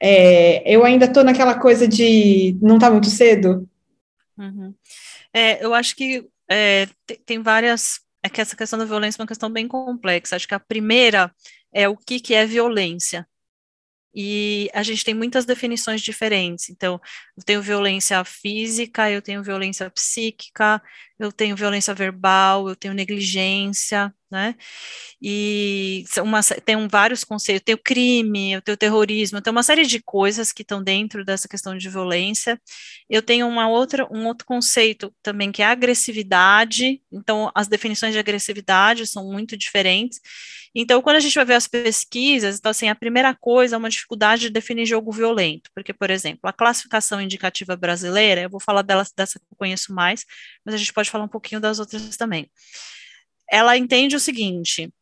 é, 0.00 0.62
eu 0.72 0.84
ainda 0.84 1.06
estou 1.06 1.24
naquela 1.24 1.54
coisa 1.58 1.86
de 1.88 2.56
não 2.62 2.76
está 2.76 2.90
muito 2.90 3.08
cedo. 3.08 3.68
Uhum. 4.38 4.72
É, 5.32 5.64
eu 5.64 5.74
acho 5.74 5.96
que 5.96 6.24
é, 6.48 6.86
tem, 7.06 7.18
tem 7.26 7.42
várias. 7.42 8.00
É 8.22 8.28
que 8.28 8.40
essa 8.40 8.56
questão 8.56 8.78
da 8.78 8.84
violência 8.84 9.20
é 9.20 9.22
uma 9.22 9.28
questão 9.28 9.50
bem 9.50 9.68
complexa. 9.68 10.36
Acho 10.36 10.48
que 10.48 10.54
a 10.54 10.60
primeira 10.60 11.30
é 11.74 11.88
o 11.88 11.96
que, 11.96 12.20
que 12.20 12.34
é 12.34 12.46
violência. 12.46 13.28
E 14.14 14.70
a 14.72 14.82
gente 14.84 15.04
tem 15.04 15.14
muitas 15.14 15.44
definições 15.44 16.00
diferentes. 16.00 16.70
Então, 16.70 17.00
eu 17.36 17.42
tenho 17.44 17.60
violência 17.60 18.24
física, 18.24 19.10
eu 19.10 19.20
tenho 19.20 19.42
violência 19.42 19.90
psíquica, 19.90 20.80
eu 21.18 21.32
tenho 21.32 21.56
violência 21.56 21.92
verbal, 21.94 22.68
eu 22.68 22.76
tenho 22.76 22.94
negligência, 22.94 24.14
né? 24.34 24.56
E 25.22 26.04
uma, 26.18 26.42
tem 26.42 26.76
um, 26.76 26.88
vários 26.88 27.22
conceitos, 27.22 27.60
eu 27.60 27.64
tenho 27.64 27.78
crime, 27.78 28.52
eu 28.52 28.60
tenho 28.60 28.76
terrorismo, 28.76 29.40
tenho 29.40 29.54
uma 29.54 29.62
série 29.62 29.86
de 29.86 30.02
coisas 30.02 30.52
que 30.52 30.62
estão 30.62 30.82
dentro 30.82 31.24
dessa 31.24 31.48
questão 31.48 31.78
de 31.78 31.88
violência. 31.88 32.60
Eu 33.08 33.22
tenho 33.22 33.46
uma 33.46 33.68
outra, 33.68 34.06
um 34.10 34.26
outro 34.26 34.44
conceito 34.44 35.14
também 35.22 35.52
que 35.52 35.62
é 35.62 35.66
agressividade. 35.66 37.00
Então, 37.12 37.50
as 37.54 37.68
definições 37.68 38.12
de 38.12 38.18
agressividade 38.18 39.06
são 39.06 39.30
muito 39.30 39.56
diferentes. 39.56 40.20
Então, 40.74 41.00
quando 41.00 41.16
a 41.16 41.20
gente 41.20 41.36
vai 41.36 41.44
ver 41.44 41.54
as 41.54 41.68
pesquisas, 41.68 42.58
então, 42.58 42.70
assim, 42.70 42.88
a 42.88 42.94
primeira 42.96 43.32
coisa 43.32 43.76
é 43.76 43.78
uma 43.78 43.88
dificuldade 43.88 44.42
de 44.42 44.50
definir 44.50 44.84
jogo 44.84 45.12
violento, 45.12 45.70
porque, 45.72 45.92
por 45.92 46.10
exemplo, 46.10 46.40
a 46.42 46.52
classificação 46.52 47.20
indicativa 47.20 47.76
brasileira, 47.76 48.40
eu 48.42 48.50
vou 48.50 48.58
falar 48.58 48.82
dela, 48.82 49.06
dessa 49.16 49.38
que 49.38 49.44
eu 49.44 49.56
conheço 49.56 49.94
mais, 49.94 50.24
mas 50.64 50.74
a 50.74 50.78
gente 50.78 50.92
pode 50.92 51.08
falar 51.08 51.24
um 51.24 51.28
pouquinho 51.28 51.60
das 51.60 51.78
outras 51.78 52.16
também. 52.16 52.50
Ela 53.50 53.76
entende 53.76 54.16
o 54.16 54.20
seguinte, 54.20 54.92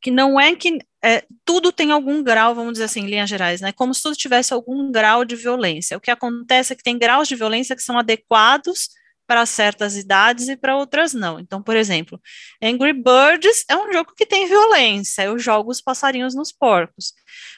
que 0.00 0.10
não 0.10 0.40
é 0.40 0.54
que 0.54 0.78
é, 1.02 1.24
tudo 1.44 1.72
tem 1.72 1.90
algum 1.92 2.22
grau, 2.22 2.54
vamos 2.54 2.72
dizer 2.72 2.84
assim, 2.84 3.00
em 3.00 3.06
linhas 3.06 3.28
gerais, 3.28 3.60
né? 3.60 3.72
Como 3.72 3.94
se 3.94 4.02
tudo 4.02 4.16
tivesse 4.16 4.52
algum 4.52 4.90
grau 4.90 5.24
de 5.24 5.36
violência. 5.36 5.96
O 5.96 6.00
que 6.00 6.10
acontece 6.10 6.72
é 6.72 6.76
que 6.76 6.82
tem 6.82 6.98
graus 6.98 7.28
de 7.28 7.36
violência 7.36 7.76
que 7.76 7.82
são 7.82 7.98
adequados 7.98 8.90
para 9.26 9.46
certas 9.46 9.96
idades 9.96 10.48
e 10.48 10.56
para 10.56 10.76
outras 10.76 11.14
não. 11.14 11.38
Então, 11.38 11.62
por 11.62 11.76
exemplo, 11.76 12.20
Angry 12.60 12.92
Birds 12.92 13.64
é 13.68 13.76
um 13.76 13.92
jogo 13.92 14.12
que 14.16 14.26
tem 14.26 14.48
violência, 14.48 15.22
eu 15.22 15.38
jogo 15.38 15.70
os 15.70 15.80
passarinhos 15.80 16.34
nos 16.34 16.50
porcos. 16.50 17.14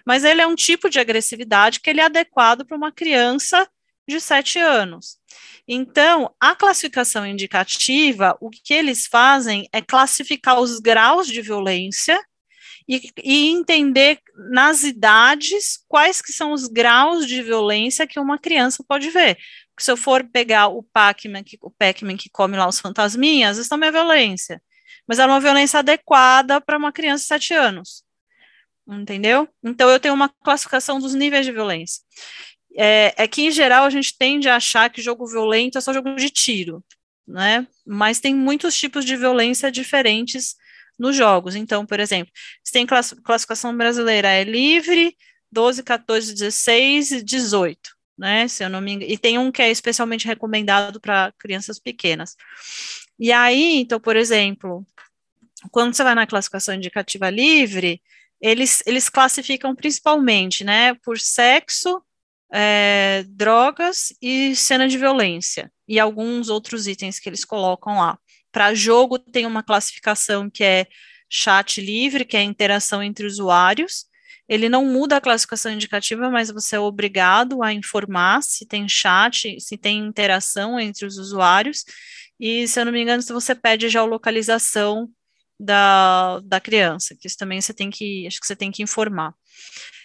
Mas 0.07 0.23
ele 0.23 0.43
é 0.43 0.47
um 0.47 0.55
tipo 0.55 0.91
de 0.91 1.01
agressividade 1.01 1.81
que 1.81 1.89
ele 1.89 2.03
é 2.03 2.05
adequado 2.05 2.67
para 2.67 2.77
uma 2.77 2.93
criança 2.93 3.67
de 4.07 4.21
7 4.21 4.59
anos. 4.59 5.17
Então, 5.67 6.35
a 6.41 6.57
classificação 6.57 7.27
indicativa, 7.27 8.37
o 8.41 8.51
que 8.51 8.75
eles 8.75 9.07
fazem 9.07 9.69
é 9.73 9.81
classificar 9.81 10.61
os 10.61 10.81
graus 10.81 11.29
de 11.29 11.41
violência 11.41 12.21
e, 12.89 13.11
e, 13.23 13.49
entender 13.51 14.19
nas 14.51 14.83
idades 14.83 15.85
quais 15.89 16.21
que 16.21 16.33
são 16.33 16.53
os 16.53 16.67
graus 16.67 17.27
de 17.27 17.43
violência 17.43 18.07
que 18.07 18.19
uma 18.19 18.39
criança 18.39 18.85
pode 18.87 19.09
ver. 19.11 19.39
se 19.79 19.91
eu 19.91 19.97
for 19.97 20.25
pegar 20.25 20.69
o 20.69 20.83
Pac-Man, 20.83 21.43
que, 21.45 21.59
o 21.61 21.71
que 21.71 22.31
come 22.31 22.57
lá 22.57 22.69
os 22.69 22.81
fantasminhas, 22.81 23.59
isso 23.59 23.69
também 23.71 23.89
é 23.89 23.93
violência. 23.93 24.63
Mas 25.07 25.19
é 25.19 25.27
uma 25.27 25.41
violência 25.41 25.79
adequada 25.81 26.61
para 26.61 26.79
uma 26.79 26.93
criança 26.93 27.23
de 27.23 27.29
7 27.29 27.55
anos. 27.55 28.05
Entendeu? 28.87 29.49
Então 29.63 29.89
eu 29.89 30.01
tenho 30.01 30.15
uma 30.15 30.29
classificação 30.29 30.99
dos 30.99 31.15
níveis 31.15 31.47
de 31.47 31.53
violência. 31.53 32.03
É, 32.77 33.15
é 33.17 33.29
que, 33.29 33.43
em 33.43 33.51
geral, 33.51 33.85
a 33.85 33.91
gente 33.91 34.17
tende 34.17 34.49
a 34.49 34.57
achar 34.57 34.91
que 34.91 35.03
jogo 35.03 35.27
violento 35.27 35.79
é 35.79 35.81
só 35.81 35.93
jogo 35.93 36.15
de 36.15 36.31
tiro, 36.31 36.83
né? 37.27 37.67
Mas 37.87 38.21
tem 38.21 38.35
muitos 38.35 38.77
tipos 38.77 39.05
de 39.05 39.17
violência 39.17 39.71
diferentes 39.71 40.57
nos 40.99 41.17
jogos. 41.17 41.55
Então, 41.55 41.85
por 41.85 42.01
exemplo, 42.01 42.33
você 42.63 42.73
tem 42.73 42.87
classificação 42.87 43.77
brasileira, 43.77 44.29
é 44.29 44.45
livre, 44.45 45.17
12, 45.51 45.83
14, 45.83 46.33
16 46.33 47.23
18, 47.23 47.79
né? 48.17 48.49
Se 48.49 48.65
eu 48.65 48.71
não 48.71 48.81
me 48.81 48.93
engano. 48.93 49.13
E 49.13 49.19
tem 49.19 49.39
um 49.39 49.53
que 49.53 49.63
é 49.63 49.71
especialmente 49.71 50.27
recomendado 50.27 51.01
para 51.01 51.33
crianças 51.39 51.79
pequenas. 51.79 52.37
E 53.19 53.31
aí, 53.31 53.81
então, 53.81 54.01
por 54.01 54.17
exemplo, 54.17 54.85
quando 55.71 55.95
você 55.95 56.03
vai 56.03 56.15
na 56.15 56.27
classificação 56.27 56.75
indicativa 56.75 57.31
livre, 57.31 58.01
eles, 58.41 58.83
eles 58.87 59.09
classificam 59.09 59.75
principalmente, 59.75 60.65
né, 60.65 60.95
por 60.95 61.19
sexo, 61.19 62.03
é, 62.53 63.25
drogas 63.29 64.13
e 64.21 64.55
cena 64.55 64.87
de 64.87 64.99
violência, 64.99 65.73
e 65.89 65.99
alguns 65.99 66.49
outros 66.49 66.87
itens 66.87 67.19
que 67.19 67.29
eles 67.29 67.45
colocam 67.45 67.99
lá. 67.99 68.19
Para 68.53 68.75
jogo, 68.75 69.19
tem 69.19 69.47
uma 69.47 69.63
classificação 69.63 70.51
que 70.51 70.63
é 70.63 70.87
chat 71.31 71.81
livre, 71.81 72.27
que 72.27 72.37
é 72.37 72.43
interação 72.43 73.03
entre 73.03 73.27
usuários, 73.27 74.05
ele 74.49 74.69
não 74.69 74.85
muda 74.85 75.17
a 75.17 75.21
classificação 75.21 75.73
indicativa, 75.73 76.29
mas 76.29 76.51
você 76.51 76.77
é 76.77 76.79
obrigado 76.79 77.63
a 77.63 77.73
informar 77.73 78.43
se 78.43 78.67
tem 78.67 78.87
chat, 78.87 79.59
se 79.59 79.79
tem 79.79 79.99
interação 80.01 80.79
entre 80.79 81.07
os 81.07 81.17
usuários, 81.17 81.85
e 82.39 82.69
se 82.69 82.79
eu 82.79 82.85
não 82.85 82.93
me 82.93 83.01
engano, 83.01 83.23
se 83.23 83.33
você 83.33 83.55
pede 83.55 83.89
geolocalização 83.89 85.09
da, 85.59 86.41
da 86.41 86.61
criança, 86.61 87.17
que 87.19 87.27
isso 87.27 87.39
também 87.39 87.61
você 87.61 87.73
tem 87.73 87.89
que, 87.89 88.27
acho 88.27 88.41
que 88.41 88.47
você 88.47 88.57
tem 88.57 88.71
que 88.71 88.83
informar. 88.83 89.33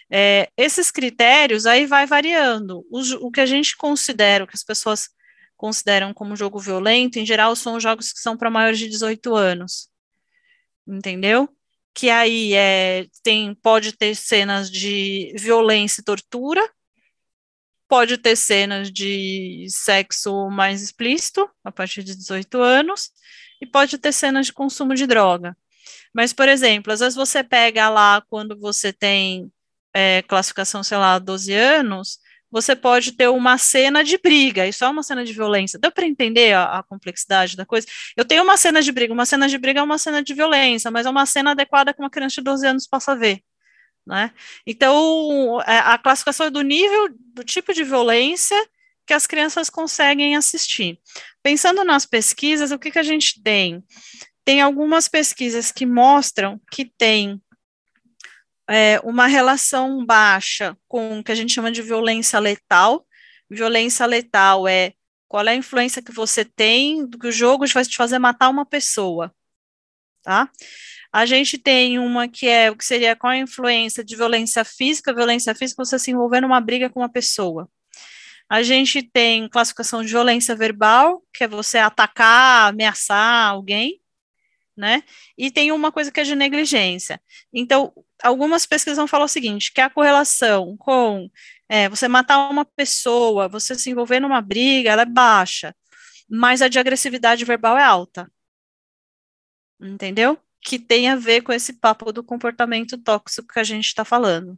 É, 0.09 0.49
esses 0.57 0.91
critérios 0.91 1.65
aí 1.65 1.85
vai 1.85 2.05
variando. 2.05 2.85
O, 2.89 3.27
o 3.27 3.31
que 3.31 3.41
a 3.41 3.45
gente 3.45 3.75
considera, 3.75 4.43
o 4.43 4.47
que 4.47 4.55
as 4.55 4.63
pessoas 4.63 5.09
consideram 5.55 6.13
como 6.13 6.35
jogo 6.35 6.59
violento, 6.59 7.17
em 7.19 7.25
geral, 7.25 7.55
são 7.55 7.79
jogos 7.79 8.13
que 8.13 8.19
são 8.19 8.37
para 8.37 8.49
maiores 8.49 8.79
de 8.79 8.87
18 8.87 9.35
anos. 9.35 9.89
Entendeu? 10.87 11.49
que 11.97 12.11
aí 12.11 12.53
é, 12.53 13.07
tem, 13.23 13.55
pode 13.55 13.91
ter 13.91 14.13
cenas 14.15 14.69
de 14.69 15.33
violência 15.35 15.99
e 15.99 16.03
tortura, 16.03 16.61
pode 17.87 18.19
ter 18.19 18.35
cenas 18.35 18.91
de 18.91 19.65
sexo 19.67 20.47
mais 20.51 20.83
explícito, 20.83 21.49
a 21.63 21.71
partir 21.71 22.03
de 22.03 22.15
18 22.15 22.61
anos, 22.61 23.09
e 23.59 23.65
pode 23.65 23.97
ter 23.97 24.11
cenas 24.11 24.45
de 24.45 24.53
consumo 24.53 24.93
de 24.93 25.07
droga. 25.07 25.57
Mas, 26.13 26.33
por 26.33 26.47
exemplo, 26.47 26.93
às 26.93 26.99
vezes 26.99 27.15
você 27.15 27.43
pega 27.43 27.89
lá 27.89 28.21
quando 28.29 28.55
você 28.59 28.93
tem 28.93 29.51
é, 29.93 30.21
classificação, 30.23 30.83
sei 30.83 30.97
lá, 30.97 31.19
12 31.19 31.53
anos, 31.53 32.19
você 32.49 32.75
pode 32.75 33.11
ter 33.11 33.27
uma 33.27 33.57
cena 33.57 34.03
de 34.03 34.17
briga, 34.17 34.65
isso 34.65 34.83
é 34.83 34.89
uma 34.89 35.03
cena 35.03 35.25
de 35.25 35.33
violência. 35.33 35.79
Deu 35.79 35.91
para 35.91 36.05
entender 36.05 36.53
a, 36.53 36.79
a, 36.79 36.83
complexidade 36.83 37.57
da 37.57 37.65
coisa? 37.65 37.87
Eu 38.15 38.23
tenho 38.23 38.43
uma 38.43 38.57
cena 38.57 38.81
de 38.81 38.91
briga, 38.91 39.13
uma 39.13 39.25
cena 39.25 39.47
de 39.47 39.57
briga 39.57 39.79
é 39.79 39.83
uma 39.83 39.97
cena 39.97 40.23
de 40.23 40.33
violência, 40.33 40.89
mas 40.89 41.05
é 41.05 41.09
uma 41.09 41.25
cena 41.25 41.51
adequada 41.51 41.93
que 41.93 42.01
uma 42.01 42.09
criança 42.09 42.35
de 42.35 42.41
12 42.41 42.67
anos 42.67 42.87
possa 42.87 43.15
ver. 43.15 43.41
Né? 44.05 44.31
Então, 44.65 45.61
é, 45.67 45.79
a 45.79 45.97
classificação 45.97 46.47
é 46.47 46.49
do 46.49 46.61
nível, 46.61 47.09
do 47.33 47.43
tipo 47.43 47.73
de 47.73 47.83
violência 47.83 48.57
que 49.05 49.13
as 49.13 49.27
crianças 49.27 49.69
conseguem 49.69 50.35
assistir. 50.35 50.99
Pensando 51.43 51.83
nas 51.83 52.05
pesquisas, 52.05 52.71
o 52.71 52.79
que, 52.79 52.91
que 52.91 52.99
a 52.99 53.03
gente 53.03 53.41
tem? 53.41 53.83
Tem 54.45 54.61
algumas 54.61 55.09
pesquisas 55.09 55.71
que 55.71 55.85
mostram 55.85 56.59
que 56.71 56.85
tem 56.85 57.41
é, 58.69 58.99
uma 59.03 59.27
relação 59.27 60.05
baixa 60.05 60.77
com 60.87 61.19
o 61.19 61.23
que 61.23 61.31
a 61.31 61.35
gente 61.35 61.53
chama 61.53 61.71
de 61.71 61.81
violência 61.81 62.39
letal. 62.39 63.05
Violência 63.49 64.05
letal 64.05 64.67
é 64.67 64.93
qual 65.27 65.45
é 65.45 65.51
a 65.51 65.55
influência 65.55 66.01
que 66.01 66.11
você 66.11 66.43
tem 66.43 67.05
do 67.05 67.17
que 67.17 67.27
o 67.27 67.31
jogo 67.31 67.65
vai 67.67 67.85
te 67.85 67.95
fazer 67.95 68.19
matar 68.19 68.49
uma 68.49 68.65
pessoa, 68.65 69.33
tá? 70.21 70.49
A 71.11 71.25
gente 71.25 71.57
tem 71.57 71.97
uma 71.99 72.27
que 72.27 72.47
é 72.47 72.69
o 72.69 72.75
que 72.75 72.85
seria 72.85 73.15
qual 73.15 73.31
a 73.31 73.37
influência 73.37 74.03
de 74.03 74.15
violência 74.15 74.63
física, 74.65 75.13
violência 75.13 75.55
física 75.55 75.83
você 75.83 75.97
se 75.97 76.11
envolver 76.11 76.41
numa 76.41 76.59
briga 76.59 76.89
com 76.89 76.99
uma 76.99 77.09
pessoa. 77.09 77.69
A 78.49 78.63
gente 78.63 79.01
tem 79.01 79.49
classificação 79.49 80.01
de 80.03 80.09
violência 80.09 80.55
verbal, 80.55 81.21
que 81.33 81.43
é 81.43 81.47
você 81.47 81.77
atacar, 81.77 82.69
ameaçar 82.69 83.49
alguém 83.49 83.99
né? 84.77 85.03
E 85.37 85.49
tem 85.49 85.71
uma 85.71 85.91
coisa 85.91 86.11
que 86.11 86.19
é 86.19 86.23
de 86.23 86.35
negligência. 86.35 87.19
Então, 87.51 87.91
algumas 88.21 88.65
pesquisas 88.65 88.97
vão 88.97 89.07
falar 89.07 89.25
o 89.25 89.27
seguinte, 89.27 89.73
que 89.73 89.81
a 89.81 89.89
correlação 89.89 90.77
com 90.77 91.29
é, 91.67 91.89
você 91.89 92.07
matar 92.07 92.49
uma 92.49 92.63
pessoa, 92.63 93.47
você 93.49 93.75
se 93.75 93.89
envolver 93.89 94.19
numa 94.19 94.41
briga, 94.41 94.91
ela 94.91 95.01
é 95.01 95.05
baixa, 95.05 95.75
mas 96.29 96.61
a 96.61 96.67
de 96.67 96.79
agressividade 96.79 97.43
verbal 97.43 97.77
é 97.77 97.83
alta. 97.83 98.31
Entendeu? 99.79 100.37
Que 100.61 100.79
tem 100.79 101.09
a 101.09 101.15
ver 101.15 101.41
com 101.41 101.51
esse 101.51 101.73
papo 101.73 102.11
do 102.11 102.23
comportamento 102.23 102.97
tóxico 102.97 103.47
que 103.53 103.59
a 103.59 103.63
gente 103.63 103.85
está 103.87 104.05
falando. 104.05 104.57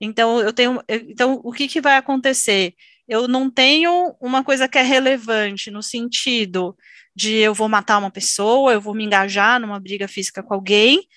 Então, 0.00 0.40
eu 0.40 0.52
tenho. 0.52 0.82
Então, 0.88 1.40
o 1.44 1.52
que, 1.52 1.68
que 1.68 1.80
vai 1.80 1.96
acontecer? 1.96 2.74
Eu 3.08 3.28
não 3.28 3.50
tenho 3.50 4.14
uma 4.20 4.44
coisa 4.44 4.68
que 4.68 4.78
é 4.78 4.82
relevante 4.82 5.70
no 5.70 5.82
sentido 5.82 6.76
de 7.16 7.32
eu 7.36 7.54
vou 7.54 7.66
matar 7.66 7.96
uma 7.98 8.10
pessoa, 8.10 8.74
eu 8.74 8.80
vou 8.80 8.94
me 8.94 9.02
engajar 9.02 9.58
numa 9.58 9.80
briga 9.80 10.06
física 10.06 10.42
com 10.42 10.52
alguém, 10.52 11.08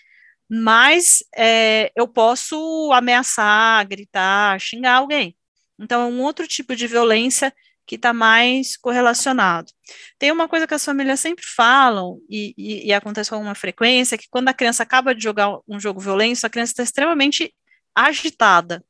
mas 0.49 1.21
é, 1.35 1.91
eu 1.93 2.07
posso 2.07 2.89
ameaçar, 2.93 3.85
gritar, 3.85 4.59
xingar 4.61 4.95
alguém. 4.95 5.35
Então, 5.77 6.01
é 6.01 6.05
um 6.05 6.21
outro 6.21 6.47
tipo 6.47 6.73
de 6.73 6.87
violência 6.87 7.53
que 7.85 7.95
está 7.95 8.13
mais 8.13 8.77
correlacionado. 8.77 9.71
Tem 10.17 10.31
uma 10.31 10.47
coisa 10.47 10.65
que 10.65 10.73
as 10.73 10.85
famílias 10.85 11.19
sempre 11.19 11.45
falam, 11.45 12.19
e, 12.29 12.53
e, 12.57 12.87
e 12.87 12.93
acontece 12.93 13.29
com 13.29 13.35
alguma 13.35 13.55
frequência, 13.55 14.17
que 14.17 14.29
quando 14.29 14.47
a 14.47 14.53
criança 14.53 14.83
acaba 14.83 15.13
de 15.13 15.21
jogar 15.21 15.59
um 15.67 15.79
jogo 15.79 15.99
violento, 15.99 16.45
a 16.45 16.49
criança 16.49 16.71
está 16.71 16.83
extremamente 16.83 17.53
agitada 17.93 18.83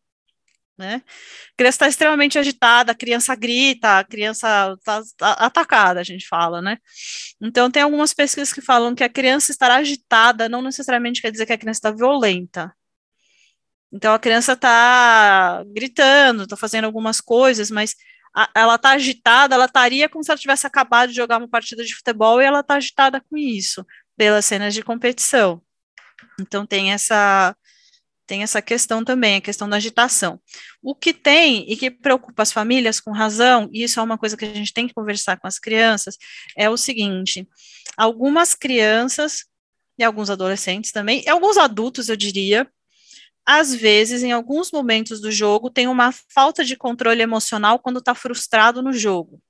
né? 0.80 1.04
A 1.06 1.58
criança 1.58 1.76
está 1.76 1.88
extremamente 1.90 2.40
agitada, 2.40 2.94
a 2.94 2.96
criança 2.96 3.36
grita, 3.36 4.00
a 4.00 4.04
criança 4.04 4.76
está 4.80 5.02
tá 5.18 5.34
atacada, 5.34 6.00
a 6.00 6.04
gente 6.04 6.26
fala, 6.26 6.62
né? 6.62 6.78
Então, 7.42 7.70
tem 7.70 7.84
algumas 7.84 8.14
pesquisas 8.14 8.54
que 8.54 8.62
falam 8.62 8.96
que 8.96 9.04
a 9.04 9.10
criança 9.10 9.52
estar 9.52 9.70
agitada 9.70 10.48
não 10.48 10.62
necessariamente 10.62 11.22
quer 11.22 11.32
dizer 11.32 11.46
que 11.46 11.54
a 11.54 11.58
criança 11.58 11.80
está 11.80 11.92
violenta. 11.92 12.74
Então, 13.92 14.14
a 14.14 14.20
criança 14.20 14.54
está 14.54 15.64
gritando, 15.68 16.44
está 16.44 16.56
fazendo 16.56 16.86
algumas 16.86 17.20
coisas, 17.20 17.70
mas 17.70 17.96
a, 18.34 18.50
ela 18.56 18.76
está 18.76 18.92
agitada, 18.92 19.56
ela 19.56 19.66
estaria 19.66 20.08
como 20.08 20.24
se 20.24 20.32
ela 20.32 20.40
tivesse 20.40 20.66
acabado 20.66 21.10
de 21.10 21.16
jogar 21.16 21.40
uma 21.40 21.50
partida 21.50 21.84
de 21.84 21.94
futebol 21.96 22.42
e 22.42 22.46
ela 22.46 22.62
está 22.62 22.76
agitada 22.76 23.22
com 23.30 23.38
isso, 23.38 23.86
pelas 24.16 24.46
cenas 24.46 24.74
de 24.74 24.82
competição. 24.82 25.62
Então, 26.40 26.66
tem 26.66 26.94
essa 26.94 27.56
tem 28.30 28.44
essa 28.44 28.62
questão 28.62 29.04
também, 29.04 29.38
a 29.38 29.42
questão 29.42 29.68
da 29.68 29.78
agitação. 29.78 30.40
O 30.84 30.94
que 30.94 31.12
tem 31.12 31.66
e 31.68 31.76
que 31.76 31.90
preocupa 31.90 32.44
as 32.44 32.52
famílias 32.52 33.00
com 33.00 33.12
razão, 33.12 33.68
e 33.74 33.82
isso 33.82 34.00
é 34.00 34.04
uma 34.04 34.20
coisa 34.20 34.38
que 34.38 34.46
a 34.46 34.54
gente 34.54 34.72
tem 34.72 34.88
que 34.88 34.94
conversar 34.94 35.40
com 35.40 35.48
as 35.48 35.58
crianças, 35.58 36.16
é 36.56 36.70
o 36.70 36.78
seguinte: 36.78 37.50
algumas 37.98 38.54
crianças 38.54 39.46
e 39.98 40.04
alguns 40.04 40.30
adolescentes 40.30 40.92
também, 40.92 41.24
e 41.26 41.30
alguns 41.30 41.58
adultos, 41.58 42.08
eu 42.08 42.16
diria, 42.16 42.70
às 43.44 43.74
vezes, 43.74 44.22
em 44.22 44.32
alguns 44.32 44.72
momentos 44.72 45.20
do 45.20 45.32
jogo, 45.32 45.72
tem 45.72 45.88
uma 45.88 46.12
falta 46.32 46.64
de 46.64 46.76
controle 46.76 47.24
emocional 47.24 47.80
quando 47.80 47.98
está 47.98 48.14
frustrado 48.14 48.84
no 48.84 48.94
jogo. 48.94 49.42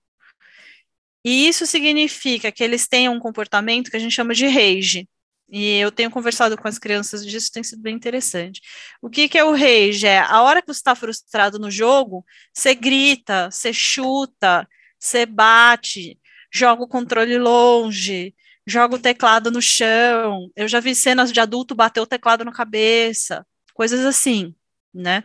E 1.26 1.50
isso 1.50 1.66
significa 1.66 2.50
que 2.50 2.64
eles 2.64 2.88
têm 2.88 3.10
um 3.10 3.20
comportamento 3.20 3.92
que 3.92 3.98
a 3.98 4.00
gente 4.00 4.16
chama 4.16 4.34
de 4.34 4.48
rage, 4.48 5.06
e 5.52 5.78
eu 5.78 5.92
tenho 5.92 6.12
conversado 6.12 6.58
com 6.58 6.68
as 6.68 6.78
crianças 6.78 7.26
disso, 7.26 7.52
tem 7.52 7.64
sido 7.64 7.82
bem 7.82 7.96
interessante. 7.96 8.62
O 9.02 9.10
que, 9.10 9.28
que 9.28 9.38
é 9.38 9.44
o 9.44 9.52
rage? 9.52 10.06
É 10.06 10.20
a 10.20 10.42
hora 10.44 10.62
que 10.62 10.68
você 10.68 10.80
está 10.80 10.96
frustrado 10.96 11.58
no 11.60 11.72
jogo, 11.72 12.26
você 12.54 12.76
grita, 12.76 13.50
você 13.52 13.74
chuta, 13.74 14.68
você 15.00 15.26
bate, 15.26 16.20
joga 16.52 16.84
o 16.84 16.88
controle 16.88 17.38
longe, 17.38 18.36
joga 18.66 18.96
o 18.96 19.00
teclado 19.00 19.52
no 19.52 19.62
chão. 19.62 20.50
Eu 20.56 20.68
já 20.68 20.80
vi 20.80 20.94
cenas 20.94 21.32
de 21.32 21.40
adulto 21.40 21.76
bater 21.76 22.02
o 22.02 22.08
teclado 22.08 22.46
na 22.46 22.52
cabeça, 22.52 23.46
coisas 23.74 24.06
assim, 24.06 24.56
né? 24.94 25.24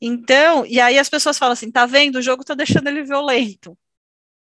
Então, 0.00 0.64
e 0.66 0.80
aí 0.80 0.98
as 0.98 1.08
pessoas 1.08 1.38
falam 1.38 1.52
assim: 1.52 1.70
tá 1.70 1.86
vendo? 1.86 2.16
O 2.16 2.22
jogo 2.22 2.44
tá 2.44 2.54
deixando 2.54 2.88
ele 2.88 3.04
violento 3.04 3.76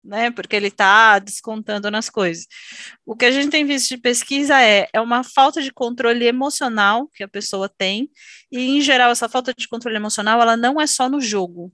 né? 0.04 0.32
Porque 0.32 0.56
ele 0.56 0.68
está 0.68 1.20
descontando 1.20 1.91
nas 1.91 2.10
coisas. 2.10 2.47
O 3.06 3.16
que 3.16 3.26
a 3.26 3.32
gente 3.32 3.50
tem 3.50 3.66
visto 3.66 3.89
de 3.89 3.97
pesquisa 3.97 4.62
é, 4.62 4.88
é 4.93 5.02
uma 5.02 5.24
falta 5.24 5.62
de 5.62 5.72
controle 5.72 6.26
emocional 6.26 7.08
que 7.14 7.24
a 7.24 7.28
pessoa 7.28 7.70
tem, 7.70 8.10
e 8.52 8.78
em 8.78 8.82
geral 8.82 9.12
essa 9.12 9.30
falta 9.30 9.54
de 9.54 9.68
controle 9.68 9.97
emocional 9.97 10.41
ela 10.41 10.58
não 10.58 10.80
é 10.80 10.88
só 10.88 11.10
no 11.10 11.20
jogo. 11.22 11.72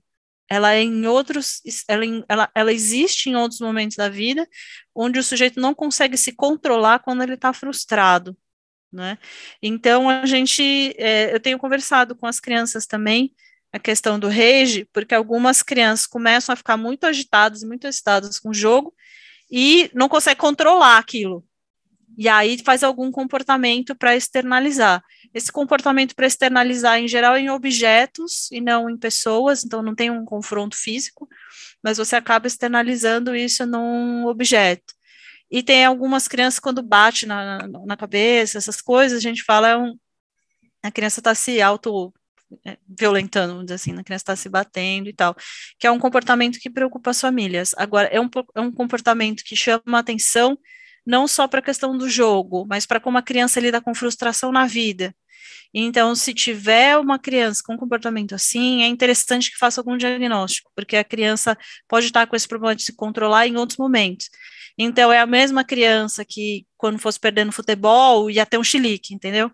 ela 0.48 0.74
é 0.74 0.82
em 0.82 1.06
outros, 1.06 1.60
ela, 1.88 2.04
ela, 2.28 2.50
ela 2.54 2.72
existe 2.72 3.28
em 3.28 3.36
outros 3.36 3.60
momentos 3.60 3.96
da 3.96 4.08
vida, 4.08 4.46
onde 4.94 5.18
o 5.18 5.22
sujeito 5.24 5.60
não 5.60 5.74
consegue 5.74 6.16
se 6.16 6.32
controlar 6.32 7.00
quando 7.00 7.22
ele 7.22 7.34
está 7.34 7.52
frustrado, 7.52 8.36
né? 8.92 9.18
Então 9.62 10.08
a 10.08 10.24
gente, 10.26 10.94
é, 10.98 11.34
eu 11.34 11.40
tenho 11.40 11.58
conversado 11.58 12.14
com 12.16 12.26
as 12.26 12.40
crianças 12.40 12.86
também 12.86 13.34
a 13.76 13.78
questão 13.78 14.18
do 14.18 14.28
rage, 14.28 14.88
porque 14.92 15.14
algumas 15.14 15.62
crianças 15.62 16.06
começam 16.06 16.52
a 16.52 16.56
ficar 16.56 16.76
muito 16.76 17.04
agitadas, 17.04 17.62
muito 17.62 17.86
excitadas 17.86 18.38
com 18.38 18.48
o 18.48 18.54
jogo 18.54 18.94
e 19.50 19.90
não 19.94 20.08
consegue 20.08 20.40
controlar 20.40 20.98
aquilo. 20.98 21.44
E 22.18 22.28
aí 22.28 22.58
faz 22.64 22.82
algum 22.82 23.10
comportamento 23.12 23.94
para 23.94 24.16
externalizar. 24.16 25.02
Esse 25.34 25.52
comportamento 25.52 26.14
para 26.14 26.26
externalizar, 26.26 26.98
em 26.98 27.06
geral, 27.06 27.36
é 27.36 27.40
em 27.40 27.50
objetos 27.50 28.50
e 28.50 28.60
não 28.60 28.88
em 28.88 28.96
pessoas, 28.96 29.62
então 29.62 29.82
não 29.82 29.94
tem 29.94 30.10
um 30.10 30.24
confronto 30.24 30.74
físico, 30.76 31.28
mas 31.82 31.98
você 31.98 32.16
acaba 32.16 32.46
externalizando 32.46 33.36
isso 33.36 33.66
num 33.66 34.26
objeto. 34.26 34.94
E 35.50 35.62
tem 35.62 35.84
algumas 35.84 36.26
crianças, 36.26 36.58
quando 36.58 36.82
bate 36.82 37.26
na, 37.26 37.58
na 37.68 37.96
cabeça, 37.96 38.56
essas 38.56 38.80
coisas, 38.80 39.18
a 39.18 39.20
gente 39.20 39.44
fala, 39.44 39.68
é 39.68 39.76
um, 39.76 39.94
a 40.82 40.90
criança 40.90 41.20
está 41.20 41.34
se 41.34 41.60
auto 41.60 42.12
violentando, 42.88 43.52
vamos 43.52 43.66
dizer 43.66 43.74
assim, 43.74 43.98
a 43.98 44.04
criança 44.04 44.22
está 44.22 44.36
se 44.36 44.48
batendo 44.48 45.08
e 45.08 45.12
tal, 45.12 45.34
que 45.78 45.86
é 45.86 45.90
um 45.90 45.98
comportamento 45.98 46.58
que 46.58 46.70
preocupa 46.70 47.10
as 47.10 47.20
famílias. 47.20 47.74
Agora, 47.76 48.08
é 48.08 48.20
um, 48.20 48.28
é 48.54 48.60
um 48.60 48.70
comportamento 48.70 49.42
que 49.44 49.56
chama 49.56 49.82
a 49.96 49.98
atenção 49.98 50.58
não 51.04 51.28
só 51.28 51.46
para 51.46 51.60
a 51.60 51.62
questão 51.62 51.96
do 51.96 52.08
jogo, 52.08 52.66
mas 52.68 52.84
para 52.84 52.98
como 53.00 53.18
a 53.18 53.22
criança 53.22 53.60
lida 53.60 53.80
com 53.80 53.94
frustração 53.94 54.50
na 54.50 54.66
vida. 54.66 55.14
Então, 55.72 56.14
se 56.14 56.32
tiver 56.34 56.96
uma 56.98 57.18
criança 57.18 57.62
com 57.64 57.74
um 57.74 57.76
comportamento 57.76 58.34
assim, 58.34 58.82
é 58.82 58.86
interessante 58.86 59.50
que 59.50 59.58
faça 59.58 59.80
algum 59.80 59.96
diagnóstico, 59.96 60.70
porque 60.74 60.96
a 60.96 61.04
criança 61.04 61.56
pode 61.88 62.06
estar 62.06 62.26
com 62.26 62.34
esse 62.34 62.48
problema 62.48 62.74
de 62.74 62.82
se 62.82 62.94
controlar 62.94 63.46
em 63.46 63.56
outros 63.56 63.78
momentos. 63.78 64.28
Então, 64.78 65.12
é 65.12 65.20
a 65.20 65.26
mesma 65.26 65.64
criança 65.64 66.24
que, 66.24 66.66
quando 66.76 66.98
fosse 66.98 67.20
perdendo 67.20 67.52
futebol, 67.52 68.30
ia 68.30 68.46
ter 68.46 68.58
um 68.58 68.64
chilique, 68.64 69.14
entendeu? 69.14 69.50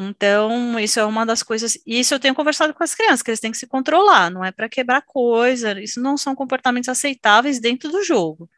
Então, 0.00 0.78
isso 0.78 1.00
é 1.00 1.04
uma 1.04 1.26
das 1.26 1.42
coisas. 1.42 1.76
Isso 1.84 2.14
eu 2.14 2.20
tenho 2.20 2.34
conversado 2.34 2.72
com 2.72 2.84
as 2.84 2.94
crianças, 2.94 3.20
que 3.20 3.30
eles 3.30 3.40
têm 3.40 3.50
que 3.50 3.58
se 3.58 3.66
controlar, 3.66 4.30
não 4.30 4.44
é 4.44 4.52
para 4.52 4.68
quebrar 4.68 5.02
coisa, 5.02 5.80
isso 5.80 6.00
não 6.00 6.16
são 6.16 6.36
comportamentos 6.36 6.88
aceitáveis 6.88 7.58
dentro 7.58 7.90
do 7.90 8.04
jogo. 8.04 8.48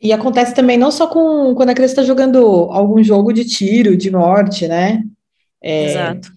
E 0.00 0.12
acontece 0.12 0.54
também 0.54 0.78
não 0.78 0.92
só 0.92 1.08
com 1.08 1.52
quando 1.56 1.70
a 1.70 1.74
criança 1.74 1.94
está 1.94 2.02
jogando 2.04 2.38
algum 2.70 3.02
jogo 3.02 3.32
de 3.32 3.44
tiro, 3.44 3.96
de 3.96 4.08
morte, 4.08 4.68
né? 4.68 5.02
É, 5.60 5.86
Exato. 5.86 6.28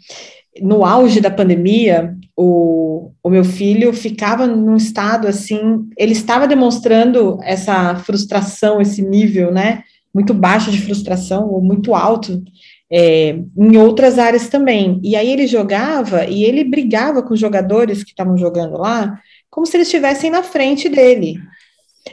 No 0.59 0.83
auge 0.83 1.21
da 1.21 1.29
pandemia, 1.29 2.17
o, 2.35 3.11
o 3.21 3.29
meu 3.29 3.43
filho 3.43 3.93
ficava 3.93 4.47
num 4.47 4.75
estado 4.75 5.27
assim, 5.27 5.87
ele 5.95 6.13
estava 6.13 6.47
demonstrando 6.47 7.37
essa 7.43 7.95
frustração, 7.97 8.81
esse 8.81 9.03
nível, 9.03 9.51
né? 9.51 9.83
Muito 10.17 10.33
baixo 10.33 10.71
de 10.71 10.81
frustração, 10.81 11.47
ou 11.47 11.61
muito 11.61 11.93
alto, 11.93 12.43
é, 12.91 13.37
em 13.55 13.77
outras 13.77 14.17
áreas 14.17 14.49
também. 14.49 14.99
E 15.03 15.15
aí 15.15 15.31
ele 15.31 15.45
jogava 15.45 16.25
e 16.25 16.43
ele 16.43 16.63
brigava 16.63 17.21
com 17.21 17.35
os 17.35 17.39
jogadores 17.39 18.03
que 18.03 18.09
estavam 18.09 18.35
jogando 18.35 18.77
lá, 18.77 19.19
como 19.47 19.67
se 19.67 19.77
eles 19.77 19.87
estivessem 19.87 20.31
na 20.31 20.41
frente 20.41 20.89
dele. 20.89 21.35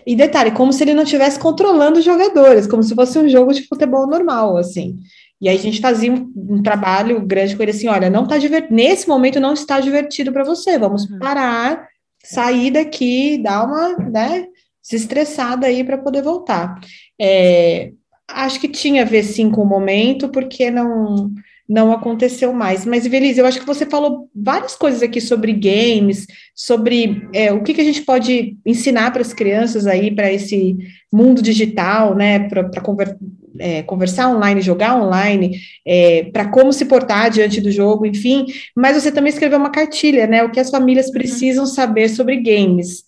E 0.07 0.15
detalhe, 0.15 0.51
como 0.51 0.71
se 0.71 0.85
ele 0.85 0.93
não 0.93 1.05
estivesse 1.05 1.39
controlando 1.39 1.99
os 1.99 2.05
jogadores, 2.05 2.67
como 2.67 2.83
se 2.83 2.95
fosse 2.95 3.19
um 3.19 3.27
jogo 3.27 3.55
de 3.55 3.67
futebol 3.67 4.07
normal, 4.07 4.59
assim. 4.59 4.99
E 5.41 5.49
aí 5.49 5.57
a 5.57 5.61
gente 5.61 5.81
fazia 5.81 6.13
um, 6.13 6.31
um 6.37 6.63
trabalho 6.63 7.25
grande 7.25 7.57
com 7.57 7.63
ele 7.63 7.71
assim, 7.71 7.89
olha, 7.89 8.11
não 8.11 8.27
tá 8.27 8.37
divertido, 8.37 8.75
nesse 8.75 9.09
momento 9.09 9.41
não 9.41 9.55
está 9.55 9.81
divertido 9.81 10.31
para 10.31 10.45
você, 10.45 10.79
vamos 10.79 11.09
uhum. 11.09 11.19
parar, 11.19 11.87
sair 12.23 12.71
daqui, 12.71 13.39
dar 13.39 13.65
uma, 13.65 13.97
né, 14.11 14.47
se 14.85 14.97
estressada 14.97 15.67
aí 15.67 15.83
para 15.83 15.97
poder 15.97 16.23
voltar. 16.23 16.79
É, 17.19 17.91
acho 18.29 18.61
que 18.61 18.69
tinha 18.69 19.03
a 19.03 19.07
ver 19.07 19.23
sim 19.23 19.51
com 19.51 19.63
o 19.63 19.67
momento, 19.67 20.29
porque 20.29 20.71
não 20.71 21.33
não 21.67 21.93
aconteceu 21.93 22.53
mais. 22.53 22.85
Mas, 22.85 23.07
Velise, 23.07 23.41
eu 23.41 23.47
acho 23.47 23.59
que 23.59 23.67
você 23.67 23.87
falou 23.87 24.29
várias 24.35 24.77
coisas 24.77 25.03
aqui 25.03 25.19
sobre 25.19 25.51
games, 25.51 26.27
sobre 26.55 27.27
é, 27.33 27.53
o 27.55 27.63
que, 27.63 27.73
que 27.73 27.81
a 27.81 27.85
gente 27.85 28.03
pode 28.03 28.59
ensinar 28.67 29.11
para 29.11 29.23
as 29.23 29.33
crianças 29.33 29.87
aí, 29.87 30.15
para 30.15 30.31
esse 30.31 30.77
mundo 31.11 31.41
digital, 31.41 32.15
né, 32.15 32.51
para 32.51 32.83
conver, 32.83 33.17
é, 33.59 33.83
conversar 33.83 34.29
online, 34.29 34.61
jogar 34.61 35.03
online, 35.03 35.59
é, 35.87 36.25
para 36.25 36.51
como 36.51 36.71
se 36.71 36.85
portar 36.85 37.31
diante 37.31 37.63
do 37.63 37.71
jogo, 37.71 38.05
enfim. 38.05 38.45
Mas 38.77 39.03
você 39.03 39.11
também 39.11 39.33
escreveu 39.33 39.59
uma 39.59 39.71
cartilha, 39.71 40.27
né, 40.27 40.45
o 40.45 40.51
que 40.51 40.61
as 40.61 40.69
famílias 40.69 41.07
uhum. 41.07 41.13
precisam 41.13 41.65
saber 41.65 42.11
sobre 42.11 42.43
games. 42.43 43.05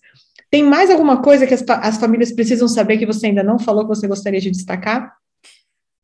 Tem 0.49 0.63
mais 0.63 0.89
alguma 0.89 1.21
coisa 1.21 1.45
que 1.45 1.53
as, 1.53 1.63
as 1.67 1.97
famílias 1.97 2.31
precisam 2.31 2.67
saber 2.67 2.97
que 2.97 3.05
você 3.05 3.27
ainda 3.27 3.43
não 3.43 3.59
falou, 3.59 3.83
que 3.83 3.95
você 3.95 4.07
gostaria 4.07 4.39
de 4.39 4.51
destacar? 4.51 5.17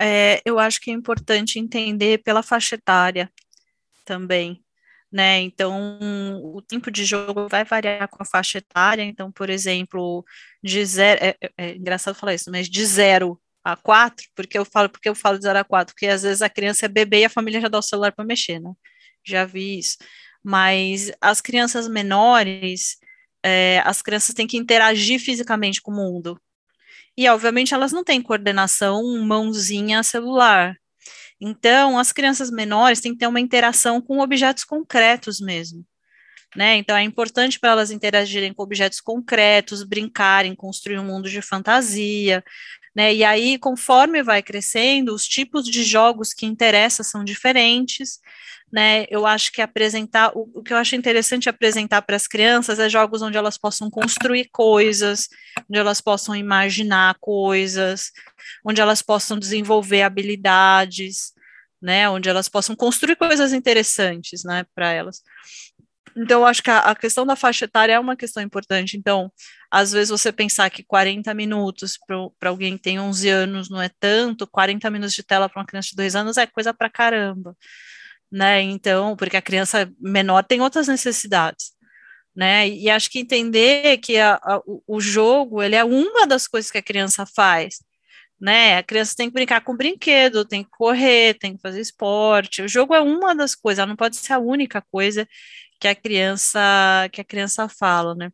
é, 0.03 0.41
eu 0.45 0.59
acho 0.59 0.81
que 0.81 0.91
é 0.91 0.93
importante 0.93 1.59
entender 1.59 2.21
pela 2.23 2.43
faixa 2.43 2.75
etária 2.75 3.31
também, 4.05 4.63
né? 5.11 5.39
Então, 5.41 5.99
o 6.55 6.61
tempo 6.61 6.91
de 6.91 7.05
jogo 7.05 7.47
vai 7.49 7.63
variar 7.63 8.07
com 8.09 8.21
a 8.21 8.25
faixa 8.25 8.57
etária. 8.57 9.03
Então, 9.03 9.31
por 9.31 9.49
exemplo, 9.49 10.25
de 10.63 10.85
zero, 10.85 11.23
é, 11.23 11.35
é, 11.41 11.51
é 11.57 11.75
engraçado 11.75 12.15
falar 12.15 12.33
isso, 12.35 12.51
mas 12.51 12.69
de 12.69 12.85
zero 12.85 13.39
a 13.63 13.77
quatro, 13.77 14.27
porque 14.35 14.57
eu 14.57 14.65
falo, 14.65 14.89
porque 14.89 15.07
eu 15.09 15.15
falo 15.15 15.37
de 15.37 15.45
zero 15.45 15.59
a 15.59 15.63
quatro, 15.63 15.93
porque 15.95 16.07
às 16.07 16.23
vezes 16.23 16.41
a 16.41 16.49
criança 16.49 16.85
é 16.85 16.89
bebê 16.89 17.21
e 17.21 17.25
a 17.25 17.29
família 17.29 17.61
já 17.61 17.69
dá 17.69 17.79
o 17.79 17.81
celular 17.81 18.11
para 18.11 18.25
mexer, 18.25 18.59
né? 18.59 18.73
Já 19.25 19.45
vi 19.45 19.79
isso. 19.79 19.97
Mas 20.43 21.11
as 21.21 21.39
crianças 21.41 21.87
menores, 21.87 22.97
é, 23.43 23.81
as 23.85 24.01
crianças 24.01 24.33
têm 24.33 24.47
que 24.47 24.57
interagir 24.57 25.19
fisicamente 25.19 25.81
com 25.81 25.91
o 25.91 25.95
mundo. 25.95 26.39
E, 27.17 27.27
obviamente, 27.29 27.73
elas 27.73 27.91
não 27.91 28.03
têm 28.03 28.21
coordenação 28.21 29.03
mãozinha 29.19 30.01
celular. 30.01 30.75
Então, 31.39 31.99
as 31.99 32.11
crianças 32.11 32.49
menores 32.49 33.01
têm 33.01 33.11
que 33.11 33.19
ter 33.19 33.27
uma 33.27 33.39
interação 33.39 34.01
com 34.01 34.19
objetos 34.19 34.63
concretos 34.63 35.39
mesmo. 35.39 35.85
Né? 36.55 36.77
Então, 36.77 36.95
é 36.95 37.03
importante 37.03 37.59
para 37.59 37.71
elas 37.71 37.91
interagirem 37.91 38.53
com 38.53 38.63
objetos 38.63 39.01
concretos, 39.01 39.83
brincarem, 39.83 40.55
construir 40.55 40.99
um 40.99 41.05
mundo 41.05 41.29
de 41.29 41.41
fantasia. 41.41 42.43
Né? 42.95 43.13
E 43.13 43.23
aí, 43.23 43.57
conforme 43.57 44.23
vai 44.23 44.41
crescendo, 44.41 45.13
os 45.13 45.27
tipos 45.27 45.65
de 45.65 45.83
jogos 45.83 46.33
que 46.33 46.45
interessam 46.45 47.03
são 47.03 47.23
diferentes 47.23 48.19
né? 48.73 49.05
Eu 49.07 49.27
acho 49.27 49.51
que 49.51 49.61
apresentar, 49.61 50.35
o, 50.35 50.49
o 50.55 50.63
que 50.63 50.73
eu 50.73 50.77
acho 50.77 50.95
interessante 50.95 51.47
apresentar 51.47 52.01
para 52.01 52.15
as 52.15 52.25
crianças 52.25 52.79
é 52.79 52.89
jogos 52.89 53.21
onde 53.21 53.37
elas 53.37 53.55
possam 53.55 53.87
construir 53.87 54.49
coisas, 54.51 55.29
onde 55.69 55.77
elas 55.77 56.01
possam 56.01 56.35
imaginar 56.35 57.15
coisas, 57.19 58.11
onde 58.65 58.81
elas 58.81 59.03
possam 59.03 59.37
desenvolver 59.37 60.01
habilidades, 60.01 61.33
né? 61.79 62.09
Onde 62.09 62.29
elas 62.29 62.49
possam 62.49 62.75
construir 62.75 63.15
coisas 63.15 63.53
interessantes, 63.53 64.43
né, 64.43 64.65
para 64.73 64.91
elas. 64.91 65.21
Então, 66.17 66.41
eu 66.41 66.45
acho 66.47 66.63
que 66.63 66.71
a, 66.71 66.79
a, 66.79 66.95
questão 66.95 67.27
da 67.27 67.35
faixa 67.35 67.65
etária 67.65 67.93
é 67.93 67.99
uma 67.99 68.15
questão 68.15 68.41
importante. 68.41 68.97
Então, 68.97 69.31
às 69.69 69.91
vezes 69.91 70.09
você 70.09 70.31
pensar 70.31 70.69
que 70.71 70.83
40 70.83 71.31
minutos 71.35 71.97
para 72.39 72.49
alguém 72.49 72.75
que 72.77 72.83
tem 72.83 72.99
11 72.99 73.29
anos 73.29 73.69
não 73.69 73.81
é 73.81 73.89
tanto, 73.99 74.47
40 74.47 74.89
minutos 74.89 75.13
de 75.13 75.23
tela 75.23 75.47
para 75.47 75.59
uma 75.61 75.65
criança 75.65 75.89
de 75.89 75.95
2 75.95 76.15
anos 76.15 76.37
é 76.37 76.47
coisa 76.47 76.73
para 76.73 76.89
caramba 76.89 77.55
né? 78.33 78.61
Então, 78.63 79.15
porque 79.15 79.37
a 79.37 79.41
criança 79.41 79.91
menor 79.99 80.43
tem 80.43 80.59
outras 80.59 80.87
necessidades, 80.87 81.73
né? 82.35 82.67
E 82.67 82.89
acho 82.89 83.09
que 83.11 83.19
entender 83.19 83.97
que 83.99 84.17
a, 84.17 84.35
a, 84.35 84.61
o 84.87 84.99
jogo 84.99 85.61
ele 85.61 85.75
é 85.75 85.83
uma 85.83 86.25
das 86.25 86.47
coisas 86.47 86.71
que 86.71 86.79
a 86.79 86.83
criança 86.83 87.27
faz, 87.27 87.75
né? 88.41 88.77
A 88.77 88.83
criança 88.83 89.13
tem 89.15 89.27
que 89.29 89.33
brincar 89.35 89.61
com 89.61 89.77
brinquedo, 89.77 90.45
tem 90.45 90.63
que 90.63 90.71
correr, 90.71 91.35
tem 91.35 91.55
que 91.55 91.61
fazer 91.61 91.79
esporte. 91.81 92.63
O 92.63 92.67
jogo 92.67 92.95
é 92.95 93.01
uma 93.01 93.35
das 93.35 93.53
coisas, 93.55 93.79
ela 93.79 93.89
não 93.89 93.95
pode 93.95 94.15
ser 94.17 94.33
a 94.33 94.39
única 94.39 94.81
coisa 94.91 95.27
que 95.83 95.87
a 95.89 95.95
criança 95.95 97.09
que 97.11 97.19
a 97.19 97.25
criança 97.25 97.67
fala, 97.67 98.15
né? 98.15 98.31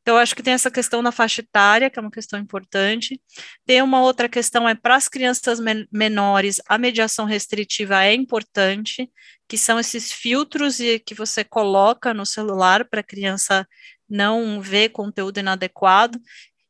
Então 0.00 0.16
acho 0.16 0.36
que 0.36 0.42
tem 0.42 0.54
essa 0.54 0.70
questão 0.70 1.02
na 1.02 1.10
faixa 1.10 1.40
etária, 1.40 1.90
que 1.90 1.98
é 1.98 2.02
uma 2.02 2.12
questão 2.12 2.38
importante. 2.38 3.20
Tem 3.66 3.82
uma 3.82 4.00
outra 4.00 4.28
questão 4.28 4.68
é 4.68 4.74
para 4.76 4.94
as 4.94 5.08
crianças 5.08 5.58
men 5.58 5.84
menores, 5.90 6.60
a 6.68 6.78
mediação 6.78 7.24
restritiva 7.24 8.04
é 8.04 8.14
importante, 8.14 9.10
que 9.48 9.58
são 9.58 9.80
esses 9.80 10.12
filtros 10.12 10.78
e 10.78 11.00
que 11.00 11.12
você 11.12 11.42
coloca 11.42 12.14
no 12.14 12.24
celular 12.24 12.84
para 12.84 13.00
a 13.00 13.04
criança 13.04 13.66
não 14.08 14.60
ver 14.60 14.90
conteúdo 14.90 15.40
inadequado. 15.40 16.20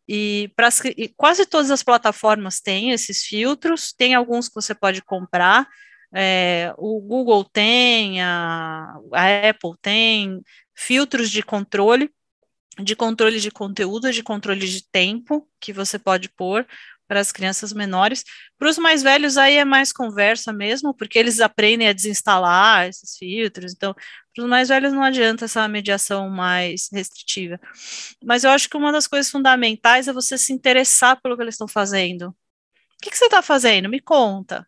E, 0.08 0.50
as, 0.56 0.80
e 0.96 1.12
quase 1.14 1.44
todas 1.44 1.70
as 1.70 1.82
plataformas 1.82 2.58
têm 2.58 2.92
esses 2.92 3.22
filtros, 3.22 3.92
tem 3.92 4.14
alguns 4.14 4.48
que 4.48 4.54
você 4.54 4.74
pode 4.74 5.02
comprar, 5.02 5.68
é, 6.14 6.72
o 6.78 7.00
Google 7.00 7.44
tem, 7.44 8.20
a, 8.22 8.94
a 9.12 9.48
Apple 9.50 9.72
tem 9.80 10.42
filtros 10.74 11.30
de 11.30 11.42
controle, 11.42 12.10
de 12.78 12.96
controle 12.96 13.40
de 13.40 13.50
conteúdo, 13.50 14.12
de 14.12 14.22
controle 14.22 14.66
de 14.66 14.88
tempo 14.90 15.48
que 15.60 15.72
você 15.72 15.98
pode 15.98 16.28
pôr. 16.28 16.66
para 17.06 17.20
as 17.20 17.30
crianças 17.32 17.72
menores. 17.74 18.24
Para 18.58 18.70
os 18.70 18.78
mais 18.78 19.02
velhos, 19.02 19.36
aí 19.36 19.56
é 19.56 19.64
mais 19.64 19.92
conversa 19.92 20.52
mesmo, 20.52 20.94
porque 20.94 21.18
eles 21.18 21.40
aprendem 21.40 21.88
a 21.88 21.92
desinstalar 21.92 22.88
esses 22.88 23.18
filtros. 23.18 23.72
Então, 23.74 23.94
para 24.34 24.44
os 24.44 24.48
mais 24.48 24.68
velhos 24.68 24.92
não 24.92 25.02
adianta 25.02 25.44
essa 25.44 25.68
mediação 25.68 26.30
mais 26.30 26.88
restritiva. 26.92 27.60
Mas 28.24 28.44
eu 28.44 28.50
acho 28.50 28.68
que 28.68 28.76
uma 28.76 28.92
das 28.92 29.06
coisas 29.06 29.30
fundamentais 29.30 30.08
é 30.08 30.12
você 30.12 30.38
se 30.38 30.52
interessar 30.52 31.20
pelo 31.20 31.36
que 31.36 31.42
eles 31.42 31.54
estão 31.54 31.68
fazendo. 31.68 32.28
O 32.28 32.34
que, 33.02 33.10
que 33.10 33.18
você 33.18 33.26
está 33.26 33.42
fazendo? 33.42 33.88
Me 33.88 34.00
conta. 34.00 34.66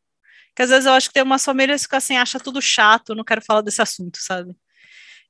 Porque 0.55 0.63
às 0.63 0.71
vezes 0.71 0.87
eu 0.87 0.93
acho 0.93 1.09
que 1.09 1.15
tem 1.15 1.23
umas 1.25 1.45
famílias 1.45 1.85
que 1.85 1.97
assim, 1.97 2.17
acha 2.17 2.39
tudo 2.39 2.63
chato, 2.63 3.15
não 3.15 3.25
quero 3.25 3.43
falar 3.43 3.61
desse 3.61 3.83
assunto, 3.83 4.19
sabe? 4.21 4.57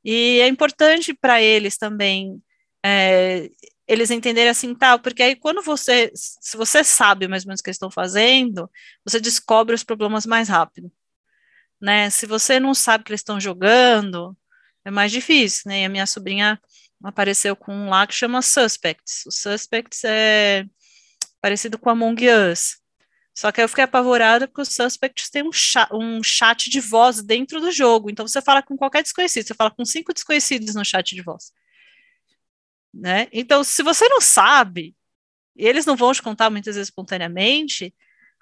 E 0.04 0.38
é 0.40 0.48
importante 0.48 1.14
para 1.14 1.40
eles 1.40 1.78
também 1.78 2.42
é, 2.84 3.48
eles 3.88 4.10
entenderem 4.10 4.50
assim, 4.50 4.74
tal, 4.74 4.98
porque 5.00 5.22
aí 5.22 5.34
quando 5.34 5.62
você, 5.62 6.12
se 6.14 6.56
você 6.58 6.84
sabe 6.84 7.26
mais 7.26 7.44
ou 7.44 7.48
menos 7.48 7.60
o 7.60 7.64
que 7.64 7.70
eles 7.70 7.76
estão 7.76 7.90
fazendo, 7.90 8.70
você 9.02 9.18
descobre 9.18 9.74
os 9.74 9.82
problemas 9.82 10.26
mais 10.26 10.48
rápido, 10.50 10.92
né? 11.80 12.10
Se 12.10 12.26
você 12.26 12.60
não 12.60 12.74
sabe 12.74 13.02
o 13.02 13.04
que 13.06 13.12
eles 13.12 13.20
estão 13.20 13.40
jogando, 13.40 14.36
é 14.84 14.90
mais 14.90 15.10
difícil, 15.10 15.62
né? 15.66 15.82
E 15.82 15.84
a 15.86 15.88
minha 15.88 16.06
sobrinha 16.06 16.60
apareceu 17.02 17.56
com 17.56 17.74
um 17.74 17.88
lá 17.88 18.06
que 18.06 18.14
chama 18.14 18.42
Suspects. 18.42 19.24
O 19.26 19.30
Suspects 19.30 20.04
é 20.04 20.66
parecido 21.40 21.78
com 21.78 21.90
Among 21.90 22.26
Us. 22.28 22.83
Só 23.34 23.50
que 23.50 23.60
eu 23.60 23.68
fiquei 23.68 23.82
apavorada 23.84 24.46
porque 24.46 24.62
o 24.62 24.64
Suspects 24.64 25.28
tem 25.28 25.42
um 25.42 25.52
chat, 25.52 25.88
um 25.92 26.22
chat 26.22 26.70
de 26.70 26.80
voz 26.80 27.20
dentro 27.20 27.60
do 27.60 27.72
jogo. 27.72 28.08
Então 28.08 28.26
você 28.26 28.40
fala 28.40 28.62
com 28.62 28.76
qualquer 28.76 29.02
desconhecido, 29.02 29.46
você 29.46 29.54
fala 29.54 29.72
com 29.72 29.84
cinco 29.84 30.14
desconhecidos 30.14 30.74
no 30.74 30.84
chat 30.84 31.14
de 31.14 31.22
voz. 31.22 31.52
Né? 32.92 33.26
Então, 33.32 33.64
se 33.64 33.82
você 33.82 34.08
não 34.08 34.20
sabe, 34.20 34.94
e 35.56 35.66
eles 35.66 35.84
não 35.84 35.96
vão 35.96 36.12
te 36.12 36.22
contar 36.22 36.48
muitas 36.48 36.76
vezes 36.76 36.88
espontaneamente, 36.88 37.92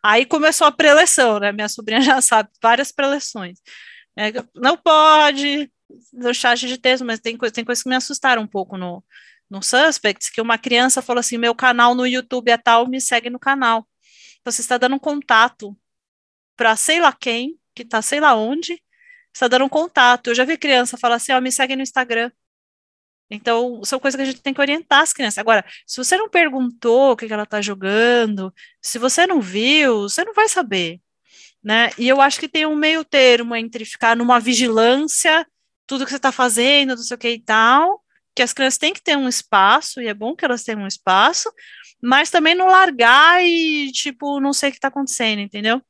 aí 0.03 0.26
começou 0.26 0.66
a 0.66 0.72
preleção, 0.72 1.38
né? 1.40 1.53
Minha 1.53 1.68
sobrinha 1.70 2.03
já 2.03 2.20
sabe 2.22 2.51
várias 2.62 2.93
preleções. 2.93 3.61
É, 4.16 4.30
não 4.55 4.76
pode 4.76 5.70
no 6.12 6.34
chat 6.34 6.66
de 6.66 6.76
texto, 6.78 7.05
mas 7.05 7.20
tem, 7.20 7.36
tem 7.38 7.64
coisas 7.64 7.82
que 7.82 7.88
me 7.88 7.97
assustaram 7.97 8.43
um 8.43 8.47
pouco 8.47 8.76
no, 8.76 9.03
no 9.49 9.62
Suspects, 9.62 10.30
que 10.30 10.40
uma 10.40 10.59
criança 10.59 11.03
falou 11.03 11.20
assim, 11.20 11.38
meu 11.38 11.55
canal 11.55 11.95
no 11.95 12.07
YouTube 12.07 12.51
é 12.51 12.59
tal, 12.59 12.88
me 12.88 13.01
segue 13.01 13.30
no 13.30 13.38
canal. 13.38 13.86
Então, 14.43 14.53
você 14.53 14.61
está 14.61 14.76
dando 14.76 14.97
um 14.97 14.99
contato 14.99 15.76
para 16.57 16.76
sei 16.76 17.01
lá 17.01 17.12
quem, 17.12 17.59
que 17.74 17.82
está 17.82 18.03
sei 18.03 18.20
lá 18.20 18.34
onde, 18.34 18.82
está 19.32 19.49
dando 19.49 19.64
um 19.64 19.68
contato. 19.68 20.28
Eu 20.28 20.34
já 20.34 20.45
vi 20.45 20.59
criança 20.59 20.99
falar 20.99 21.16
assim, 21.16 21.32
ó, 21.32 21.40
me 21.40 21.51
segue 21.51 21.76
no 21.76 21.82
Instagram. 21.82 22.30
Então, 23.30 23.82
são 23.84 23.99
coisas 23.99 24.16
que 24.16 24.22
a 24.22 24.26
gente 24.26 24.43
tem 24.43 24.53
que 24.53 24.61
orientar 24.61 25.01
as 25.01 25.12
crianças. 25.12 25.38
Agora, 25.38 25.64
se 25.86 25.97
você 25.97 26.16
não 26.16 26.28
perguntou 26.28 27.12
o 27.12 27.16
que, 27.16 27.26
que 27.26 27.32
ela 27.32 27.45
está 27.45 27.62
jogando, 27.62 28.53
se 28.80 28.99
você 28.99 29.26
não 29.26 29.40
viu, 29.40 30.03
você 30.03 30.24
não 30.24 30.34
vai 30.34 30.49
saber. 30.49 31.01
Né? 31.62 31.90
E 31.97 32.09
eu 32.09 32.20
acho 32.20 32.40
que 32.40 32.49
tem 32.49 32.66
um 32.66 32.76
meio 32.76 33.05
termo 33.05 33.55
entre 33.57 33.84
ficar 33.84 34.16
numa 34.16 34.40
vigilância, 34.40 35.47
tudo 35.86 36.05
que 36.05 36.11
você 36.11 36.16
está 36.16 36.32
fazendo, 36.32 36.97
não 36.97 37.03
sei 37.03 37.14
o 37.14 37.18
que 37.18 37.30
e 37.30 37.40
tal, 37.40 38.03
que 38.34 38.43
as 38.43 38.53
crianças 38.53 38.78
têm 38.78 38.93
que 38.93 39.03
ter 39.03 39.16
um 39.16 39.28
espaço, 39.28 40.01
e 40.01 40.09
é 40.09 40.14
bom 40.14 40.34
que 40.34 40.45
elas 40.45 40.64
tenham 40.64 40.82
um 40.82 40.86
espaço, 40.86 41.51
mas 42.03 42.31
também 42.31 42.55
não 42.55 42.67
largar 42.67 43.45
e, 43.45 43.93
tipo, 43.93 44.41
não 44.41 44.53
sei 44.53 44.69
o 44.69 44.73
que 44.73 44.79
está 44.79 44.89
acontecendo, 44.89 45.41
entendeu? 45.41 45.81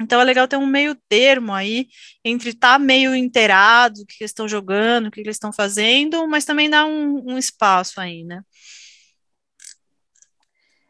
Então 0.00 0.20
é 0.20 0.24
legal 0.24 0.46
ter 0.46 0.56
um 0.56 0.66
meio 0.66 0.94
termo 1.08 1.54
aí 1.54 1.86
entre 2.24 2.50
estar 2.50 2.74
tá 2.74 2.78
meio 2.78 3.14
inteirado, 3.14 4.02
o 4.02 4.06
que 4.06 4.16
eles 4.20 4.30
estão 4.30 4.48
jogando, 4.48 5.06
o 5.06 5.10
que 5.10 5.20
eles 5.20 5.36
estão 5.36 5.52
fazendo, 5.52 6.26
mas 6.28 6.44
também 6.44 6.68
dar 6.68 6.84
um, 6.84 7.32
um 7.32 7.38
espaço 7.38 8.00
aí, 8.00 8.24
né? 8.24 8.42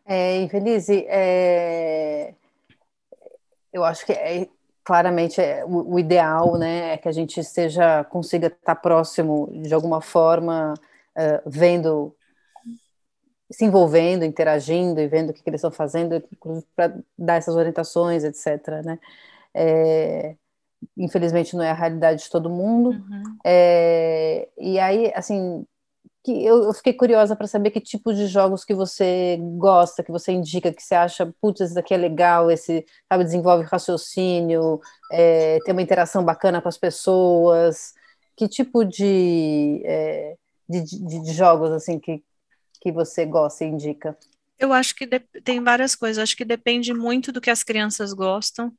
É, 0.04 0.40
Infelize, 0.40 1.04
é... 1.08 2.34
eu 3.72 3.84
acho 3.84 4.06
que 4.06 4.12
é, 4.12 4.48
claramente 4.84 5.40
é, 5.40 5.64
o, 5.64 5.94
o, 5.94 5.98
ideal 5.98 6.56
né, 6.56 6.94
é 6.94 6.96
que 6.96 7.08
a 7.08 7.12
gente 7.12 7.40
esteja, 7.40 8.04
consiga 8.04 8.46
estar 8.46 8.76
próximo 8.76 9.50
de 9.62 9.74
alguma 9.74 10.00
forma, 10.00 10.74
uh, 10.74 11.42
vendo 11.50 12.14
se 13.50 13.64
envolvendo, 13.64 14.24
interagindo 14.24 15.00
e 15.00 15.06
vendo 15.06 15.30
o 15.30 15.32
que, 15.32 15.42
que 15.42 15.50
eles 15.50 15.60
estão 15.60 15.70
fazendo, 15.70 16.22
para 16.74 16.96
dar 17.16 17.36
essas 17.36 17.54
orientações, 17.54 18.24
etc. 18.24 18.84
Né? 18.84 18.98
É, 19.54 20.34
infelizmente 20.96 21.54
não 21.56 21.62
é 21.62 21.70
a 21.70 21.74
realidade 21.74 22.24
de 22.24 22.30
todo 22.30 22.50
mundo. 22.50 22.90
Uhum. 22.90 23.38
É, 23.44 24.48
e 24.58 24.78
aí, 24.78 25.12
assim, 25.14 25.64
que 26.26 26.44
eu, 26.44 26.64
eu 26.64 26.74
fiquei 26.74 26.92
curiosa 26.92 27.36
para 27.36 27.46
saber 27.46 27.70
que 27.70 27.80
tipo 27.80 28.12
de 28.12 28.26
jogos 28.26 28.64
que 28.64 28.74
você 28.74 29.38
gosta, 29.56 30.02
que 30.02 30.10
você 30.10 30.32
indica, 30.32 30.72
que 30.72 30.82
você 30.82 30.96
acha, 30.96 31.32
putz, 31.40 31.60
esse 31.60 31.74
daqui 31.74 31.94
é 31.94 31.96
legal, 31.96 32.50
esse 32.50 32.84
sabe, 33.08 33.22
desenvolve 33.24 33.64
raciocínio, 33.64 34.80
é, 35.12 35.58
tem 35.64 35.72
uma 35.72 35.82
interação 35.82 36.24
bacana 36.24 36.60
com 36.60 36.68
as 36.68 36.76
pessoas. 36.76 37.94
Que 38.36 38.48
tipo 38.48 38.84
de, 38.84 39.82
é, 39.84 40.36
de, 40.68 40.82
de, 40.82 41.22
de 41.22 41.32
jogos 41.32 41.70
assim 41.70 41.98
que, 42.00 42.24
que 42.86 42.92
você 42.92 43.26
gosta 43.26 43.64
e 43.64 43.68
indica? 43.68 44.16
Eu 44.56 44.72
acho 44.72 44.94
que 44.94 45.08
tem 45.42 45.60
várias 45.60 45.96
coisas. 45.96 46.22
acho 46.22 46.36
que 46.36 46.44
depende 46.44 46.94
muito 46.94 47.32
do 47.32 47.40
que 47.40 47.50
as 47.50 47.64
crianças 47.64 48.12
gostam. 48.12 48.72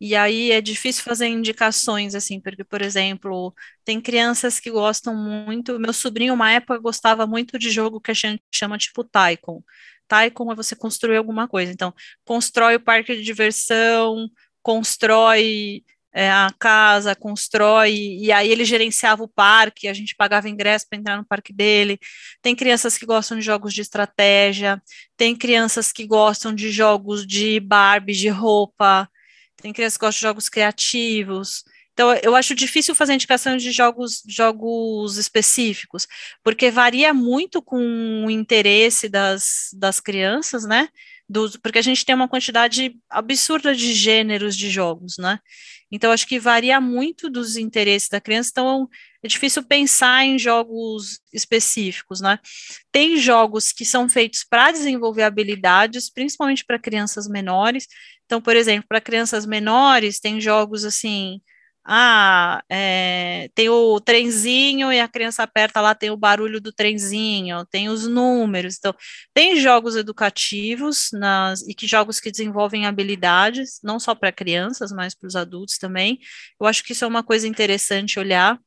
E 0.00 0.14
aí 0.14 0.52
é 0.52 0.60
difícil 0.60 1.02
fazer 1.02 1.26
indicações, 1.26 2.14
assim, 2.14 2.40
porque, 2.40 2.62
por 2.62 2.80
exemplo, 2.80 3.52
tem 3.84 4.00
crianças 4.00 4.60
que 4.60 4.70
gostam 4.70 5.16
muito. 5.16 5.80
Meu 5.80 5.92
sobrinho, 5.92 6.34
uma 6.34 6.52
época, 6.52 6.78
gostava 6.78 7.26
muito 7.26 7.58
de 7.58 7.70
jogo 7.70 8.00
que 8.00 8.12
a 8.12 8.14
gente 8.14 8.40
chama 8.52 8.78
tipo 8.78 9.02
Taikon. 9.02 9.60
Taikon 10.06 10.52
é 10.52 10.54
você 10.54 10.76
construir 10.76 11.16
alguma 11.16 11.48
coisa. 11.48 11.72
Então, 11.72 11.92
constrói 12.24 12.76
o 12.76 12.80
parque 12.80 13.16
de 13.16 13.22
diversão, 13.22 14.28
constrói 14.62 15.82
é, 16.14 16.30
a 16.30 16.48
casa, 16.56 17.16
constrói, 17.16 17.92
e 17.92 18.30
aí 18.30 18.48
ele 18.48 18.64
gerenciava 18.64 19.24
o 19.24 19.28
parque, 19.28 19.88
a 19.88 19.92
gente 19.92 20.14
pagava 20.14 20.48
ingresso 20.48 20.86
para 20.88 20.98
entrar 20.98 21.16
no 21.16 21.24
parque 21.24 21.52
dele. 21.52 21.98
Tem 22.40 22.54
crianças 22.54 22.96
que 22.96 23.04
gostam 23.04 23.36
de 23.36 23.44
jogos 23.44 23.74
de 23.74 23.80
estratégia, 23.80 24.80
tem 25.16 25.34
crianças 25.34 25.90
que 25.90 26.06
gostam 26.06 26.54
de 26.54 26.70
jogos 26.70 27.26
de 27.26 27.58
Barbie, 27.58 28.12
de 28.12 28.28
roupa, 28.28 29.10
tem 29.56 29.72
crianças 29.72 29.96
que 29.96 30.06
gostam 30.06 30.20
de 30.20 30.22
jogos 30.22 30.48
criativos. 30.48 31.64
Então, 31.92 32.12
eu 32.22 32.36
acho 32.36 32.54
difícil 32.54 32.94
fazer 32.94 33.14
indicação 33.14 33.56
de 33.56 33.72
jogos, 33.72 34.22
jogos 34.28 35.16
específicos, 35.16 36.06
porque 36.44 36.70
varia 36.70 37.12
muito 37.12 37.60
com 37.60 38.24
o 38.26 38.30
interesse 38.30 39.08
das, 39.08 39.70
das 39.72 39.98
crianças, 39.98 40.64
né? 40.64 40.88
Porque 41.62 41.78
a 41.78 41.82
gente 41.82 42.04
tem 42.04 42.14
uma 42.14 42.28
quantidade 42.28 42.96
absurda 43.10 43.74
de 43.74 43.92
gêneros 43.92 44.56
de 44.56 44.70
jogos, 44.70 45.16
né? 45.18 45.38
Então, 45.90 46.10
acho 46.10 46.26
que 46.26 46.38
varia 46.38 46.80
muito 46.80 47.30
dos 47.30 47.56
interesses 47.56 48.08
da 48.08 48.20
criança, 48.20 48.50
então 48.50 48.88
é 49.22 49.28
difícil 49.28 49.62
pensar 49.62 50.24
em 50.24 50.38
jogos 50.38 51.20
específicos, 51.32 52.20
né? 52.20 52.38
Tem 52.90 53.16
jogos 53.16 53.72
que 53.72 53.84
são 53.84 54.08
feitos 54.08 54.44
para 54.44 54.72
desenvolver 54.72 55.22
habilidades, 55.22 56.10
principalmente 56.10 56.64
para 56.64 56.78
crianças 56.78 57.28
menores. 57.28 57.86
Então, 58.26 58.40
por 58.40 58.56
exemplo, 58.56 58.86
para 58.88 59.00
crianças 59.00 59.46
menores, 59.46 60.20
tem 60.20 60.40
jogos 60.40 60.84
assim 60.84 61.40
ah, 61.86 62.62
é, 62.70 63.50
tem 63.54 63.68
o 63.68 64.00
trenzinho 64.00 64.90
e 64.90 64.98
a 64.98 65.06
criança 65.06 65.42
aperta 65.42 65.82
lá, 65.82 65.94
tem 65.94 66.10
o 66.10 66.16
barulho 66.16 66.58
do 66.58 66.72
trenzinho, 66.72 67.66
tem 67.66 67.90
os 67.90 68.08
números. 68.08 68.76
Então, 68.78 68.94
tem 69.34 69.60
jogos 69.60 69.94
educativos 69.94 71.10
nas, 71.12 71.60
e 71.68 71.74
que 71.74 71.86
jogos 71.86 72.20
que 72.20 72.30
desenvolvem 72.30 72.86
habilidades, 72.86 73.80
não 73.82 74.00
só 74.00 74.14
para 74.14 74.32
crianças, 74.32 74.92
mas 74.92 75.14
para 75.14 75.26
os 75.26 75.36
adultos 75.36 75.76
também. 75.76 76.18
Eu 76.58 76.66
acho 76.66 76.82
que 76.82 76.92
isso 76.92 77.04
é 77.04 77.08
uma 77.08 77.22
coisa 77.22 77.46
interessante 77.46 78.18
olhar. 78.18 78.58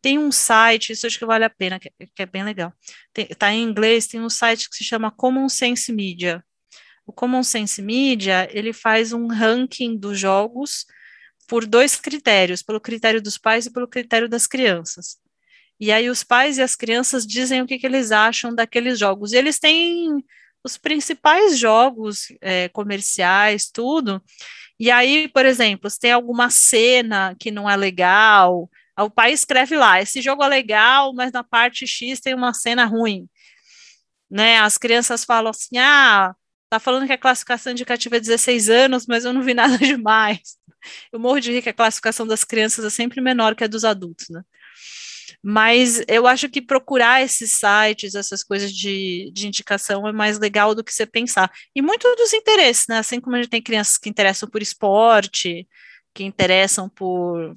Tem 0.00 0.18
um 0.18 0.32
site, 0.32 0.92
isso 0.92 1.06
acho 1.06 1.18
que 1.18 1.26
vale 1.26 1.44
a 1.44 1.50
pena, 1.50 1.78
que, 1.78 1.90
que 2.14 2.22
é 2.22 2.26
bem 2.26 2.42
legal. 2.42 2.72
Está 3.16 3.52
em 3.52 3.62
inglês, 3.62 4.06
tem 4.06 4.20
um 4.20 4.30
site 4.30 4.70
que 4.70 4.76
se 4.76 4.84
chama 4.84 5.10
Common 5.10 5.48
Sense 5.48 5.92
Media. 5.92 6.42
O 7.06 7.12
Common 7.12 7.42
Sense 7.42 7.82
Media, 7.82 8.48
ele 8.50 8.72
faz 8.72 9.12
um 9.12 9.26
ranking 9.26 9.96
dos 9.98 10.18
jogos 10.18 10.86
por 11.52 11.66
dois 11.66 11.96
critérios, 11.96 12.62
pelo 12.62 12.80
critério 12.80 13.20
dos 13.20 13.36
pais 13.36 13.66
e 13.66 13.70
pelo 13.70 13.86
critério 13.86 14.26
das 14.26 14.46
crianças. 14.46 15.18
E 15.78 15.92
aí 15.92 16.08
os 16.08 16.24
pais 16.24 16.56
e 16.56 16.62
as 16.62 16.74
crianças 16.74 17.26
dizem 17.26 17.60
o 17.60 17.66
que, 17.66 17.78
que 17.78 17.84
eles 17.84 18.10
acham 18.10 18.54
daqueles 18.54 18.98
jogos. 18.98 19.34
E 19.34 19.36
eles 19.36 19.58
têm 19.58 20.24
os 20.64 20.78
principais 20.78 21.58
jogos 21.58 22.28
é, 22.40 22.70
comerciais, 22.70 23.68
tudo. 23.70 24.22
E 24.80 24.90
aí, 24.90 25.28
por 25.28 25.44
exemplo, 25.44 25.90
se 25.90 26.00
tem 26.00 26.10
alguma 26.12 26.48
cena 26.48 27.36
que 27.38 27.50
não 27.50 27.68
é 27.68 27.76
legal, 27.76 28.70
o 28.98 29.10
pai 29.10 29.34
escreve 29.34 29.76
lá, 29.76 30.00
esse 30.00 30.22
jogo 30.22 30.42
é 30.42 30.48
legal, 30.48 31.12
mas 31.12 31.32
na 31.32 31.44
parte 31.44 31.86
X 31.86 32.18
tem 32.18 32.32
uma 32.32 32.54
cena 32.54 32.86
ruim. 32.86 33.28
Né? 34.30 34.58
As 34.58 34.78
crianças 34.78 35.22
falam 35.22 35.50
assim, 35.50 35.76
ah, 35.76 36.34
tá 36.72 36.80
falando 36.80 37.06
que 37.06 37.12
a 37.12 37.18
classificação 37.18 37.72
indicativa 37.72 38.16
é 38.16 38.20
16 38.20 38.70
anos, 38.70 39.06
mas 39.06 39.26
eu 39.26 39.32
não 39.32 39.42
vi 39.42 39.52
nada 39.54 39.76
demais. 39.76 40.56
Eu 41.12 41.20
morro 41.20 41.38
de 41.38 41.52
rir 41.52 41.62
que 41.62 41.68
a 41.68 41.74
classificação 41.74 42.26
das 42.26 42.44
crianças 42.44 42.84
é 42.84 42.90
sempre 42.90 43.20
menor 43.20 43.54
que 43.54 43.62
a 43.62 43.66
dos 43.66 43.84
adultos, 43.84 44.28
né? 44.30 44.42
Mas 45.44 46.02
eu 46.08 46.26
acho 46.26 46.48
que 46.48 46.62
procurar 46.62 47.22
esses 47.22 47.52
sites, 47.52 48.14
essas 48.14 48.42
coisas 48.42 48.72
de, 48.72 49.30
de 49.34 49.46
indicação 49.48 50.06
é 50.06 50.12
mais 50.12 50.38
legal 50.38 50.74
do 50.74 50.84
que 50.84 50.94
você 50.94 51.04
pensar. 51.04 51.50
E 51.74 51.82
muito 51.82 52.08
dos 52.16 52.32
interesses, 52.32 52.86
né? 52.88 52.98
Assim 52.98 53.20
como 53.20 53.36
a 53.36 53.42
gente 53.42 53.50
tem 53.50 53.62
crianças 53.62 53.98
que 53.98 54.08
interessam 54.08 54.48
por 54.48 54.62
esporte, 54.62 55.68
que 56.14 56.24
interessam 56.24 56.88
por 56.88 57.56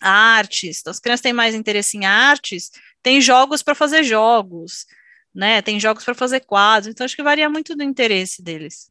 artes, 0.00 0.80
então 0.80 0.90
as 0.90 0.98
crianças 0.98 1.20
têm 1.20 1.32
mais 1.32 1.54
interesse 1.54 1.96
em 1.98 2.06
artes, 2.06 2.70
tem 3.02 3.20
jogos 3.20 3.62
para 3.62 3.74
fazer 3.74 4.02
jogos, 4.02 4.86
né? 5.34 5.62
Tem 5.62 5.78
jogos 5.80 6.04
para 6.04 6.14
fazer 6.14 6.40
quadros, 6.40 6.88
então 6.88 7.04
acho 7.04 7.16
que 7.16 7.22
varia 7.22 7.48
muito 7.48 7.76
do 7.76 7.82
interesse 7.82 8.42
deles. 8.42 8.90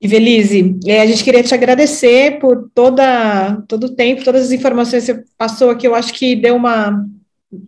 Ivelise, 0.00 0.80
é, 0.84 1.00
a 1.00 1.06
gente 1.06 1.22
queria 1.22 1.44
te 1.44 1.54
agradecer 1.54 2.40
por 2.40 2.68
toda, 2.74 3.62
todo 3.68 3.84
o 3.84 3.94
tempo, 3.94 4.24
todas 4.24 4.46
as 4.46 4.50
informações 4.50 5.06
que 5.06 5.12
você 5.12 5.24
passou 5.38 5.70
aqui. 5.70 5.86
Eu 5.86 5.94
acho 5.94 6.12
que 6.12 6.34
deu 6.34 6.56
uma, 6.56 7.06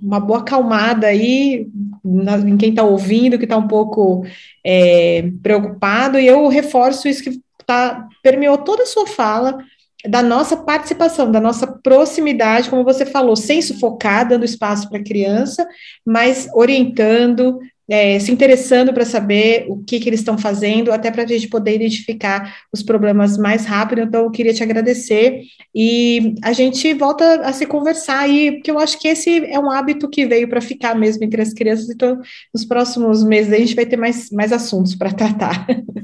uma 0.03 0.19
boa 0.19 0.41
acalmada 0.41 1.07
aí 1.07 1.69
na, 2.05 2.37
em 2.39 2.57
quem 2.57 2.71
está 2.71 2.83
ouvindo, 2.83 3.39
que 3.39 3.45
está 3.45 3.57
um 3.57 3.69
pouco 3.69 4.27
é, 4.65 5.31
preocupado, 5.45 6.19
e 6.19 6.27
eu 6.27 6.49
reforço 6.49 7.07
isso 7.07 7.23
que 7.23 7.41
tá, 7.65 8.09
permeou 8.21 8.59
toda 8.59 8.83
a 8.83 8.87
sua 8.87 9.07
fala, 9.07 9.59
da 10.07 10.23
nossa 10.23 10.57
participação, 10.57 11.31
da 11.31 11.41
nossa 11.41 11.67
proximidade, 11.67 12.69
como 12.69 12.85
você 12.85 13.07
falou, 13.07 13.35
sem 13.37 13.63
sufocar, 13.63 14.29
dando 14.29 14.45
espaço 14.45 14.89
para 14.89 14.99
a 14.99 15.05
criança, 15.05 15.67
mas 16.05 16.49
orientando, 16.55 17.59
é, 17.89 18.19
se 18.19 18.33
interessando 18.33 18.93
para 18.93 19.05
saber 19.05 19.67
o 19.69 19.83
que, 19.83 20.01
que 20.01 20.09
eles 20.09 20.21
estão 20.21 20.39
fazendo, 20.39 20.93
até 20.93 21.11
para 21.11 21.23
a 21.23 21.27
gente 21.27 21.49
poder 21.49 21.75
identificar 21.77 22.57
os 22.73 22.83
problemas 22.83 23.37
mais 23.37 23.67
rápido. 23.67 24.03
Então, 24.03 24.25
eu 24.25 24.31
queria 24.31 24.55
te 24.55 24.63
agradecer 24.63 25.43
e 25.75 26.35
a 26.43 26.53
gente 26.53 26.93
volta 26.95 27.41
a 27.41 27.53
se 27.53 27.67
conversar 27.67 28.21
aí, 28.21 28.53
porque 28.53 28.71
eu 28.71 28.79
acho 28.79 28.99
que 28.99 29.09
esse 29.09 29.45
é 29.47 29.59
um 29.59 29.71
hábito 29.71 30.09
que 30.09 30.27
veio 30.27 30.49
para 30.49 30.61
ficar 30.61 30.95
mesmo 30.95 31.25
entre 31.25 31.41
as 31.41 31.53
crianças. 31.53 31.89
Então, 31.91 32.21
nos 32.53 32.65
próximos 32.65 33.25
meses 33.25 33.53
a 33.53 33.59
gente 33.59 33.75
vai 33.75 33.87
ter 33.87 33.97
mais, 33.97 34.31
mais 34.31 34.53
assuntos 34.53 34.95
para 34.95 35.13
tratar. 35.13 35.67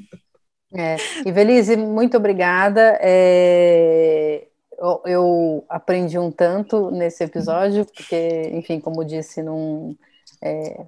É, 0.73 0.97
Ivelise, 1.27 1.77
muito 1.77 2.17
obrigada. 2.17 2.99
É, 3.01 4.47
eu, 4.79 5.03
eu, 5.05 5.65
aprendi 5.69 6.19
um 6.19 6.31
tanto 6.31 6.91
nesse 6.91 7.25
episódio, 7.25 7.85
porque, 7.85 8.51
enfim, 8.55 8.81
como 8.81 9.05
disse, 9.05 9.43
não, 9.43 9.97
é, 10.43 10.87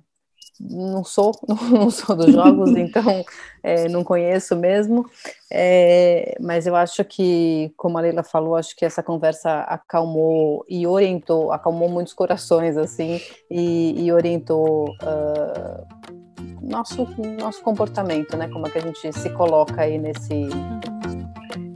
não 0.61 1.05
sou, 1.05 1.33
não 1.71 1.91
sou 1.91 2.15
dos 2.15 2.33
jogos, 2.33 2.71
então 2.77 3.25
é, 3.63 3.89
não 3.89 4.05
conheço 4.05 4.55
mesmo. 4.55 5.05
É, 5.51 6.37
mas 6.41 6.67
eu 6.67 6.77
acho 6.77 7.05
que, 7.05 7.73
como 7.77 7.99
a 7.99 8.01
Leila 8.01 8.23
falou, 8.23 8.57
acho 8.57 8.77
que 8.77 8.85
essa 8.85 9.03
conversa 9.03 9.63
acalmou 9.63 10.65
e 10.69 10.87
orientou, 10.87 11.53
acalmou 11.53 11.89
muitos 11.89 12.15
corações, 12.15 12.77
assim, 12.77 13.21
e, 13.51 14.05
e 14.05 14.13
orientou. 14.13 14.91
Uh, 15.03 16.22
nosso, 16.63 17.09
nosso 17.39 17.63
comportamento, 17.63 18.37
né? 18.37 18.49
Como 18.49 18.67
é 18.67 18.71
que 18.71 18.79
a 18.79 18.83
gente 18.83 19.13
se 19.13 19.31
coloca 19.31 19.83
aí 19.83 19.99
nesse 19.99 20.49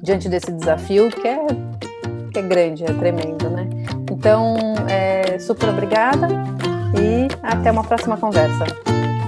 diante 0.03 0.29
desse 0.29 0.53
desafio 0.53 1.11
que 1.11 1.27
é 1.27 1.47
que 2.33 2.39
é 2.39 2.43
grande, 2.43 2.85
é 2.85 2.93
tremendo, 2.93 3.49
né? 3.49 3.67
Então, 4.11 4.57
é, 4.89 5.39
super 5.39 5.71
obrigada 5.71 6.29
e 6.95 7.29
até 7.43 7.71
uma 7.71 7.83
próxima 7.83 8.17
conversa. 8.17 8.65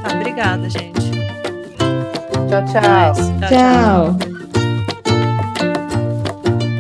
Ah, 0.05 0.15
obrigada, 0.15 0.69
gente. 0.69 1.11
Tchau, 2.49 2.65
tchau. 2.67 3.15
tchau. 3.41 3.49
tchau. 3.49 4.38